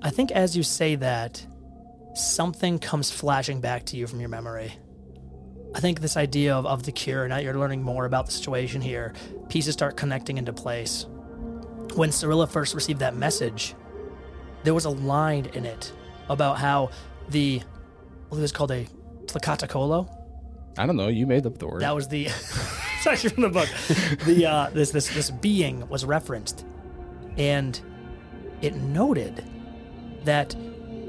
I 0.02 0.11
think 0.11 0.31
as 0.33 0.57
you 0.57 0.62
say 0.62 0.96
that, 0.96 1.46
something 2.14 2.79
comes 2.79 3.11
flashing 3.11 3.61
back 3.61 3.85
to 3.87 3.96
you 3.96 4.07
from 4.07 4.20
your 4.20 4.29
memory. 4.29 4.72
I 5.74 5.81
think 5.81 6.00
this 6.00 6.16
idea 6.16 6.55
of, 6.55 6.64
of 6.64 6.85
the 6.85 6.92
cure, 6.92 7.29
now 7.29 7.38
you're 7.38 7.59
learning 7.59 7.83
more 7.83 8.07
about 8.07 8.26
the 8.26 8.33
situation 8.33 8.81
here, 8.81 9.12
pieces 9.48 9.74
start 9.74 9.96
connecting 9.96 10.38
into 10.38 10.52
place. 10.52 11.07
When 11.96 12.12
Cyrilla 12.12 12.46
first 12.46 12.74
received 12.74 13.00
that 13.00 13.16
message, 13.16 13.74
there 14.64 14.74
was 14.74 14.85
a 14.85 14.90
line 14.90 15.46
in 15.54 15.64
it 15.64 15.92
about 16.28 16.59
how 16.59 16.90
the, 17.30 17.62
what 18.28 18.38
was 18.40 18.52
called 18.52 18.70
a 18.70 18.87
Tlacatacolo? 19.24 20.09
I 20.78 20.85
don't 20.85 20.96
know. 20.96 21.09
You 21.09 21.26
made 21.26 21.46
up 21.46 21.56
the 21.56 21.66
word. 21.66 21.80
That 21.80 21.94
was 21.94 22.09
the. 22.09 22.26
it's 22.26 23.06
actually 23.06 23.30
from 23.30 23.44
the 23.44 23.48
book. 23.48 23.68
The 24.26 24.46
uh, 24.46 24.70
this 24.70 24.90
this 24.90 25.09
this 25.09 25.30
being 25.30 25.88
was 25.88 26.04
referenced, 26.04 26.66
and 27.38 27.80
it 28.61 28.74
noted 28.74 29.42
that 30.24 30.54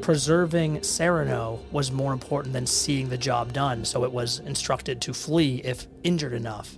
preserving 0.02 0.84
Sereno 0.84 1.60
was 1.71 1.91
more 1.91 2.13
important 2.13 2.54
than 2.54 2.65
seeing 2.65 3.10
the 3.10 3.17
job 3.17 3.52
done. 3.52 3.84
So 3.84 4.06
it 4.06 4.12
was 4.12 4.39
instructed 4.39 5.02
to 5.02 5.13
flee 5.13 5.62
if 5.65 5.88
injured 6.04 6.34
enough. 6.34 6.78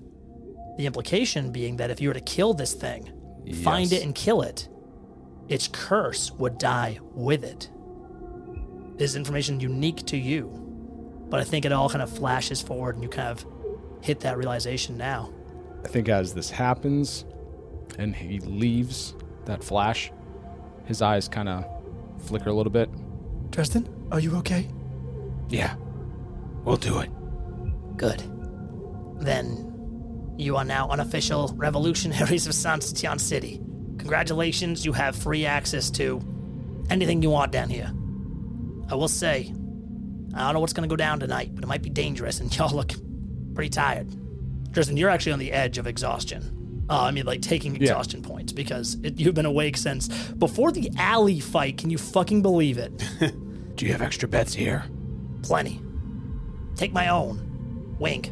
The 0.77 0.87
implication 0.87 1.51
being 1.51 1.77
that 1.77 1.91
if 1.91 2.01
you 2.01 2.07
were 2.07 2.13
to 2.15 2.21
kill 2.21 2.55
this 2.55 2.73
thing, 2.73 3.11
find 3.55 3.91
it 3.91 4.03
and 4.03 4.13
kill 4.13 4.41
it, 4.41 4.67
its 5.47 5.67
curse 5.67 6.31
would 6.33 6.57
die 6.57 6.99
with 7.13 7.43
it. 7.43 7.69
This 8.97 9.15
information 9.15 9.59
unique 9.59 10.05
to 10.07 10.17
you. 10.17 10.47
But 11.29 11.39
I 11.39 11.43
think 11.43 11.65
it 11.65 11.71
all 11.71 11.89
kind 11.89 12.01
of 12.01 12.09
flashes 12.09 12.61
forward 12.61 12.95
and 12.95 13.03
you 13.03 13.09
kind 13.09 13.29
of 13.29 13.45
hit 14.01 14.19
that 14.21 14.37
realization 14.37 14.97
now. 14.97 15.31
I 15.83 15.87
think 15.87 16.09
as 16.09 16.33
this 16.33 16.49
happens 16.49 17.25
and 17.97 18.15
he 18.15 18.39
leaves 18.39 19.15
that 19.45 19.63
flash, 19.63 20.11
his 20.85 21.01
eyes 21.01 21.27
kind 21.27 21.49
of 21.49 21.65
flicker 22.19 22.49
a 22.49 22.53
little 22.53 22.71
bit. 22.71 22.89
Tristan, 23.51 23.87
are 24.11 24.19
you 24.19 24.35
okay? 24.37 24.67
Yeah. 25.49 25.75
We'll 26.63 26.77
do 26.77 26.99
it. 26.99 27.09
Good. 27.97 28.23
Then 29.19 29.78
you 30.39 30.55
are 30.55 30.63
now 30.63 30.87
unofficial 30.89 31.53
revolutionaries 31.55 32.47
of 32.47 32.53
San 32.53 32.79
Sitian 32.79 33.19
City. 33.19 33.59
Congratulations, 33.97 34.85
you 34.85 34.93
have 34.93 35.15
free 35.15 35.45
access 35.45 35.91
to 35.91 36.21
anything 36.89 37.21
you 37.21 37.29
want 37.29 37.51
down 37.51 37.69
here. 37.69 37.91
I 38.89 38.95
will 38.95 39.09
say, 39.09 39.53
I 40.33 40.45
don't 40.45 40.53
know 40.53 40.59
what's 40.61 40.73
going 40.73 40.87
to 40.87 40.91
go 40.91 40.95
down 40.95 41.19
tonight, 41.19 41.51
but 41.53 41.63
it 41.63 41.67
might 41.67 41.81
be 41.81 41.89
dangerous, 41.89 42.39
and 42.39 42.55
y'all 42.57 42.75
look 42.75 42.93
pretty 43.53 43.69
tired. 43.69 44.07
Tristan, 44.73 44.97
you're 44.97 45.09
actually 45.09 45.33
on 45.33 45.39
the 45.39 45.51
edge 45.51 45.77
of 45.77 45.87
exhaustion. 45.87 46.85
Uh, 46.89 47.03
I 47.03 47.11
mean, 47.11 47.25
like 47.25 47.41
taking 47.41 47.75
exhaustion 47.75 48.23
points 48.23 48.51
because 48.51 48.97
it, 49.03 49.19
you've 49.19 49.35
been 49.35 49.45
awake 49.45 49.77
since 49.77 50.07
before 50.07 50.71
the 50.71 50.89
alley 50.97 51.39
fight. 51.39 51.77
Can 51.77 51.91
you 51.91 51.99
fucking 51.99 52.41
believe 52.41 52.79
it? 52.79 52.91
Do 53.75 53.85
you 53.85 53.91
have 53.91 54.01
extra 54.01 54.27
beds 54.27 54.55
here? 54.55 54.85
Plenty. 55.43 55.81
Take 56.75 56.91
my 56.91 57.09
own. 57.09 57.95
Wink. 57.99 58.31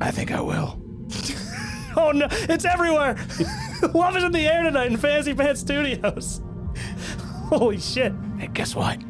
I 0.00 0.10
think 0.10 0.30
I 0.30 0.40
will. 0.40 0.83
oh 1.96 2.12
no, 2.12 2.26
it's 2.30 2.64
everywhere. 2.64 3.16
Love 3.94 4.16
is 4.16 4.24
in 4.24 4.32
the 4.32 4.46
air 4.46 4.62
tonight 4.62 4.90
in 4.90 4.96
Fancy 4.96 5.34
Pants 5.34 5.60
Studios. 5.60 6.40
Holy 7.48 7.78
shit. 7.78 8.12
Hey, 8.38 8.48
guess 8.52 8.74
what? 8.74 9.00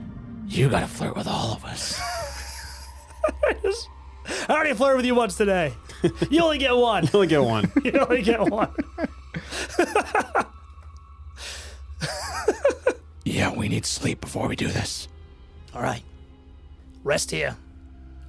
You 0.47 0.69
gotta 0.69 0.87
flirt 0.87 1.17
with 1.17 1.27
all 1.27 1.53
of 1.53 1.65
us. 1.65 2.01
I 4.49 4.53
already 4.53 4.75
flirted 4.75 4.99
with 4.99 5.07
you 5.07 5.15
once 5.15 5.37
today. 5.37 5.73
You 6.31 6.43
only 6.43 6.59
get 6.59 6.77
one. 6.77 7.05
You 7.05 7.11
only 7.15 7.27
get 7.27 7.43
one. 7.43 7.73
you 7.83 7.93
only 7.93 8.23
get 8.23 8.41
one. 8.41 8.71
Yeah, 13.25 13.53
we 13.53 13.69
need 13.69 13.87
sleep 13.87 14.21
before 14.21 14.47
we 14.49 14.55
do 14.55 14.69
this. 14.69 15.09
All 15.75 15.83
right. 15.83 16.03
Rest 17.03 17.31
here. 17.31 17.57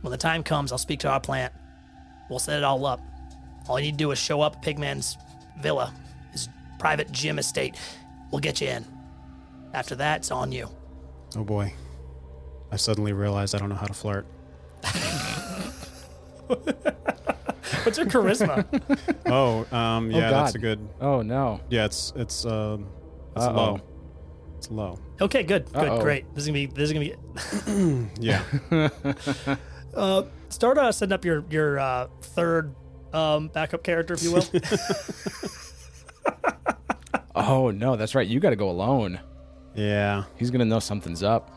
When 0.02 0.12
the 0.12 0.18
time 0.18 0.42
comes, 0.42 0.72
I'll 0.72 0.78
speak 0.78 1.02
to 1.02 1.10
our 1.10 1.20
plant. 1.20 1.54
We'll 2.30 2.40
set 2.40 2.58
it 2.58 2.64
all 2.64 2.86
up. 2.86 3.02
All 3.68 3.80
you 3.80 3.86
need 3.88 3.92
to 3.94 3.98
do 3.98 4.12
is 4.12 4.20
show 4.20 4.42
up 4.42 4.58
at 4.58 4.62
Pigman's 4.64 5.18
villa, 5.60 5.94
his 6.32 6.50
private 6.80 7.12
gym 7.12 7.40
estate. 7.40 7.76
We'll 8.32 8.40
get 8.42 8.62
you 8.62 8.68
in. 8.68 8.86
After 9.74 9.96
that, 9.96 10.18
it's 10.18 10.32
on 10.32 10.52
you. 10.52 10.70
Oh 11.36 11.44
boy. 11.44 11.74
I 12.72 12.78
suddenly 12.78 13.14
realized 13.14 13.56
I 13.56 13.58
don't 13.60 13.70
know 13.70 13.76
how 13.76 13.88
to 13.88 13.94
flirt. 13.94 14.26
What's 17.84 17.98
your 17.98 18.08
charisma? 18.08 18.66
Oh, 19.28 19.66
um, 19.76 20.12
yeah, 20.12 20.30
that's 20.30 20.54
a 20.56 20.60
good. 20.60 20.88
Oh 21.02 21.22
no. 21.24 21.60
Yeah, 21.70 21.86
it's 21.86 22.14
it's 22.16 22.46
um, 22.46 22.88
it's 23.36 23.46
Uh-oh. 23.46 23.56
low. 23.56 23.82
It's 24.58 24.70
low. 24.72 25.00
Okay, 25.20 25.42
good, 25.44 25.66
good, 25.74 25.90
Uh-oh. 25.90 26.02
great. 26.02 26.26
This 26.36 26.44
is 26.44 26.48
gonna 26.48 26.60
be 26.60 26.66
this 26.68 26.92
is 26.92 26.94
gonna 26.94 27.06
be. 27.06 28.10
Yeah. 28.20 28.44
Uh, 29.96 30.24
start 30.50 30.78
uh, 30.78 30.92
setting 30.92 31.14
up 31.14 31.24
your 31.24 31.46
your 31.50 31.80
uh, 31.80 32.08
third 32.22 32.76
um, 33.16 33.48
backup 33.48 33.84
character, 33.84 34.14
if 34.14 34.24
you 34.24 34.32
will. 34.34 34.46
Oh 37.38 37.70
no, 37.70 37.96
that's 37.98 38.16
right. 38.16 38.26
You 38.26 38.40
got 38.40 38.52
to 38.52 38.56
go 38.56 38.70
alone. 38.70 39.20
yeah. 39.76 40.24
He's 40.38 40.52
gonna 40.52 40.64
know 40.66 40.80
something's 40.80 41.22
up 41.22 41.52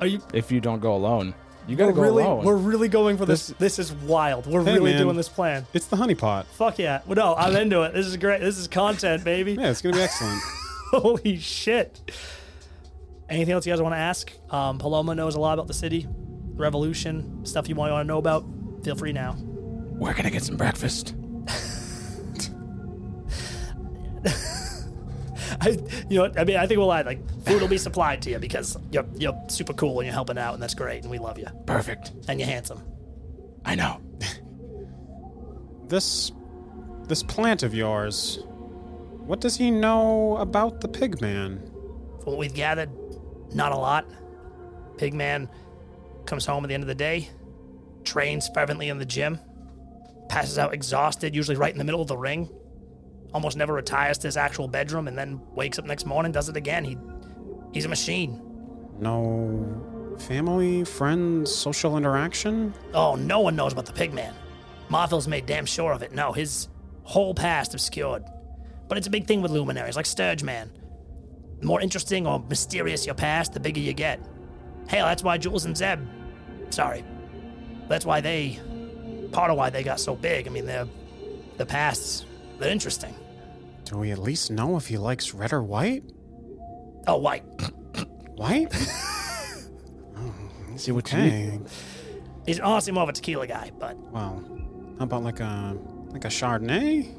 Are 0.00 0.06
you? 0.08 0.20
if 0.32 0.50
you 0.50 0.60
don't 0.60 0.80
go 0.80 0.94
alone. 0.96 1.34
You 1.68 1.76
got 1.76 1.84
to 1.86 1.92
we're 1.92 1.96
go 1.96 2.02
really, 2.02 2.24
alone. 2.24 2.44
We're 2.44 2.56
really 2.56 2.88
going 2.88 3.16
for 3.16 3.24
this. 3.24 3.46
This 3.58 3.78
is 3.78 3.92
wild. 3.92 4.46
We're 4.46 4.64
Hey, 4.64 4.74
really 4.74 4.90
man. 4.92 5.00
doing 5.00 5.16
this 5.16 5.28
plan. 5.28 5.66
It's 5.72 5.86
the 5.86 5.96
honeypot. 5.96 6.44
Fuck 6.46 6.78
yeah! 6.80 7.00
Well, 7.06 7.14
no, 7.14 7.34
I'm 7.36 7.54
into 7.56 7.82
it. 7.82 7.94
This 7.94 8.06
is 8.06 8.16
great. 8.16 8.40
This 8.40 8.58
is 8.58 8.66
content, 8.68 9.22
baby. 9.24 9.52
Yeah, 9.52 9.70
it's 9.70 9.80
gonna 9.80 9.94
be 9.96 10.02
excellent. 10.02 10.42
Holy 10.90 11.38
shit! 11.38 12.10
Anything 13.28 13.54
else 13.54 13.66
you 13.66 13.72
guys 13.72 13.80
want 13.80 13.94
to 13.94 13.98
ask? 13.98 14.32
Um, 14.50 14.78
Paloma 14.78 15.14
knows 15.14 15.36
a 15.36 15.40
lot 15.40 15.54
about 15.54 15.68
the 15.68 15.74
city, 15.74 16.02
the 16.02 16.56
revolution, 16.62 17.46
stuff 17.46 17.68
you 17.68 17.76
want 17.76 17.92
to 17.92 18.04
know 18.04 18.18
about. 18.18 18.44
Feel 18.82 18.96
free 18.96 19.12
now. 19.12 19.36
Where 19.98 20.12
can 20.14 20.26
I 20.26 20.30
get 20.30 20.42
some 20.42 20.56
breakfast? 20.56 21.14
I, 25.60 25.78
you 26.08 26.18
know. 26.18 26.32
I 26.36 26.44
mean, 26.44 26.56
I 26.56 26.66
think 26.66 26.78
we'll 26.78 26.92
add 26.92 27.06
like 27.06 27.20
food 27.44 27.60
will 27.60 27.68
be 27.68 27.78
supplied 27.78 28.22
to 28.22 28.30
you 28.30 28.38
because 28.38 28.76
you're 28.90 29.06
you're 29.16 29.38
super 29.48 29.72
cool 29.72 30.00
and 30.00 30.06
you're 30.06 30.14
helping 30.14 30.36
out, 30.38 30.54
and 30.54 30.62
that's 30.62 30.74
great, 30.74 31.02
and 31.02 31.10
we 31.10 31.18
love 31.18 31.38
you, 31.38 31.46
Perfect. 31.66 32.12
and 32.28 32.38
you're 32.40 32.48
handsome. 32.48 32.82
I 33.64 33.74
know. 33.74 34.00
This 35.86 36.32
this 37.08 37.22
plant 37.22 37.62
of 37.62 37.74
yours. 37.74 38.38
What 39.26 39.40
does 39.42 39.54
he 39.56 39.70
know 39.70 40.38
about 40.38 40.80
the 40.80 40.88
pig 40.88 41.20
man? 41.20 41.58
From 42.22 42.32
what 42.32 42.38
we've 42.38 42.54
gathered, 42.54 42.88
not 43.54 43.70
a 43.70 43.76
lot. 43.76 44.06
Pigman 44.96 45.46
comes 46.24 46.46
home 46.46 46.64
at 46.64 46.68
the 46.68 46.74
end 46.74 46.82
of 46.82 46.88
the 46.88 46.94
day, 46.94 47.28
trains 48.02 48.48
fervently 48.54 48.88
in 48.88 48.98
the 48.98 49.04
gym, 49.04 49.38
passes 50.28 50.58
out 50.58 50.74
exhausted, 50.74 51.34
usually 51.34 51.56
right 51.56 51.72
in 51.72 51.78
the 51.78 51.84
middle 51.84 52.02
of 52.02 52.08
the 52.08 52.16
ring. 52.16 52.50
Almost 53.32 53.56
never 53.56 53.74
retires 53.74 54.18
to 54.18 54.28
his 54.28 54.36
actual 54.36 54.68
bedroom, 54.68 55.08
and 55.08 55.18
then 55.18 55.40
wakes 55.52 55.78
up 55.78 55.84
next 55.84 56.06
morning, 56.06 56.32
does 56.32 56.48
it 56.48 56.56
again. 56.56 56.84
He, 56.84 56.96
he's 57.72 57.84
a 57.84 57.88
machine. 57.88 58.40
No 58.98 60.16
family, 60.20 60.84
friends, 60.84 61.54
social 61.54 61.96
interaction? 61.96 62.74
Oh, 62.92 63.16
no 63.16 63.40
one 63.40 63.56
knows 63.56 63.72
about 63.72 63.86
the 63.86 63.92
Pigman. 63.92 64.32
Marfil's 64.88 65.26
made 65.26 65.46
damn 65.46 65.66
sure 65.66 65.92
of 65.92 66.02
it. 66.02 66.12
No, 66.12 66.32
his 66.32 66.68
whole 67.02 67.34
past 67.34 67.74
obscured. 67.74 68.24
But 68.88 68.98
it's 68.98 69.06
a 69.06 69.10
big 69.10 69.26
thing 69.26 69.42
with 69.42 69.50
luminaries, 69.50 69.96
like 69.96 70.06
Sturge 70.06 70.42
Man. 70.42 70.70
The 71.60 71.66
more 71.66 71.80
interesting 71.80 72.26
or 72.26 72.40
mysterious 72.48 73.06
your 73.06 73.14
past, 73.14 73.52
the 73.52 73.60
bigger 73.60 73.80
you 73.80 73.92
get. 73.92 74.20
Hell, 74.88 75.06
that's 75.06 75.22
why 75.22 75.38
Jules 75.38 75.64
and 75.64 75.76
Zeb. 75.76 76.00
Sorry. 76.70 77.04
That's 77.88 78.04
why 78.04 78.20
they. 78.20 78.60
Part 79.34 79.50
of 79.50 79.56
why 79.56 79.68
they 79.70 79.82
got 79.82 79.98
so 80.00 80.14
big. 80.14 80.46
I 80.46 80.50
mean, 80.50 80.64
they're. 80.66 80.86
The 81.56 81.66
pasts, 81.66 82.24
they're 82.58 82.70
interesting. 82.70 83.14
Do 83.84 83.98
we 83.98 84.10
at 84.10 84.18
least 84.18 84.50
know 84.50 84.76
if 84.76 84.86
he 84.88 84.96
likes 84.98 85.34
red 85.34 85.52
or 85.52 85.62
white? 85.62 86.02
Oh, 87.06 87.18
white. 87.18 87.44
White? 88.36 88.72
Oh, 90.16 90.32
See 90.76 90.92
what 90.92 91.10
you 91.12 91.18
mean. 91.18 91.66
He's 92.46 92.60
honestly 92.60 92.92
more 92.92 93.02
of 93.04 93.08
a 93.08 93.12
tequila 93.12 93.46
guy, 93.46 93.70
but 93.78 93.96
Well, 94.12 94.42
how 94.98 95.04
about 95.04 95.22
like 95.24 95.40
a 95.40 95.76
like 96.08 96.24
a 96.24 96.28
Chardonnay? 96.28 97.12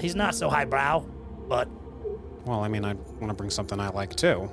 he's 0.00 0.14
not 0.14 0.34
so 0.34 0.48
highbrow. 0.50 1.00
But 1.48 1.68
Well, 2.44 2.60
I 2.60 2.68
mean, 2.68 2.84
I 2.84 2.92
want 2.94 3.28
to 3.28 3.34
bring 3.34 3.50
something 3.50 3.78
I 3.80 3.88
like 3.88 4.14
too. 4.16 4.50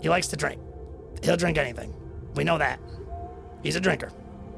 he 0.00 0.08
likes 0.08 0.28
to 0.28 0.36
drink. 0.36 0.60
He'll 1.22 1.36
drink 1.36 1.58
anything. 1.58 1.94
We 2.34 2.44
know 2.44 2.58
that. 2.58 2.80
He's 3.62 3.76
a 3.76 3.80
drinker. 3.80 4.10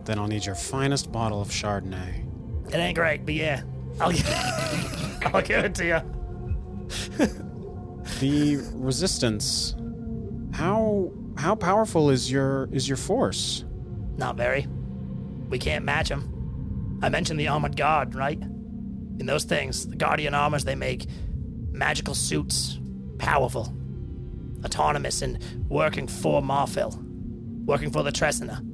Then 0.05 0.19
I'll 0.19 0.27
need 0.27 0.45
your 0.45 0.55
finest 0.55 1.11
bottle 1.11 1.41
of 1.41 1.49
Chardonnay. 1.49 2.25
It 2.69 2.75
ain't 2.75 2.97
great, 2.97 3.25
but 3.25 3.35
yeah, 3.35 3.63
I'll, 4.01 4.13
I'll 5.35 5.43
give 5.43 5.65
it 5.65 5.75
to 5.77 5.87
you. 5.87 7.27
The 8.21 8.57
resistance. 8.75 9.75
How 10.53 11.11
how 11.37 11.55
powerful 11.55 12.11
is 12.11 12.31
your 12.31 12.69
is 12.73 12.89
your 12.89 12.97
force? 12.97 13.65
Not 14.17 14.37
very. 14.37 14.67
We 15.49 15.59
can't 15.59 15.85
match 15.85 16.09
them. 16.09 16.99
I 17.03 17.09
mentioned 17.09 17.41
the 17.41 17.49
armored 17.49 17.77
guard, 17.77 18.15
right? 18.15 18.41
In 18.41 19.27
those 19.27 19.45
things, 19.45 19.89
the 19.89 19.97
guardian 19.97 20.35
armors 20.35 20.65
they 20.65 20.75
make, 20.75 21.07
magical 21.71 22.15
suits, 22.15 22.79
powerful, 23.19 23.75
autonomous, 24.65 25.23
and 25.23 25.39
working 25.69 26.07
for 26.07 26.43
Marfil, 26.43 26.95
working 27.65 27.91
for 27.91 28.03
the 28.03 28.11
Tresina. 28.11 28.65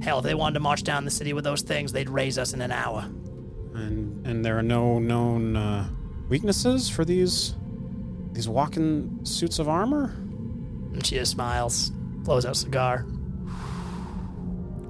Hell, 0.00 0.18
if 0.18 0.24
they 0.24 0.34
wanted 0.34 0.54
to 0.54 0.60
march 0.60 0.84
down 0.84 1.04
the 1.04 1.10
city 1.10 1.32
with 1.32 1.44
those 1.44 1.62
things, 1.62 1.92
they'd 1.92 2.08
raise 2.08 2.38
us 2.38 2.52
in 2.52 2.60
an 2.60 2.72
hour. 2.72 3.02
And 3.74 4.26
and 4.26 4.44
there 4.44 4.58
are 4.58 4.62
no 4.62 4.98
known 4.98 5.56
uh, 5.56 5.88
weaknesses 6.28 6.88
for 6.88 7.04
these 7.04 7.54
these 8.32 8.48
walking 8.48 9.20
suits 9.24 9.58
of 9.58 9.68
armor. 9.68 10.14
And 10.92 11.04
she 11.04 11.16
just 11.16 11.32
smiles, 11.32 11.90
blows 11.90 12.46
out 12.46 12.56
cigar. 12.56 13.06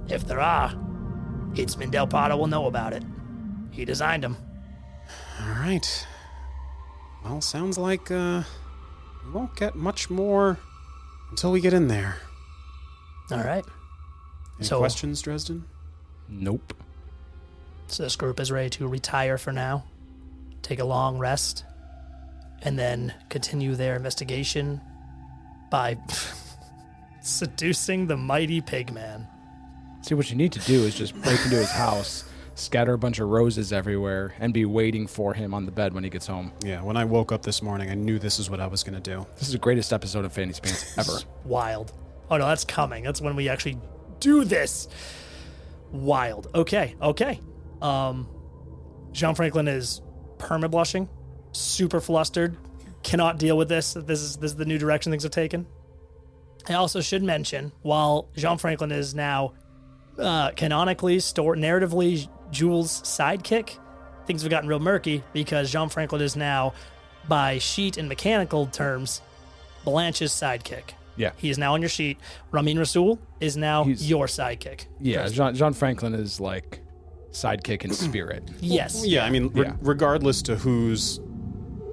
If 0.09 0.27
there 0.27 0.41
are, 0.41 0.71
Itzman 1.53 1.91
Del 1.91 2.07
Prado 2.07 2.37
will 2.37 2.47
know 2.47 2.67
about 2.67 2.93
it. 2.93 3.03
He 3.71 3.85
designed 3.85 4.25
them. 4.25 4.37
All 5.43 5.51
right. 5.51 6.07
Well, 7.25 7.41
sounds 7.41 7.77
like 7.79 8.11
uh, 8.11 8.43
we 9.25 9.33
won't 9.33 9.55
get 9.57 9.75
much 9.75 10.09
more 10.09 10.59
until 11.31 11.53
we 11.53 11.61
get 11.61 11.75
in 11.75 11.89
there. 11.89 12.17
All 13.31 13.39
right. 13.39 13.65
Any 14.59 14.67
So- 14.67 14.79
questions, 14.79 15.23
Dresden? 15.23 15.65
Nope. 16.29 16.75
So 17.89 18.03
this 18.03 18.17
group 18.17 18.39
is 18.39 18.53
ready 18.53 18.69
to 18.71 18.87
retire 18.87 19.39
for 19.39 19.53
now, 19.53 19.85
take 20.63 20.79
a 20.79 20.85
long 20.85 21.17
rest, 21.19 21.65
and 22.63 22.79
then 22.79 23.15
continue 23.31 23.75
their 23.77 23.97
investigation 23.97 24.81
by 25.71 25.97
seducing 27.23 28.07
the 28.07 28.17
mighty 28.17 28.61
pigman. 28.61 29.27
See, 30.03 30.15
what 30.15 30.31
you 30.31 30.37
need 30.37 30.53
to 30.53 30.61
do 30.61 30.85
is 30.85 30.95
just 30.95 31.15
break 31.23 31.43
into 31.45 31.57
his 31.57 31.71
house, 31.71 32.25
scatter 32.55 32.93
a 32.93 32.99
bunch 32.99 33.19
of 33.21 33.29
roses 33.29 33.73
everywhere, 33.73 34.35
and 34.39 34.53
be 34.53 34.65
waiting 34.65 35.07
for 35.07 35.35
him 35.35 35.55
on 35.55 35.65
the 35.67 35.73
bed 35.73 35.93
when 35.95 36.05
he 36.05 36.11
gets 36.11 36.27
home. 36.27 36.53
Yeah. 36.65 36.83
When 36.83 36.97
I 36.97 37.05
woke 37.05 37.33
up 37.33 37.43
this 37.43 37.63
morning, 37.63 37.91
I 37.91 37.95
knew 37.95 38.19
this 38.19 38.39
is 38.39 38.49
what 38.51 38.61
I 38.61 38.67
was 38.67 38.83
gonna 38.83 39.01
do. 39.01 39.27
This 39.37 39.49
is 39.49 39.53
the 39.53 39.59
greatest 39.59 39.93
episode 39.93 40.25
of 40.25 40.33
Fantasy 40.33 40.61
Pants 40.61 40.97
ever. 40.99 41.19
Wild. 41.45 41.93
Oh 42.31 42.37
no, 42.37 42.47
that's 42.47 42.65
coming. 42.65 43.05
That's 43.05 43.21
when 43.21 43.35
we 43.37 43.49
actually 43.49 43.79
do 44.21 44.45
this. 44.45 44.89
Wild. 45.91 46.49
Okay, 46.55 46.95
okay. 47.01 47.41
Um 47.81 48.29
Jean 49.13 49.35
Franklin 49.35 49.69
is 49.69 50.03
perma 50.39 50.71
blushing, 50.71 51.09
super 51.53 52.01
flustered, 52.01 52.57
cannot 53.03 53.39
deal 53.39 53.57
with 53.57 53.69
this. 53.69 53.95
This 53.95 54.21
is 54.21 54.37
this 54.37 54.53
is 54.53 54.57
the 54.57 54.67
new 54.67 54.79
direction 54.79 55.11
things 55.11 55.23
have 55.23 55.33
taken. 55.33 55.67
I 56.69 56.75
also 56.75 57.01
should 57.01 57.23
mention, 57.23 57.73
while 57.83 58.29
Jean 58.37 58.59
Franklin 58.59 58.93
is 58.93 59.15
now 59.15 59.55
uh, 60.19 60.51
canonically, 60.51 61.21
store 61.21 61.57
narratively, 61.57 62.29
Jules' 62.51 63.01
sidekick, 63.03 63.79
things 64.27 64.43
have 64.43 64.51
gotten 64.51 64.69
real 64.69 64.81
murky 64.81 65.23
because 65.33 65.71
Jean 65.73 65.89
Franklin 65.89 66.21
is 66.21 66.37
now, 66.37 66.75
by 67.27 67.59
sheet 67.59 67.97
and 67.97 68.09
mechanical 68.09 68.67
terms, 68.67 69.23
Blanche's 69.85 70.33
sidekick. 70.33 70.91
Yeah. 71.19 71.33
He 71.37 71.51
is 71.51 71.59
now 71.59 71.75
on 71.75 71.83
your 71.83 71.89
sheet. 71.91 72.19
Ramin 72.53 72.79
Rasul 72.79 73.19
is 73.41 73.57
now 73.57 73.85
He's- 73.85 74.03
your 74.09 74.27
sidekick. 74.27 74.87
Yeah, 75.01 75.29
John, 75.29 75.55
John 75.55 75.73
Franklin 75.75 76.15
is 76.15 76.41
like 76.41 76.81
sidekick 77.33 77.85
in 77.85 77.93
spirit. 77.93 78.49
Yes. 78.61 79.05
Yeah, 79.07 79.25
I 79.25 79.31
mean, 79.31 79.49
re- 79.49 79.67
Yeah. 79.67 79.73
regardless 79.81 80.41
to 80.43 80.57
whose, 80.57 81.21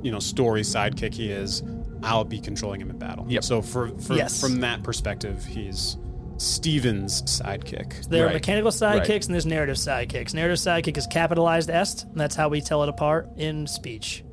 you 0.02 0.12
know, 0.12 0.20
story 0.20 0.62
sidekick 0.62 1.14
he 1.14 1.30
is, 1.32 1.64
I'll 2.04 2.24
be 2.24 2.40
controlling 2.40 2.80
him 2.82 2.90
in 2.90 2.98
battle. 3.00 3.26
Yep. 3.28 3.44
So 3.44 3.62
for, 3.62 3.90
for 4.00 4.14
Yes. 4.16 4.40
from 4.40 4.60
that 4.62 4.84
perspective, 4.84 5.44
he's 5.44 5.98
Steven's 6.38 7.22
sidekick. 7.24 8.08
There 8.10 8.24
are 8.24 8.28
Right. 8.28 8.34
mechanical 8.36 8.70
sidekicks 8.72 9.10
Right. 9.10 9.26
and 9.26 9.34
there's 9.34 9.46
narrative 9.46 9.78
sidekicks. 9.78 10.34
Narrative 10.34 10.58
sidekick 10.58 10.98
is 10.98 11.08
capitalized 11.08 11.70
est, 11.70 12.04
and 12.04 12.20
that's 12.20 12.36
how 12.36 12.50
we 12.50 12.62
tell 12.62 12.84
it 12.84 12.90
apart 12.90 13.30
in 13.38 13.66
speech. 13.68 14.24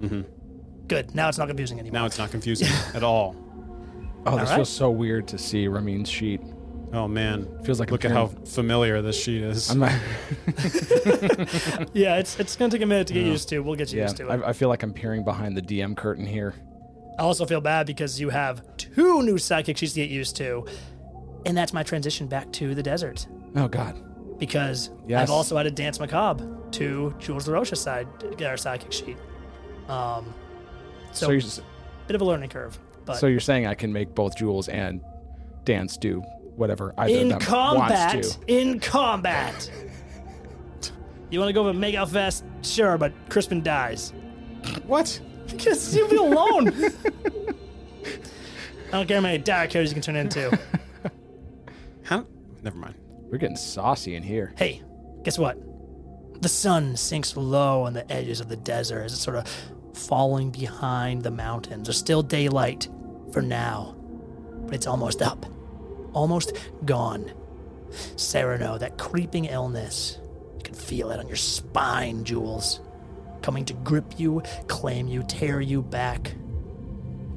Mm-hmm. 0.00 0.22
Good. 0.88 1.14
Now 1.14 1.28
it's 1.28 1.38
not 1.38 1.48
confusing 1.48 1.78
anymore. 1.78 2.00
Now 2.00 2.06
it's 2.06 2.18
not 2.18 2.30
confusing 2.30 2.68
at 2.94 3.02
all. 3.02 3.36
Oh, 4.26 4.38
this 4.38 4.48
right. 4.50 4.56
feels 4.56 4.68
so 4.70 4.90
weird 4.90 5.28
to 5.28 5.38
see 5.38 5.68
Ramin's 5.68 6.08
sheet. 6.08 6.40
Oh 6.92 7.08
man, 7.08 7.48
Feels 7.64 7.80
like 7.80 7.88
I'm 7.88 7.92
look 7.92 8.04
at 8.04 8.12
how 8.12 8.28
familiar 8.28 9.02
this 9.02 9.20
sheet 9.20 9.42
is. 9.42 9.68
I'm 9.70 9.80
not, 9.80 9.90
yeah, 11.92 12.16
it's 12.18 12.38
it's 12.38 12.56
gonna 12.56 12.70
take 12.70 12.82
a 12.82 12.86
minute 12.86 13.06
to 13.08 13.14
get 13.14 13.24
Yeah. 13.24 13.32
used 13.32 13.48
to. 13.50 13.60
We'll 13.60 13.74
get 13.74 13.92
you 13.92 13.98
yeah, 13.98 14.04
used 14.04 14.16
to 14.18 14.28
it. 14.30 14.42
I, 14.44 14.48
I 14.50 14.52
feel 14.52 14.68
like 14.68 14.82
I'm 14.82 14.92
peering 14.92 15.24
behind 15.24 15.56
the 15.56 15.62
DM 15.62 15.96
curtain 15.96 16.26
here. 16.26 16.54
I 17.18 17.22
also 17.22 17.46
feel 17.46 17.60
bad 17.60 17.86
because 17.86 18.20
you 18.20 18.30
have 18.30 18.62
two 18.76 19.22
new 19.22 19.34
sidekick 19.34 19.76
sheets 19.76 19.92
to 19.94 20.00
get 20.00 20.10
used 20.10 20.36
to, 20.36 20.66
and 21.46 21.56
that's 21.56 21.72
my 21.72 21.82
transition 21.82 22.26
back 22.26 22.52
to 22.52 22.74
the 22.74 22.82
desert. 22.82 23.26
Oh 23.56 23.68
God. 23.68 24.00
Because 24.38 24.90
Yes. 25.06 25.22
I've 25.22 25.30
also 25.30 25.56
had 25.56 25.66
added 25.66 25.76
Dance 25.76 26.00
Macabre 26.00 26.44
to 26.72 27.14
Jules 27.20 27.46
LaRoche's 27.48 27.80
side, 27.80 28.08
to 28.20 28.30
get 28.36 28.48
our 28.50 28.56
sidekick 28.56 28.92
sheet. 28.92 29.16
Um, 29.88 30.34
so, 31.12 31.26
So, 31.26 31.30
you're, 31.30 31.40
s- 31.40 31.60
bit 32.08 32.16
of 32.16 32.20
a 32.20 32.24
learning 32.24 32.48
curve. 32.50 32.76
But 33.04 33.16
So 33.16 33.26
you're 33.26 33.40
saying 33.40 33.66
I 33.66 33.74
can 33.74 33.92
make 33.92 34.14
both 34.14 34.36
Jules 34.36 34.68
and 34.68 35.00
Dance 35.64 35.96
do 35.96 36.20
whatever 36.56 36.94
either 36.98 37.12
in 37.14 37.32
of 37.32 37.38
them 37.40 37.40
combat, 37.40 38.14
wants 38.14 38.36
to. 38.36 38.44
in 38.60 38.78
combat. 38.80 39.70
You 41.30 41.38
want 41.40 41.48
to 41.48 41.52
go 41.52 41.64
with 41.64 41.76
make 41.76 41.94
out 41.96 42.10
fast? 42.10 42.44
Sure, 42.62 42.96
but 42.96 43.12
Crispin 43.28 43.62
dies. 43.62 44.12
What? 44.86 45.20
Because 45.48 45.94
you'll 45.96 46.08
be 46.08 46.16
alone. 46.16 46.68
I 48.92 48.98
don't 48.98 49.08
care 49.08 49.16
how 49.16 49.22
many 49.22 49.38
dire 49.38 49.66
characters 49.66 49.90
you 49.90 49.94
can 49.94 50.02
turn 50.02 50.16
into. 50.16 50.56
How? 52.04 52.26
Never 52.62 52.76
mind. 52.76 52.94
We're 53.30 53.38
getting 53.38 53.56
saucy 53.56 54.14
in 54.14 54.22
here. 54.22 54.54
Hey, 54.56 54.82
guess 55.24 55.38
what? 55.38 55.58
The 56.40 56.48
sun 56.48 56.96
sinks 56.96 57.36
low 57.36 57.82
on 57.82 57.94
the 57.94 58.10
edges 58.12 58.40
of 58.40 58.48
the 58.48 58.56
desert 58.56 59.02
as 59.02 59.12
it 59.14 59.16
sort 59.16 59.36
of 59.36 59.46
falling 59.94 60.50
behind 60.50 61.22
the 61.22 61.30
mountains. 61.30 61.86
There's 61.86 61.98
still 61.98 62.22
daylight 62.22 62.88
for 63.32 63.42
now, 63.42 63.96
but 64.66 64.74
it's 64.74 64.86
almost 64.86 65.22
up, 65.22 65.46
almost 66.12 66.52
gone. 66.84 67.32
Sereno, 68.16 68.78
that 68.78 68.98
creeping 68.98 69.46
illness, 69.46 70.18
you 70.56 70.62
can 70.62 70.74
feel 70.74 71.10
it 71.10 71.18
on 71.18 71.28
your 71.28 71.36
spine, 71.36 72.24
Jules, 72.24 72.80
coming 73.42 73.64
to 73.66 73.74
grip 73.74 74.18
you, 74.18 74.42
claim 74.66 75.06
you, 75.06 75.22
tear 75.22 75.60
you 75.60 75.82
back. 75.82 76.34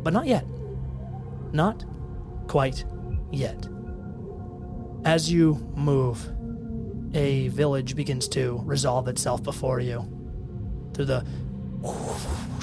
But 0.03 0.13
not 0.13 0.25
yet. 0.25 0.45
Not 1.51 1.85
quite 2.47 2.85
yet. 3.31 3.67
As 5.05 5.31
you 5.31 5.55
move, 5.75 6.27
a 7.13 7.47
village 7.49 7.95
begins 7.95 8.27
to 8.29 8.61
resolve 8.65 9.07
itself 9.07 9.43
before 9.43 9.79
you. 9.79 10.05
Through 10.93 11.05
the 11.05 11.25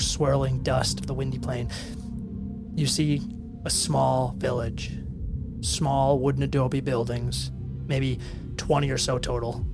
swirling 0.00 0.62
dust 0.62 1.00
of 1.00 1.06
the 1.06 1.14
windy 1.14 1.38
plain, 1.38 1.70
you 2.74 2.86
see 2.86 3.22
a 3.64 3.70
small 3.70 4.34
village. 4.38 4.92
Small 5.60 6.18
wooden 6.18 6.42
adobe 6.42 6.80
buildings, 6.80 7.50
maybe 7.86 8.18
20 8.56 8.90
or 8.90 8.98
so 8.98 9.18
total. 9.18 9.64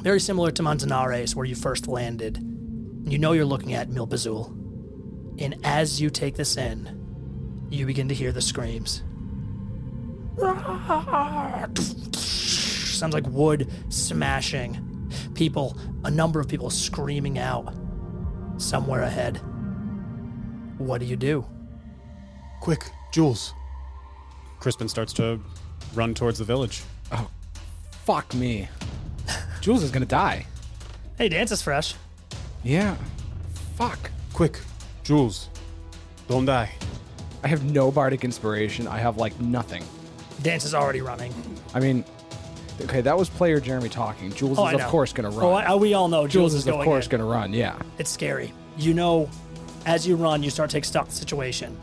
Very 0.00 0.20
similar 0.20 0.50
to 0.50 0.62
Manzanares, 0.62 1.36
where 1.36 1.46
you 1.46 1.54
first 1.54 1.86
landed. 1.86 2.38
You 3.04 3.18
know 3.18 3.32
you're 3.32 3.44
looking 3.44 3.74
at 3.74 3.88
Milpazul. 3.90 4.48
And 5.40 5.56
as 5.64 6.00
you 6.00 6.10
take 6.10 6.36
this 6.36 6.56
in, 6.56 7.68
you 7.70 7.86
begin 7.86 8.08
to 8.08 8.14
hear 8.14 8.32
the 8.32 8.42
screams. 8.42 9.02
Sounds 12.98 13.14
like 13.14 13.26
wood 13.28 13.70
smashing. 13.88 15.10
People, 15.34 15.78
a 16.04 16.10
number 16.10 16.40
of 16.40 16.48
people 16.48 16.70
screaming 16.70 17.38
out 17.38 17.72
somewhere 18.58 19.02
ahead. 19.02 19.40
What 20.78 20.98
do 21.00 21.06
you 21.06 21.16
do? 21.16 21.44
Quick, 22.60 22.90
Jules. 23.12 23.54
Crispin 24.60 24.88
starts 24.88 25.12
to 25.14 25.40
run 25.94 26.14
towards 26.14 26.38
the 26.38 26.44
village. 26.44 26.82
Oh, 27.12 27.28
fuck 28.04 28.32
me. 28.34 28.68
Jules 29.60 29.82
is 29.82 29.90
gonna 29.90 30.06
die. 30.06 30.46
Hey, 31.18 31.28
dance 31.28 31.52
is 31.52 31.62
fresh. 31.62 31.94
Yeah. 32.62 32.96
Fuck. 33.76 34.10
Quick, 34.32 34.58
Jules. 35.02 35.48
Don't 36.28 36.46
die. 36.46 36.70
I 37.42 37.48
have 37.48 37.64
no 37.64 37.90
bardic 37.90 38.24
inspiration. 38.24 38.88
I 38.88 38.98
have 38.98 39.18
like 39.18 39.38
nothing. 39.40 39.84
Dance 40.42 40.64
is 40.64 40.74
already 40.74 41.02
running. 41.02 41.32
I 41.74 41.80
mean, 41.80 42.04
okay, 42.82 43.00
that 43.00 43.16
was 43.16 43.28
player 43.28 43.60
Jeremy 43.60 43.88
talking. 43.88 44.32
Jules 44.32 44.58
Oh, 44.58 44.66
is 44.68 44.74
of 44.74 44.82
course 44.88 45.12
gonna 45.12 45.28
oh, 45.28 45.38
run. 45.38 45.44
Oh, 45.44 45.52
I, 45.52 45.74
we 45.74 45.94
all 45.94 46.08
know 46.08 46.22
Jules, 46.26 46.52
Jules 46.52 46.54
is 46.54 46.60
is 46.62 46.68
of 46.68 46.84
course 46.84 47.06
in. 47.06 47.10
gonna 47.12 47.24
run. 47.24 47.52
Yeah. 47.52 47.78
It's 47.98 48.10
scary. 48.10 48.52
You 48.76 48.94
know, 48.94 49.28
as 49.86 50.06
you 50.06 50.16
run, 50.16 50.42
you 50.42 50.50
start 50.50 50.70
to 50.70 50.76
take 50.76 50.84
stock 50.84 51.04
of 51.04 51.10
the 51.10 51.14
situation. 51.16 51.76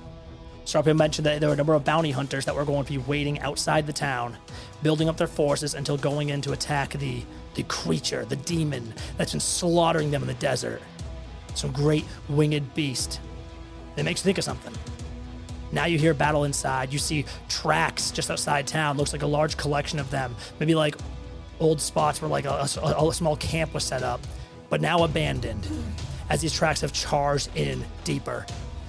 Starpia 0.66 0.96
mentioned 0.96 1.26
that 1.26 1.40
there 1.40 1.50
were 1.50 1.54
a 1.54 1.58
number 1.58 1.74
of 1.74 1.84
bounty 1.84 2.12
hunters 2.12 2.46
that 2.46 2.56
were 2.56 2.66
going 2.66 2.86
to 2.86 2.92
be 2.92 2.98
waiting 3.00 3.40
outside 3.40 3.88
the 3.88 3.94
town, 3.94 4.38
building 4.84 5.10
up 5.10 5.18
their 5.18 5.28
forces 5.28 5.74
until 5.74 5.98
going 5.98 6.30
in 6.30 6.42
to 6.42 6.52
attack 6.54 6.92
the 6.94 7.24
the 7.56 7.64
creature, 7.64 8.24
the 8.26 8.36
demon 8.38 8.94
that's 9.18 9.32
been 9.32 9.40
slaughtering 9.42 10.12
them 10.12 10.22
in 10.22 10.28
the 10.28 10.34
desert. 10.36 10.82
Some 11.56 11.72
great 11.72 12.06
winged 12.30 12.74
beast. 12.76 13.20
It 13.98 14.04
makes 14.04 14.22
you 14.22 14.24
think 14.24 14.38
of 14.38 14.44
something. 14.46 14.74
Now 15.72 15.86
you 15.86 15.98
hear 15.98 16.14
battle 16.14 16.44
inside. 16.44 16.92
You 16.92 17.00
see 17.00 17.26
tracks 17.50 18.12
just 18.12 18.30
outside 18.30 18.68
town. 18.68 18.98
Looks 18.98 19.14
like 19.14 19.22
a 19.22 19.28
large 19.28 19.58
collection 19.58 20.00
of 20.00 20.10
them. 20.12 20.36
Maybe 20.60 20.76
like 20.76 20.96
old 21.60 21.80
spots 21.80 22.22
where 22.22 22.30
like 22.30 22.46
a, 22.46 22.68
a- 22.82 23.08
a 23.10 23.14
small 23.14 23.36
camp 23.38 23.74
was 23.74 23.84
set 23.84 24.04
up, 24.04 24.20
but 24.70 24.82
now 24.82 25.04
abandoned. 25.04 25.68
As 26.30 26.42
these 26.42 26.54
tracks 26.54 26.82
have 26.82 26.94
charged 26.94 27.50
in 27.56 27.84
deeper, 28.04 28.46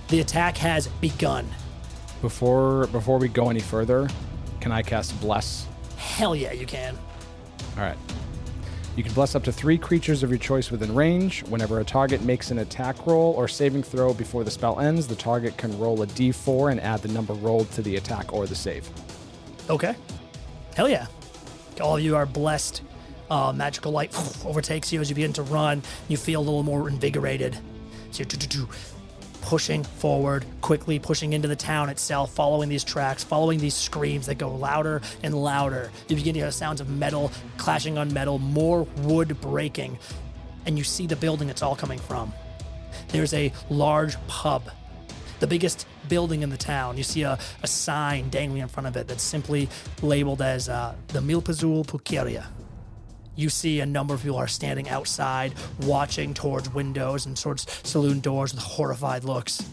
the 0.08 0.20
attack 0.20 0.56
has 0.58 0.86
begun. 1.00 1.46
Before 2.20 2.86
before 2.88 3.18
we 3.18 3.28
go 3.28 3.50
any 3.50 3.60
further, 3.60 4.08
can 4.60 4.70
I 4.72 4.82
cast 4.82 5.18
bless? 5.20 5.66
Hell 5.96 6.36
yeah, 6.36 6.52
you 6.52 6.66
can. 6.66 6.96
All 7.76 7.82
right. 7.82 7.98
You 8.94 9.02
can 9.02 9.14
bless 9.14 9.34
up 9.34 9.42
to 9.44 9.52
three 9.52 9.78
creatures 9.78 10.22
of 10.22 10.28
your 10.28 10.38
choice 10.38 10.70
within 10.70 10.94
range. 10.94 11.42
Whenever 11.44 11.80
a 11.80 11.84
target 11.84 12.22
makes 12.22 12.50
an 12.50 12.58
attack 12.58 13.06
roll 13.06 13.32
or 13.32 13.48
saving 13.48 13.82
throw 13.82 14.12
before 14.12 14.44
the 14.44 14.50
spell 14.50 14.80
ends, 14.80 15.06
the 15.06 15.16
target 15.16 15.56
can 15.56 15.78
roll 15.78 16.02
a 16.02 16.06
d4 16.06 16.72
and 16.72 16.80
add 16.80 17.00
the 17.00 17.08
number 17.08 17.32
rolled 17.32 17.70
to 17.72 17.80
the 17.80 17.96
attack 17.96 18.34
or 18.34 18.46
the 18.46 18.54
save. 18.54 18.88
Okay. 19.70 19.96
Hell 20.76 20.90
yeah. 20.90 21.06
All 21.80 21.96
of 21.96 22.02
you 22.02 22.16
are 22.16 22.26
blessed. 22.26 22.82
Uh, 23.30 23.50
magical 23.50 23.92
light 23.92 24.14
overtakes 24.44 24.92
you 24.92 25.00
as 25.00 25.08
you 25.08 25.14
begin 25.14 25.32
to 25.32 25.42
run. 25.42 25.82
You 26.08 26.18
feel 26.18 26.40
a 26.40 26.44
little 26.44 26.62
more 26.62 26.86
invigorated. 26.88 27.56
So 28.10 28.24
pushing 29.42 29.84
forward, 29.84 30.46
quickly 30.60 30.98
pushing 30.98 31.34
into 31.34 31.48
the 31.48 31.56
town 31.56 31.90
itself, 31.90 32.32
following 32.32 32.68
these 32.68 32.84
tracks, 32.84 33.22
following 33.22 33.58
these 33.58 33.74
screams 33.74 34.26
that 34.26 34.36
go 34.36 34.54
louder 34.54 35.02
and 35.22 35.34
louder. 35.34 35.90
You 36.08 36.16
begin 36.16 36.34
to 36.34 36.40
hear 36.40 36.50
sounds 36.50 36.80
of 36.80 36.88
metal 36.88 37.30
clashing 37.58 37.98
on 37.98 38.12
metal, 38.12 38.38
more 38.38 38.84
wood 38.98 39.38
breaking, 39.40 39.98
and 40.64 40.78
you 40.78 40.84
see 40.84 41.06
the 41.06 41.16
building 41.16 41.50
it's 41.50 41.62
all 41.62 41.76
coming 41.76 41.98
from. 41.98 42.32
There's 43.08 43.34
a 43.34 43.52
large 43.68 44.16
pub 44.26 44.70
the 45.42 45.46
biggest 45.48 45.88
building 46.08 46.42
in 46.42 46.50
the 46.50 46.56
town. 46.56 46.96
You 46.96 47.02
see 47.02 47.22
a, 47.22 47.36
a 47.64 47.66
sign 47.66 48.30
dangling 48.30 48.62
in 48.62 48.68
front 48.68 48.86
of 48.86 48.96
it 48.96 49.08
that's 49.08 49.24
simply 49.24 49.68
labeled 50.00 50.40
as 50.40 50.68
uh, 50.68 50.94
the 51.08 51.18
Milpazul 51.18 51.84
Pulqueria. 51.84 52.46
You 53.34 53.48
see 53.48 53.80
a 53.80 53.86
number 53.86 54.14
of 54.14 54.22
people 54.22 54.36
are 54.36 54.48
standing 54.48 54.88
outside, 54.88 55.54
watching 55.82 56.34
towards 56.34 56.72
windows 56.72 57.26
and 57.26 57.36
towards 57.36 57.66
saloon 57.88 58.20
doors 58.20 58.52
with 58.54 58.62
horrified 58.62 59.24
looks. 59.24 59.64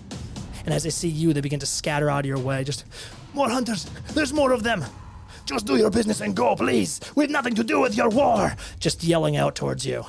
And 0.66 0.74
as 0.74 0.84
they 0.84 0.89
see 0.89 1.10
you, 1.10 1.34
they 1.34 1.41
begin 1.41 1.60
to 1.60 1.66
scatter 1.66 2.10
out 2.10 2.22
of 2.22 2.26
your 2.26 2.39
way. 2.39 2.64
Just 2.64 2.86
more 3.34 3.49
hunters. 3.49 3.86
There's 4.14 4.34
more 4.34 4.51
of 4.53 4.64
them. 4.64 4.84
Just 5.45 5.66
do 5.66 5.78
your 5.78 5.89
business 5.89 6.22
and 6.22 6.36
go, 6.36 6.55
please. 6.55 6.99
We 7.16 7.24
have 7.24 7.32
nothing 7.32 7.55
to 7.55 7.64
do 7.64 7.80
with 7.80 7.95
your 7.97 8.10
war. 8.10 8.55
Just 8.80 9.03
yelling 9.03 9.36
out 9.36 9.55
towards 9.55 9.86
you. 9.86 10.05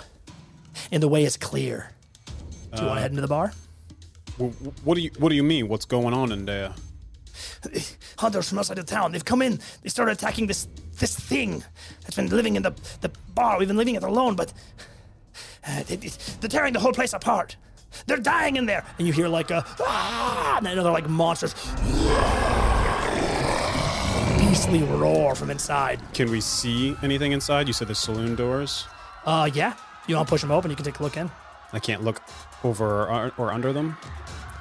And 0.92 1.02
the 1.02 1.08
way 1.08 1.24
is 1.24 1.36
clear. 1.36 1.90
Do 2.26 2.32
you 2.82 2.86
want 2.86 2.96
to 2.96 3.00
Uh, 3.00 3.02
head 3.02 3.10
into 3.10 3.22
the 3.22 3.28
bar? 3.28 3.52
What 4.84 4.94
do 4.94 5.00
you 5.00 5.10
What 5.18 5.28
do 5.30 5.34
you 5.34 5.42
mean? 5.42 5.68
What's 5.68 5.84
going 5.86 6.14
on 6.14 6.30
in 6.32 6.44
there? 6.46 6.74
Hunters 8.20 8.50
from 8.50 8.58
outside 8.58 8.76
the 8.76 8.82
town. 8.82 9.12
They've 9.12 9.24
come 9.24 9.40
in. 9.40 9.58
They 9.82 9.88
started 9.88 10.12
attacking 10.12 10.46
this 10.46 10.68
this 10.98 11.18
thing 11.18 11.64
that's 12.02 12.16
been 12.16 12.28
living 12.28 12.54
in 12.56 12.62
the 12.62 12.72
the 13.00 13.10
bar. 13.34 13.58
We've 13.58 13.66
been 13.66 13.78
leaving 13.78 13.94
it 13.94 14.02
alone, 14.02 14.36
but 14.36 14.52
uh, 15.66 15.82
they, 15.84 15.96
they're 15.96 16.50
tearing 16.50 16.74
the 16.74 16.80
whole 16.80 16.92
place 16.92 17.14
apart. 17.14 17.56
They're 18.06 18.18
dying 18.18 18.56
in 18.56 18.66
there. 18.66 18.84
and 18.98 19.06
you 19.06 19.14
hear 19.14 19.26
like 19.26 19.50
a 19.50 19.64
ah, 19.80 20.58
and 20.58 20.66
another 20.66 20.90
like 20.90 21.08
monstrous 21.08 21.54
beastly 24.38 24.82
roar 24.82 25.34
from 25.34 25.50
inside. 25.50 25.98
Can 26.12 26.30
we 26.30 26.42
see 26.42 26.94
anything 27.02 27.32
inside? 27.32 27.68
You 27.68 27.72
said 27.72 27.88
the 27.88 27.94
saloon 27.94 28.36
doors. 28.36 28.84
Uh, 29.24 29.48
yeah. 29.54 29.72
You 30.06 30.16
want 30.16 30.28
to 30.28 30.30
push 30.30 30.42
them 30.42 30.50
open? 30.50 30.70
You 30.70 30.76
can 30.76 30.84
take 30.84 30.98
a 30.98 31.02
look 31.02 31.16
in. 31.16 31.30
I 31.72 31.78
can't 31.78 32.04
look 32.04 32.20
over 32.64 33.06
or, 33.06 33.32
or 33.38 33.50
under 33.50 33.72
them. 33.72 33.96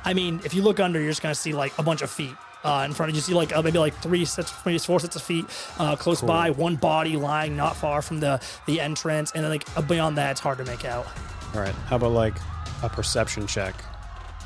I 0.05 0.13
mean, 0.13 0.39
if 0.45 0.53
you 0.53 0.61
look 0.61 0.79
under, 0.79 0.99
you're 0.99 1.11
just 1.11 1.21
gonna 1.21 1.35
see 1.35 1.51
like 1.51 1.77
a 1.77 1.83
bunch 1.83 2.01
of 2.01 2.09
feet. 2.09 2.35
Uh, 2.63 2.83
in 2.85 2.93
front 2.93 3.09
of 3.09 3.15
you, 3.15 3.21
see 3.21 3.33
like 3.33 3.55
uh, 3.55 3.61
maybe 3.61 3.79
like 3.79 3.95
three 4.01 4.25
sets, 4.25 4.53
maybe 4.65 4.77
four 4.79 4.99
sets 4.99 5.15
of 5.15 5.21
feet 5.21 5.45
uh, 5.79 5.95
close 5.95 6.19
Cool. 6.19 6.27
by. 6.27 6.49
One 6.51 6.75
body 6.75 7.15
lying 7.15 7.55
not 7.55 7.77
far 7.77 8.01
from 8.01 8.19
the 8.19 8.41
the 8.65 8.81
entrance, 8.81 9.31
and 9.31 9.43
then 9.43 9.49
like 9.51 9.65
uh, 9.77 9.81
beyond 9.81 10.17
that, 10.17 10.31
it's 10.31 10.41
hard 10.41 10.57
to 10.57 10.65
make 10.65 10.83
out. 10.83 11.07
All 11.55 11.61
right. 11.61 11.73
How 11.87 11.95
about 11.95 12.11
like 12.11 12.35
a 12.83 12.89
perception 12.89 13.47
check? 13.47 13.75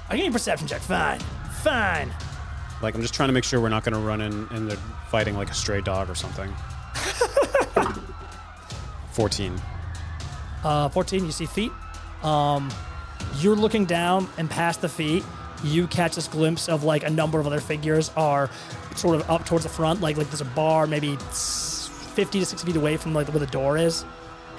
I 0.10 0.16
you 0.16 0.28
a 0.28 0.32
perception 0.32 0.68
check. 0.68 0.82
Fine, 0.82 1.20
fine. 1.64 2.14
Like 2.84 2.94
I'm 2.94 3.02
just 3.02 3.14
trying 3.16 3.30
to 3.30 3.34
make 3.34 3.46
sure 3.46 3.60
we're 3.60 3.70
not 3.70 3.84
going 3.84 3.94
to 3.94 4.00
run 4.00 4.22
in 4.22 4.48
and 4.52 4.70
they're 4.70 4.78
fighting 5.10 5.36
like 5.36 5.50
a 5.50 5.54
stray 5.56 5.82
dog 5.82 6.10
or 6.10 6.16
something. 6.16 6.54
Fourteen. 9.12 9.60
Uh, 10.64 10.88
14, 10.90 11.26
you 11.26 11.32
see 11.32 11.46
feet. 11.46 11.72
Um, 12.24 12.72
you're 13.40 13.56
looking 13.56 13.84
down 13.86 14.30
and 14.38 14.50
past 14.50 14.82
the 14.82 14.88
feet. 14.88 15.24
You 15.64 15.88
catch 15.88 16.16
this 16.16 16.28
glimpse 16.28 16.68
of 16.70 16.84
like 16.84 17.04
a 17.04 17.10
number 17.10 17.40
of 17.40 17.48
other 17.48 17.60
figures 17.62 18.12
are 18.18 18.50
sort 18.96 19.16
of 19.16 19.30
up 19.30 19.46
towards 19.46 19.64
the 19.64 19.70
front. 19.70 20.02
Like 20.02 20.18
like 20.18 20.28
there's 20.28 20.42
a 20.42 20.46
bar 20.46 20.86
maybe 20.88 21.16
50 21.18 22.40
to 22.40 22.46
60 22.46 22.68
feet 22.68 22.76
away 22.76 22.98
from 22.98 23.14
like 23.14 23.28
where 23.30 23.40
the 23.40 23.48
door 23.48 23.78
is. 23.78 24.06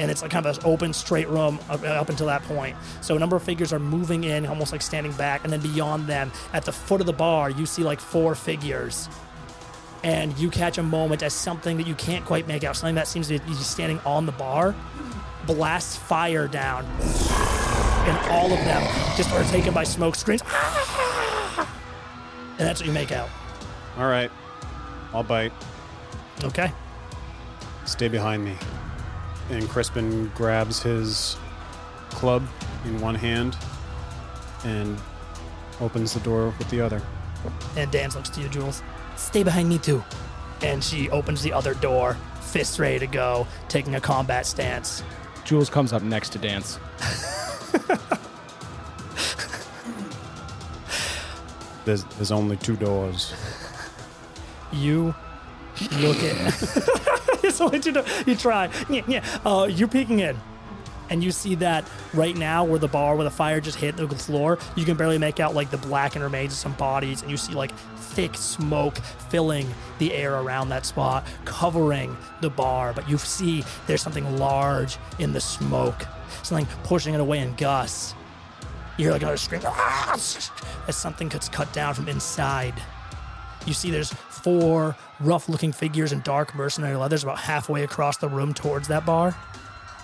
and 0.00 0.10
it's 0.10 0.22
like 0.22 0.30
kind 0.32 0.44
of 0.44 0.58
an 0.58 0.64
open, 0.64 0.92
straight 0.92 1.28
room 1.28 1.60
up, 1.70 1.82
uh, 1.82 1.86
up 1.86 2.08
until 2.08 2.26
that 2.26 2.42
point. 2.44 2.76
So 3.00 3.14
a 3.14 3.18
number 3.18 3.36
of 3.36 3.42
figures 3.44 3.72
are 3.72 3.78
moving 3.78 4.24
in, 4.24 4.44
almost 4.46 4.72
like 4.72 4.82
standing 4.82 5.12
back, 5.12 5.44
and 5.44 5.52
then 5.52 5.60
beyond 5.60 6.08
them, 6.08 6.32
at 6.52 6.64
the 6.64 6.72
foot 6.72 7.00
of 7.00 7.06
the 7.06 7.12
bar, 7.12 7.48
you 7.50 7.64
see 7.64 7.82
like 7.84 8.00
four 8.00 8.34
figures. 8.34 9.08
And 10.02 10.36
you 10.36 10.50
catch 10.50 10.78
a 10.78 10.82
moment 10.82 11.22
as 11.22 11.32
something 11.32 11.76
that 11.76 11.86
you 11.86 11.94
can't 11.94 12.24
quite 12.24 12.48
make 12.48 12.64
out, 12.64 12.76
something 12.76 12.96
that 12.96 13.06
seems 13.06 13.28
to 13.28 13.38
be 13.38 13.54
standing 13.54 14.00
on 14.00 14.26
the 14.26 14.32
bar, 14.32 14.74
blasts 15.46 15.96
fire 15.96 16.48
down, 16.48 16.84
and 18.06 18.30
all 18.30 18.52
of 18.52 18.58
them 18.64 18.82
just 19.16 19.32
are 19.32 19.44
taken 19.44 19.72
by 19.72 19.84
smoke 19.84 20.14
screens. 20.14 20.42
And 22.58 22.68
that's 22.68 22.80
what 22.80 22.86
you 22.86 22.92
make 22.92 23.12
out. 23.12 23.28
All 23.96 24.06
right. 24.06 24.30
I'll 25.12 25.22
bite. 25.22 25.52
Okay. 26.42 26.72
Stay 27.84 28.08
behind 28.08 28.44
me. 28.44 28.56
And 29.50 29.68
Crispin 29.68 30.30
grabs 30.34 30.82
his 30.82 31.36
club 32.10 32.42
in 32.84 33.00
one 33.00 33.14
hand 33.14 33.56
and 34.64 34.98
opens 35.80 36.14
the 36.14 36.20
door 36.20 36.54
with 36.58 36.68
the 36.70 36.80
other. 36.80 37.02
And 37.76 37.90
Dan 37.90 38.10
looks 38.10 38.30
to 38.30 38.40
you, 38.40 38.48
Jules. 38.48 38.82
Stay 39.16 39.42
behind 39.42 39.68
me 39.68 39.78
too. 39.78 40.02
And 40.62 40.82
she 40.82 41.10
opens 41.10 41.42
the 41.42 41.52
other 41.52 41.74
door, 41.74 42.16
fists 42.40 42.78
ready 42.78 42.98
to 43.00 43.06
go, 43.06 43.46
taking 43.68 43.96
a 43.96 44.00
combat 44.00 44.46
stance. 44.46 45.02
Jules 45.44 45.68
comes 45.68 45.92
up 45.92 46.02
next 46.02 46.30
to 46.30 46.38
Dance. 46.38 46.78
There's, 51.84 52.04
there's 52.04 52.32
only 52.32 52.56
two 52.56 52.76
doors. 52.76 53.34
You 54.72 55.14
look 55.98 56.16
at. 56.22 56.54
it's 57.44 57.60
only 57.60 57.78
two. 57.78 57.92
do- 57.92 58.04
You 58.26 58.34
try. 58.36 58.70
Yeah, 58.88 59.02
yeah. 59.06 59.38
Uh, 59.44 59.64
you're 59.70 59.86
peeking 59.88 60.20
in, 60.20 60.34
and 61.10 61.22
you 61.22 61.30
see 61.30 61.54
that 61.56 61.84
right 62.14 62.34
now, 62.34 62.64
where 62.64 62.78
the 62.78 62.88
bar, 62.88 63.16
where 63.16 63.24
the 63.24 63.30
fire 63.30 63.60
just 63.60 63.76
hit 63.78 63.96
the 63.98 64.08
floor, 64.08 64.58
you 64.76 64.86
can 64.86 64.96
barely 64.96 65.18
make 65.18 65.40
out 65.40 65.54
like 65.54 65.70
the 65.70 65.76
blackened 65.76 66.24
remains 66.24 66.54
of 66.54 66.58
some 66.58 66.72
bodies, 66.72 67.20
and 67.20 67.30
you 67.30 67.36
see 67.36 67.52
like 67.52 67.74
thick 67.74 68.34
smoke 68.34 68.96
filling 69.28 69.68
the 69.98 70.14
air 70.14 70.36
around 70.36 70.70
that 70.70 70.86
spot, 70.86 71.26
covering 71.44 72.16
the 72.40 72.48
bar. 72.48 72.94
But 72.94 73.10
you 73.10 73.18
see 73.18 73.62
there's 73.86 74.00
something 74.00 74.38
large 74.38 74.96
in 75.18 75.34
the 75.34 75.40
smoke, 75.40 76.06
something 76.42 76.66
pushing 76.84 77.14
it 77.14 77.20
away 77.20 77.40
in 77.40 77.54
gusts. 77.54 78.14
You 78.96 79.06
hear 79.06 79.12
like 79.12 79.22
another 79.22 79.36
scream 79.36 79.62
as 79.64 80.96
something 80.96 81.28
gets 81.28 81.48
cut 81.48 81.72
down 81.72 81.94
from 81.94 82.08
inside. 82.08 82.74
You 83.66 83.74
see 83.74 83.90
there's 83.90 84.12
four 84.12 84.94
rough 85.20 85.48
looking 85.48 85.72
figures 85.72 86.12
in 86.12 86.20
dark 86.20 86.54
mercenary 86.54 86.96
leathers 86.96 87.22
about 87.22 87.38
halfway 87.38 87.82
across 87.82 88.18
the 88.18 88.28
room 88.28 88.54
towards 88.54 88.88
that 88.88 89.04
bar. 89.06 89.34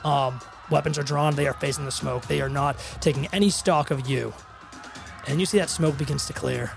Um, 0.02 0.40
weapons 0.70 0.98
are 0.98 1.02
drawn, 1.02 1.34
they 1.34 1.46
are 1.46 1.54
facing 1.54 1.84
the 1.84 1.90
smoke. 1.90 2.26
They 2.26 2.40
are 2.40 2.48
not 2.48 2.76
taking 3.00 3.26
any 3.28 3.50
stock 3.50 3.90
of 3.90 4.08
you. 4.08 4.32
And 5.28 5.38
you 5.38 5.46
see 5.46 5.58
that 5.58 5.70
smoke 5.70 5.98
begins 5.98 6.26
to 6.26 6.32
clear. 6.32 6.72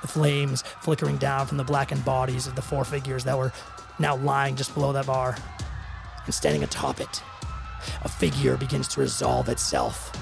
The 0.00 0.08
flames 0.08 0.62
flickering 0.80 1.16
down 1.16 1.46
from 1.46 1.56
the 1.56 1.64
blackened 1.64 2.04
bodies 2.04 2.46
of 2.46 2.54
the 2.54 2.62
four 2.62 2.84
figures 2.84 3.24
that 3.24 3.36
were 3.36 3.52
now 3.98 4.16
lying 4.16 4.56
just 4.56 4.74
below 4.74 4.92
that 4.92 5.06
bar. 5.06 5.36
And 6.24 6.34
standing 6.34 6.62
atop 6.62 7.00
it, 7.00 7.22
a 8.02 8.08
figure 8.08 8.56
begins 8.56 8.88
to 8.88 9.00
resolve 9.00 9.48
itself. 9.48 10.12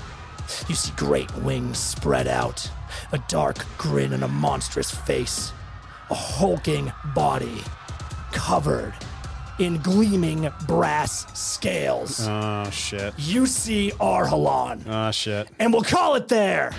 You 0.68 0.74
see 0.74 0.92
great 0.96 1.34
wings 1.36 1.78
spread 1.78 2.26
out, 2.28 2.70
a 3.12 3.18
dark 3.28 3.64
grin 3.78 4.12
and 4.12 4.24
a 4.24 4.28
monstrous 4.28 4.90
face, 4.90 5.52
a 6.10 6.14
hulking 6.14 6.92
body 7.14 7.62
covered 8.32 8.92
in 9.58 9.78
gleaming 9.78 10.50
brass 10.66 11.26
scales. 11.38 12.26
Oh, 12.28 12.68
shit. 12.70 13.14
You 13.16 13.46
see 13.46 13.92
Arhalan, 14.00 14.82
Oh, 14.86 14.90
ah, 14.92 15.10
shit. 15.12 15.48
and 15.58 15.72
we'll 15.72 15.82
call 15.82 16.16
it 16.16 16.28
there. 16.28 16.72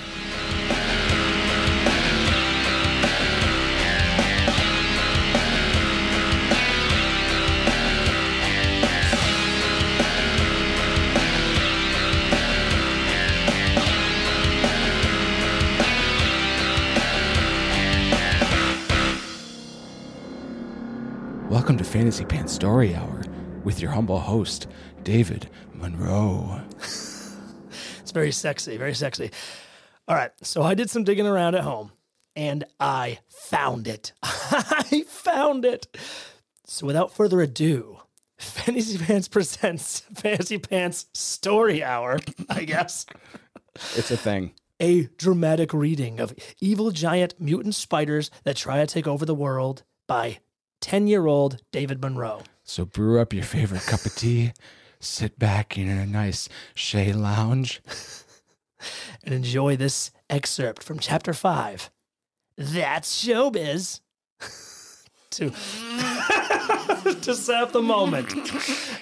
Fantasy 21.95 22.25
Pants 22.25 22.51
Story 22.51 22.93
Hour 22.93 23.21
with 23.63 23.79
your 23.81 23.91
humble 23.91 24.19
host, 24.19 24.67
David 25.03 25.49
Monroe. 25.73 26.61
It's 28.01 28.11
very 28.11 28.33
sexy, 28.33 28.75
very 28.75 28.93
sexy. 28.93 29.31
All 30.05 30.15
right, 30.15 30.31
so 30.41 30.61
I 30.61 30.73
did 30.73 30.89
some 30.89 31.05
digging 31.05 31.25
around 31.25 31.55
at 31.55 31.63
home 31.63 31.93
and 32.35 32.65
I 32.81 33.19
found 33.29 33.87
it. 33.87 34.11
I 34.21 35.05
found 35.07 35.63
it. 35.63 35.87
So 36.65 36.85
without 36.85 37.13
further 37.15 37.39
ado, 37.41 37.99
Fantasy 38.37 38.97
Pants 38.97 39.29
presents 39.29 39.99
Fantasy 40.15 40.57
Pants 40.57 41.05
Story 41.13 41.81
Hour, 41.81 42.19
I 42.49 42.65
guess. 42.65 43.05
It's 43.95 44.11
a 44.11 44.17
thing. 44.17 44.51
A 44.81 45.03
dramatic 45.17 45.73
reading 45.73 46.19
of 46.19 46.35
Evil 46.59 46.91
Giant 46.91 47.39
Mutant 47.39 47.73
Spiders 47.73 48.29
That 48.43 48.57
Try 48.57 48.79
to 48.79 48.85
Take 48.85 49.07
Over 49.07 49.25
the 49.25 49.33
World 49.33 49.83
by 50.07 50.39
10 50.85 51.07
year 51.07 51.25
old 51.25 51.57
David 51.71 51.99
Monroe. 51.99 52.43
So 52.63 52.85
brew 52.85 53.19
up 53.19 53.33
your 53.33 53.43
favorite 53.43 53.81
cup 53.87 54.05
of 54.05 54.13
tea, 54.13 54.53
sit 54.99 55.39
back 55.39 55.79
in 55.79 55.89
a 55.89 56.05
nice 56.05 56.47
shea 56.75 57.11
lounge. 57.11 57.81
and 59.23 59.33
enjoy 59.33 59.75
this 59.75 60.11
excerpt 60.29 60.83
from 60.83 60.99
chapter 60.99 61.33
five. 61.33 61.89
That's 62.55 63.25
showbiz. 63.25 64.01
to 65.31 65.49
to 67.21 67.55
up 67.55 67.71
the 67.71 67.81
moment, 67.81 68.33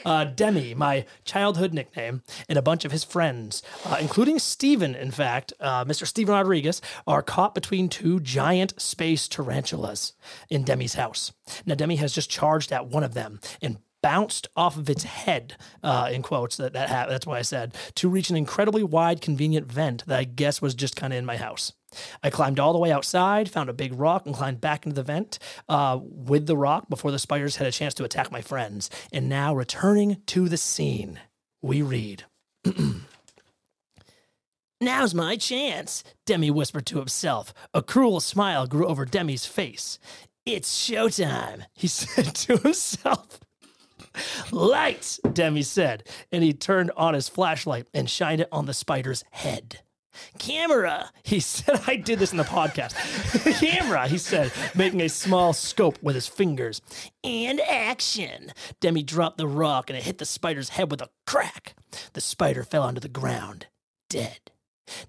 uh, 0.06 0.26
Demi, 0.26 0.74
my 0.74 1.06
childhood 1.26 1.74
nickname, 1.74 2.22
and 2.50 2.58
a 2.58 2.62
bunch 2.62 2.86
of 2.86 2.92
his 2.92 3.04
friends, 3.04 3.64
uh, 3.86 3.98
including 4.00 4.40
Steven, 4.40 4.96
in 4.96 5.12
fact, 5.12 5.54
uh, 5.60 5.86
Mr. 5.86 6.06
Steven 6.06 6.34
Rodriguez, 6.34 6.82
are 7.08 7.22
caught 7.22 7.56
between 7.56 7.90
two 7.90 8.20
giant 8.20 8.80
space 8.82 9.28
tarantulas 9.28 10.14
in 10.50 10.64
Demi's 10.64 10.96
house. 10.96 11.32
Now, 11.66 11.76
Demi 11.76 11.98
has 11.98 12.14
just 12.14 12.30
charged 12.30 12.72
at 12.72 12.88
one 12.88 13.04
of 13.04 13.14
them 13.14 13.40
and 13.62 13.78
bounced 14.02 14.48
off 14.56 14.78
of 14.78 14.90
its 14.90 15.04
head, 15.04 15.56
uh, 15.82 16.10
in 16.12 16.22
quotes, 16.22 16.58
that, 16.58 16.74
that 16.74 16.90
ha- 16.90 17.08
that's 17.08 17.26
why 17.26 17.40
I 17.40 17.42
said, 17.42 17.74
to 17.96 18.10
reach 18.10 18.30
an 18.30 18.36
incredibly 18.36 18.84
wide, 18.84 19.22
convenient 19.22 19.72
vent 19.72 20.06
that 20.06 20.20
I 20.20 20.26
guess 20.26 20.62
was 20.62 20.76
just 20.76 20.96
kind 20.96 21.14
of 21.14 21.20
in 21.20 21.26
my 21.26 21.38
house. 21.38 21.74
I 22.24 22.30
climbed 22.30 22.60
all 22.60 22.74
the 22.74 22.80
way 22.80 22.92
outside, 22.92 23.50
found 23.50 23.70
a 23.70 23.74
big 23.74 23.94
rock, 23.94 24.26
and 24.26 24.36
climbed 24.36 24.62
back 24.62 24.86
into 24.86 24.96
the 24.96 25.04
vent 25.04 25.40
uh, 25.70 26.00
with 26.02 26.48
the 26.48 26.58
rock 26.58 26.90
before 26.90 27.12
the 27.12 27.20
spiders 27.20 27.58
had 27.58 27.68
a 27.68 27.72
chance 27.72 27.94
to 27.96 28.04
attack 28.04 28.32
my 28.32 28.42
friends. 28.42 28.90
And 29.12 29.30
now, 29.30 29.54
returning 29.56 30.22
to 30.28 30.50
the 30.50 30.58
scene, 30.58 31.20
we 31.62 31.82
read. 31.82 32.24
Now's 34.82 35.14
my 35.14 35.38
chance, 35.38 36.04
Demi 36.26 36.52
whispered 36.52 36.86
to 36.88 37.00
himself. 37.00 37.54
A 37.74 37.82
cruel 37.82 38.20
smile 38.20 38.68
grew 38.68 38.86
over 38.86 39.06
Demi's 39.06 39.46
face. 39.46 39.98
It's 40.46 40.90
showtime, 40.90 41.64
he 41.74 41.88
said 41.90 42.36
to 42.36 42.58
himself. 42.58 43.40
Lights, 44.52 45.22
Demi 45.32 45.62
said, 45.62 46.08
and 46.32 46.44
he 46.44 46.54
turned 46.54 46.92
on 46.98 47.14
his 47.14 47.30
flashlight 47.30 47.88
and 47.94 48.10
shined 48.10 48.42
it 48.42 48.50
on 48.52 48.66
the 48.66 48.74
spider's 48.74 49.24
head. 49.32 49.83
Camera, 50.40 51.12
he 51.24 51.40
said. 51.40 51.82
I 51.88 51.96
did 51.96 52.20
this 52.20 52.32
in 52.32 52.38
the 52.38 52.44
podcast. 52.44 52.94
Camera, 53.60 54.08
he 54.08 54.18
said, 54.18 54.52
making 54.76 55.02
a 55.02 55.10
small 55.10 55.54
scope 55.54 56.02
with 56.02 56.16
his 56.16 56.28
fingers. 56.28 56.82
And 57.24 57.60
action. 57.62 58.52
Demi 58.80 59.04
dropped 59.04 59.38
the 59.38 59.48
rock 59.48 59.90
and 59.90 59.98
it 59.98 60.04
hit 60.04 60.18
the 60.18 60.26
spider's 60.26 60.70
head 60.70 60.92
with 60.92 61.02
a 61.02 61.10
crack. 61.26 61.76
The 62.14 62.22
spider 62.22 62.64
fell 62.64 62.84
onto 62.84 63.02
the 63.02 63.10
ground, 63.10 63.68
dead. 64.10 64.52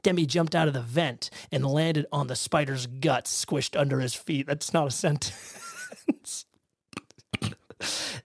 Demi 0.02 0.26
jumped 0.26 0.54
out 0.54 0.68
of 0.68 0.74
the 0.74 0.80
vent 0.80 1.30
and 1.50 1.66
landed 1.66 2.06
on 2.12 2.28
the 2.28 2.36
spider's 2.36 2.86
guts 2.86 3.44
squished 3.44 3.78
under 3.78 4.00
his 4.00 4.14
feet. 4.14 4.46
That's 4.46 4.72
not 4.72 4.88
a 4.88 4.90
sentence. 4.90 6.46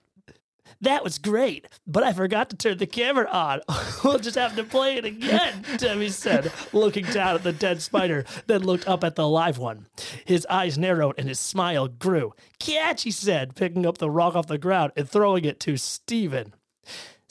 That 0.82 1.04
was 1.04 1.18
great, 1.18 1.68
but 1.86 2.04
I 2.04 2.14
forgot 2.14 2.50
to 2.52 2.56
turn 2.56 2.78
the 2.78 2.88
camera 2.88 3.30
on. 3.30 3.62
we'll 4.04 4.20
just 4.20 4.38
have 4.38 4.56
to 4.56 4.64
play 4.64 4.96
it 4.96 5.04
again, 5.04 5.66
Demi 5.78 6.08
said, 6.08 6.54
looking 6.72 7.06
down 7.06 7.36
at 7.36 7.44
the 7.44 7.52
dead 7.52 7.82
spider, 7.82 8.24
then 8.48 8.64
looked 8.64 8.88
up 8.88 9.04
at 9.04 9.16
the 9.16 9.28
live 9.28 9.58
one. 9.58 9.88
His 10.24 10.46
eyes 10.50 10.78
narrowed 10.78 11.16
and 11.18 11.28
his 11.28 11.40
smile 11.40 11.90
grew. 11.90 12.34
Catch, 12.60 13.04
he 13.04 13.12
said, 13.12 13.56
picking 13.56 13.86
up 13.86 13.98
the 13.98 14.10
rock 14.10 14.36
off 14.36 14.48
the 14.48 14.58
ground 14.58 14.94
and 14.96 15.10
throwing 15.10 15.44
it 15.44 15.60
to 15.62 15.76
Steven. 15.76 16.54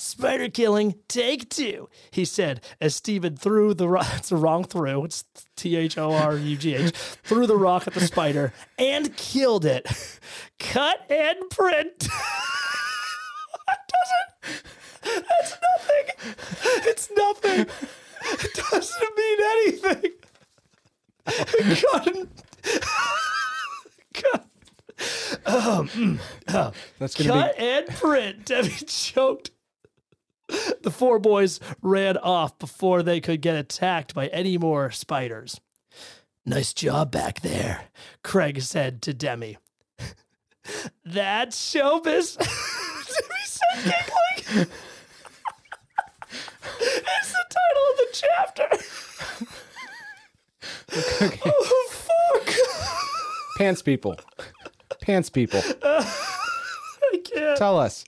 Spider 0.00 0.48
killing, 0.48 0.94
take 1.08 1.48
two, 1.48 1.88
he 2.12 2.24
said 2.24 2.60
as 2.80 2.94
Steven 2.94 3.36
threw 3.36 3.74
the 3.74 3.88
rock. 3.88 4.06
It's 4.18 4.28
the 4.28 4.36
wrong 4.36 4.62
through. 4.62 5.06
It's 5.06 5.24
T 5.56 5.74
H 5.74 5.98
O 5.98 6.12
R 6.12 6.36
U 6.36 6.56
G 6.56 6.74
H. 6.74 6.92
Threw 6.94 7.46
the 7.46 7.56
rock 7.56 7.88
at 7.88 7.94
the 7.94 8.00
spider 8.06 8.52
and 8.78 9.16
killed 9.16 9.64
it. 9.64 10.20
Cut 10.60 11.10
and 11.10 11.50
print. 11.50 12.08
That 13.68 13.90
doesn't. 13.92 15.24
That's 15.28 15.54
nothing. 15.68 16.06
It's 16.86 17.10
nothing. 17.16 17.66
It 18.30 18.54
doesn't 18.70 19.16
mean 19.16 19.38
anything. 19.52 20.12
Cut. 21.92 22.28
Cut. 24.14 24.44
Um, 25.46 25.88
mm, 25.88 26.18
uh, 26.48 26.70
That's 26.98 27.14
gonna 27.14 27.30
cut 27.30 27.58
and 27.58 27.86
print. 27.88 28.44
Debbie 28.46 28.70
choked. 28.86 29.50
The 30.82 30.90
four 30.90 31.18
boys 31.18 31.60
ran 31.82 32.16
off 32.16 32.58
before 32.58 33.02
they 33.02 33.20
could 33.20 33.42
get 33.42 33.54
attacked 33.54 34.14
by 34.14 34.28
any 34.28 34.56
more 34.58 34.90
spiders. 34.90 35.60
Nice 36.46 36.72
job 36.72 37.10
back 37.10 37.42
there, 37.42 37.82
Craig 38.24 38.62
said 38.62 39.02
to 39.02 39.12
Demi. 39.12 39.58
That's 41.04 41.74
showbiz. 41.74 42.38
Giggling. 43.84 44.68
it's 46.80 47.32
the 47.32 47.44
title 47.56 47.84
of 47.90 47.96
the 47.96 48.08
chapter. 48.12 48.68
Oh, 51.44 51.88
fuck. 51.90 52.54
Pants 53.58 53.82
people. 53.82 54.16
Pants 55.00 55.30
people. 55.30 55.62
I 55.82 57.20
can't. 57.24 57.56
Tell 57.58 57.78
us, 57.78 58.04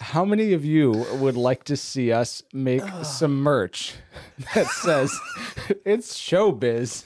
how 0.00 0.24
many 0.24 0.52
of 0.52 0.64
you 0.64 0.90
would 1.14 1.36
like 1.36 1.64
to 1.64 1.76
see 1.76 2.12
us 2.12 2.42
make 2.52 2.82
some 3.02 3.40
merch 3.42 3.94
that 4.54 4.66
says 4.68 5.12
it's 5.84 6.16
showbiz, 6.16 7.04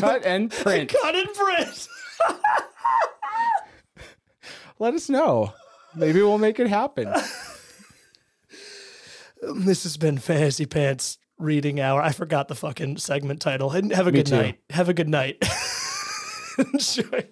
cut 0.00 0.24
and 0.26 0.50
print? 0.50 0.94
Cut 1.00 1.14
and 1.14 1.28
print. 1.34 1.88
Let 4.78 4.94
us 4.94 5.08
know. 5.08 5.52
Maybe 5.96 6.20
we'll 6.22 6.38
make 6.38 6.58
it 6.58 6.68
happen. 6.68 7.12
This 9.56 9.82
has 9.82 9.98
been 9.98 10.16
Fantasy 10.16 10.64
Pants 10.64 11.18
Reading 11.38 11.78
Hour. 11.78 12.00
I 12.00 12.12
forgot 12.12 12.48
the 12.48 12.54
fucking 12.54 12.96
segment 12.96 13.42
title. 13.42 13.68
Have 13.70 14.06
a 14.06 14.12
Me 14.12 14.18
good 14.18 14.26
too. 14.26 14.36
night. 14.36 14.58
Have 14.70 14.88
a 14.88 14.94
good 14.94 15.08
night. 15.08 15.36
Enjoy. 16.58 17.26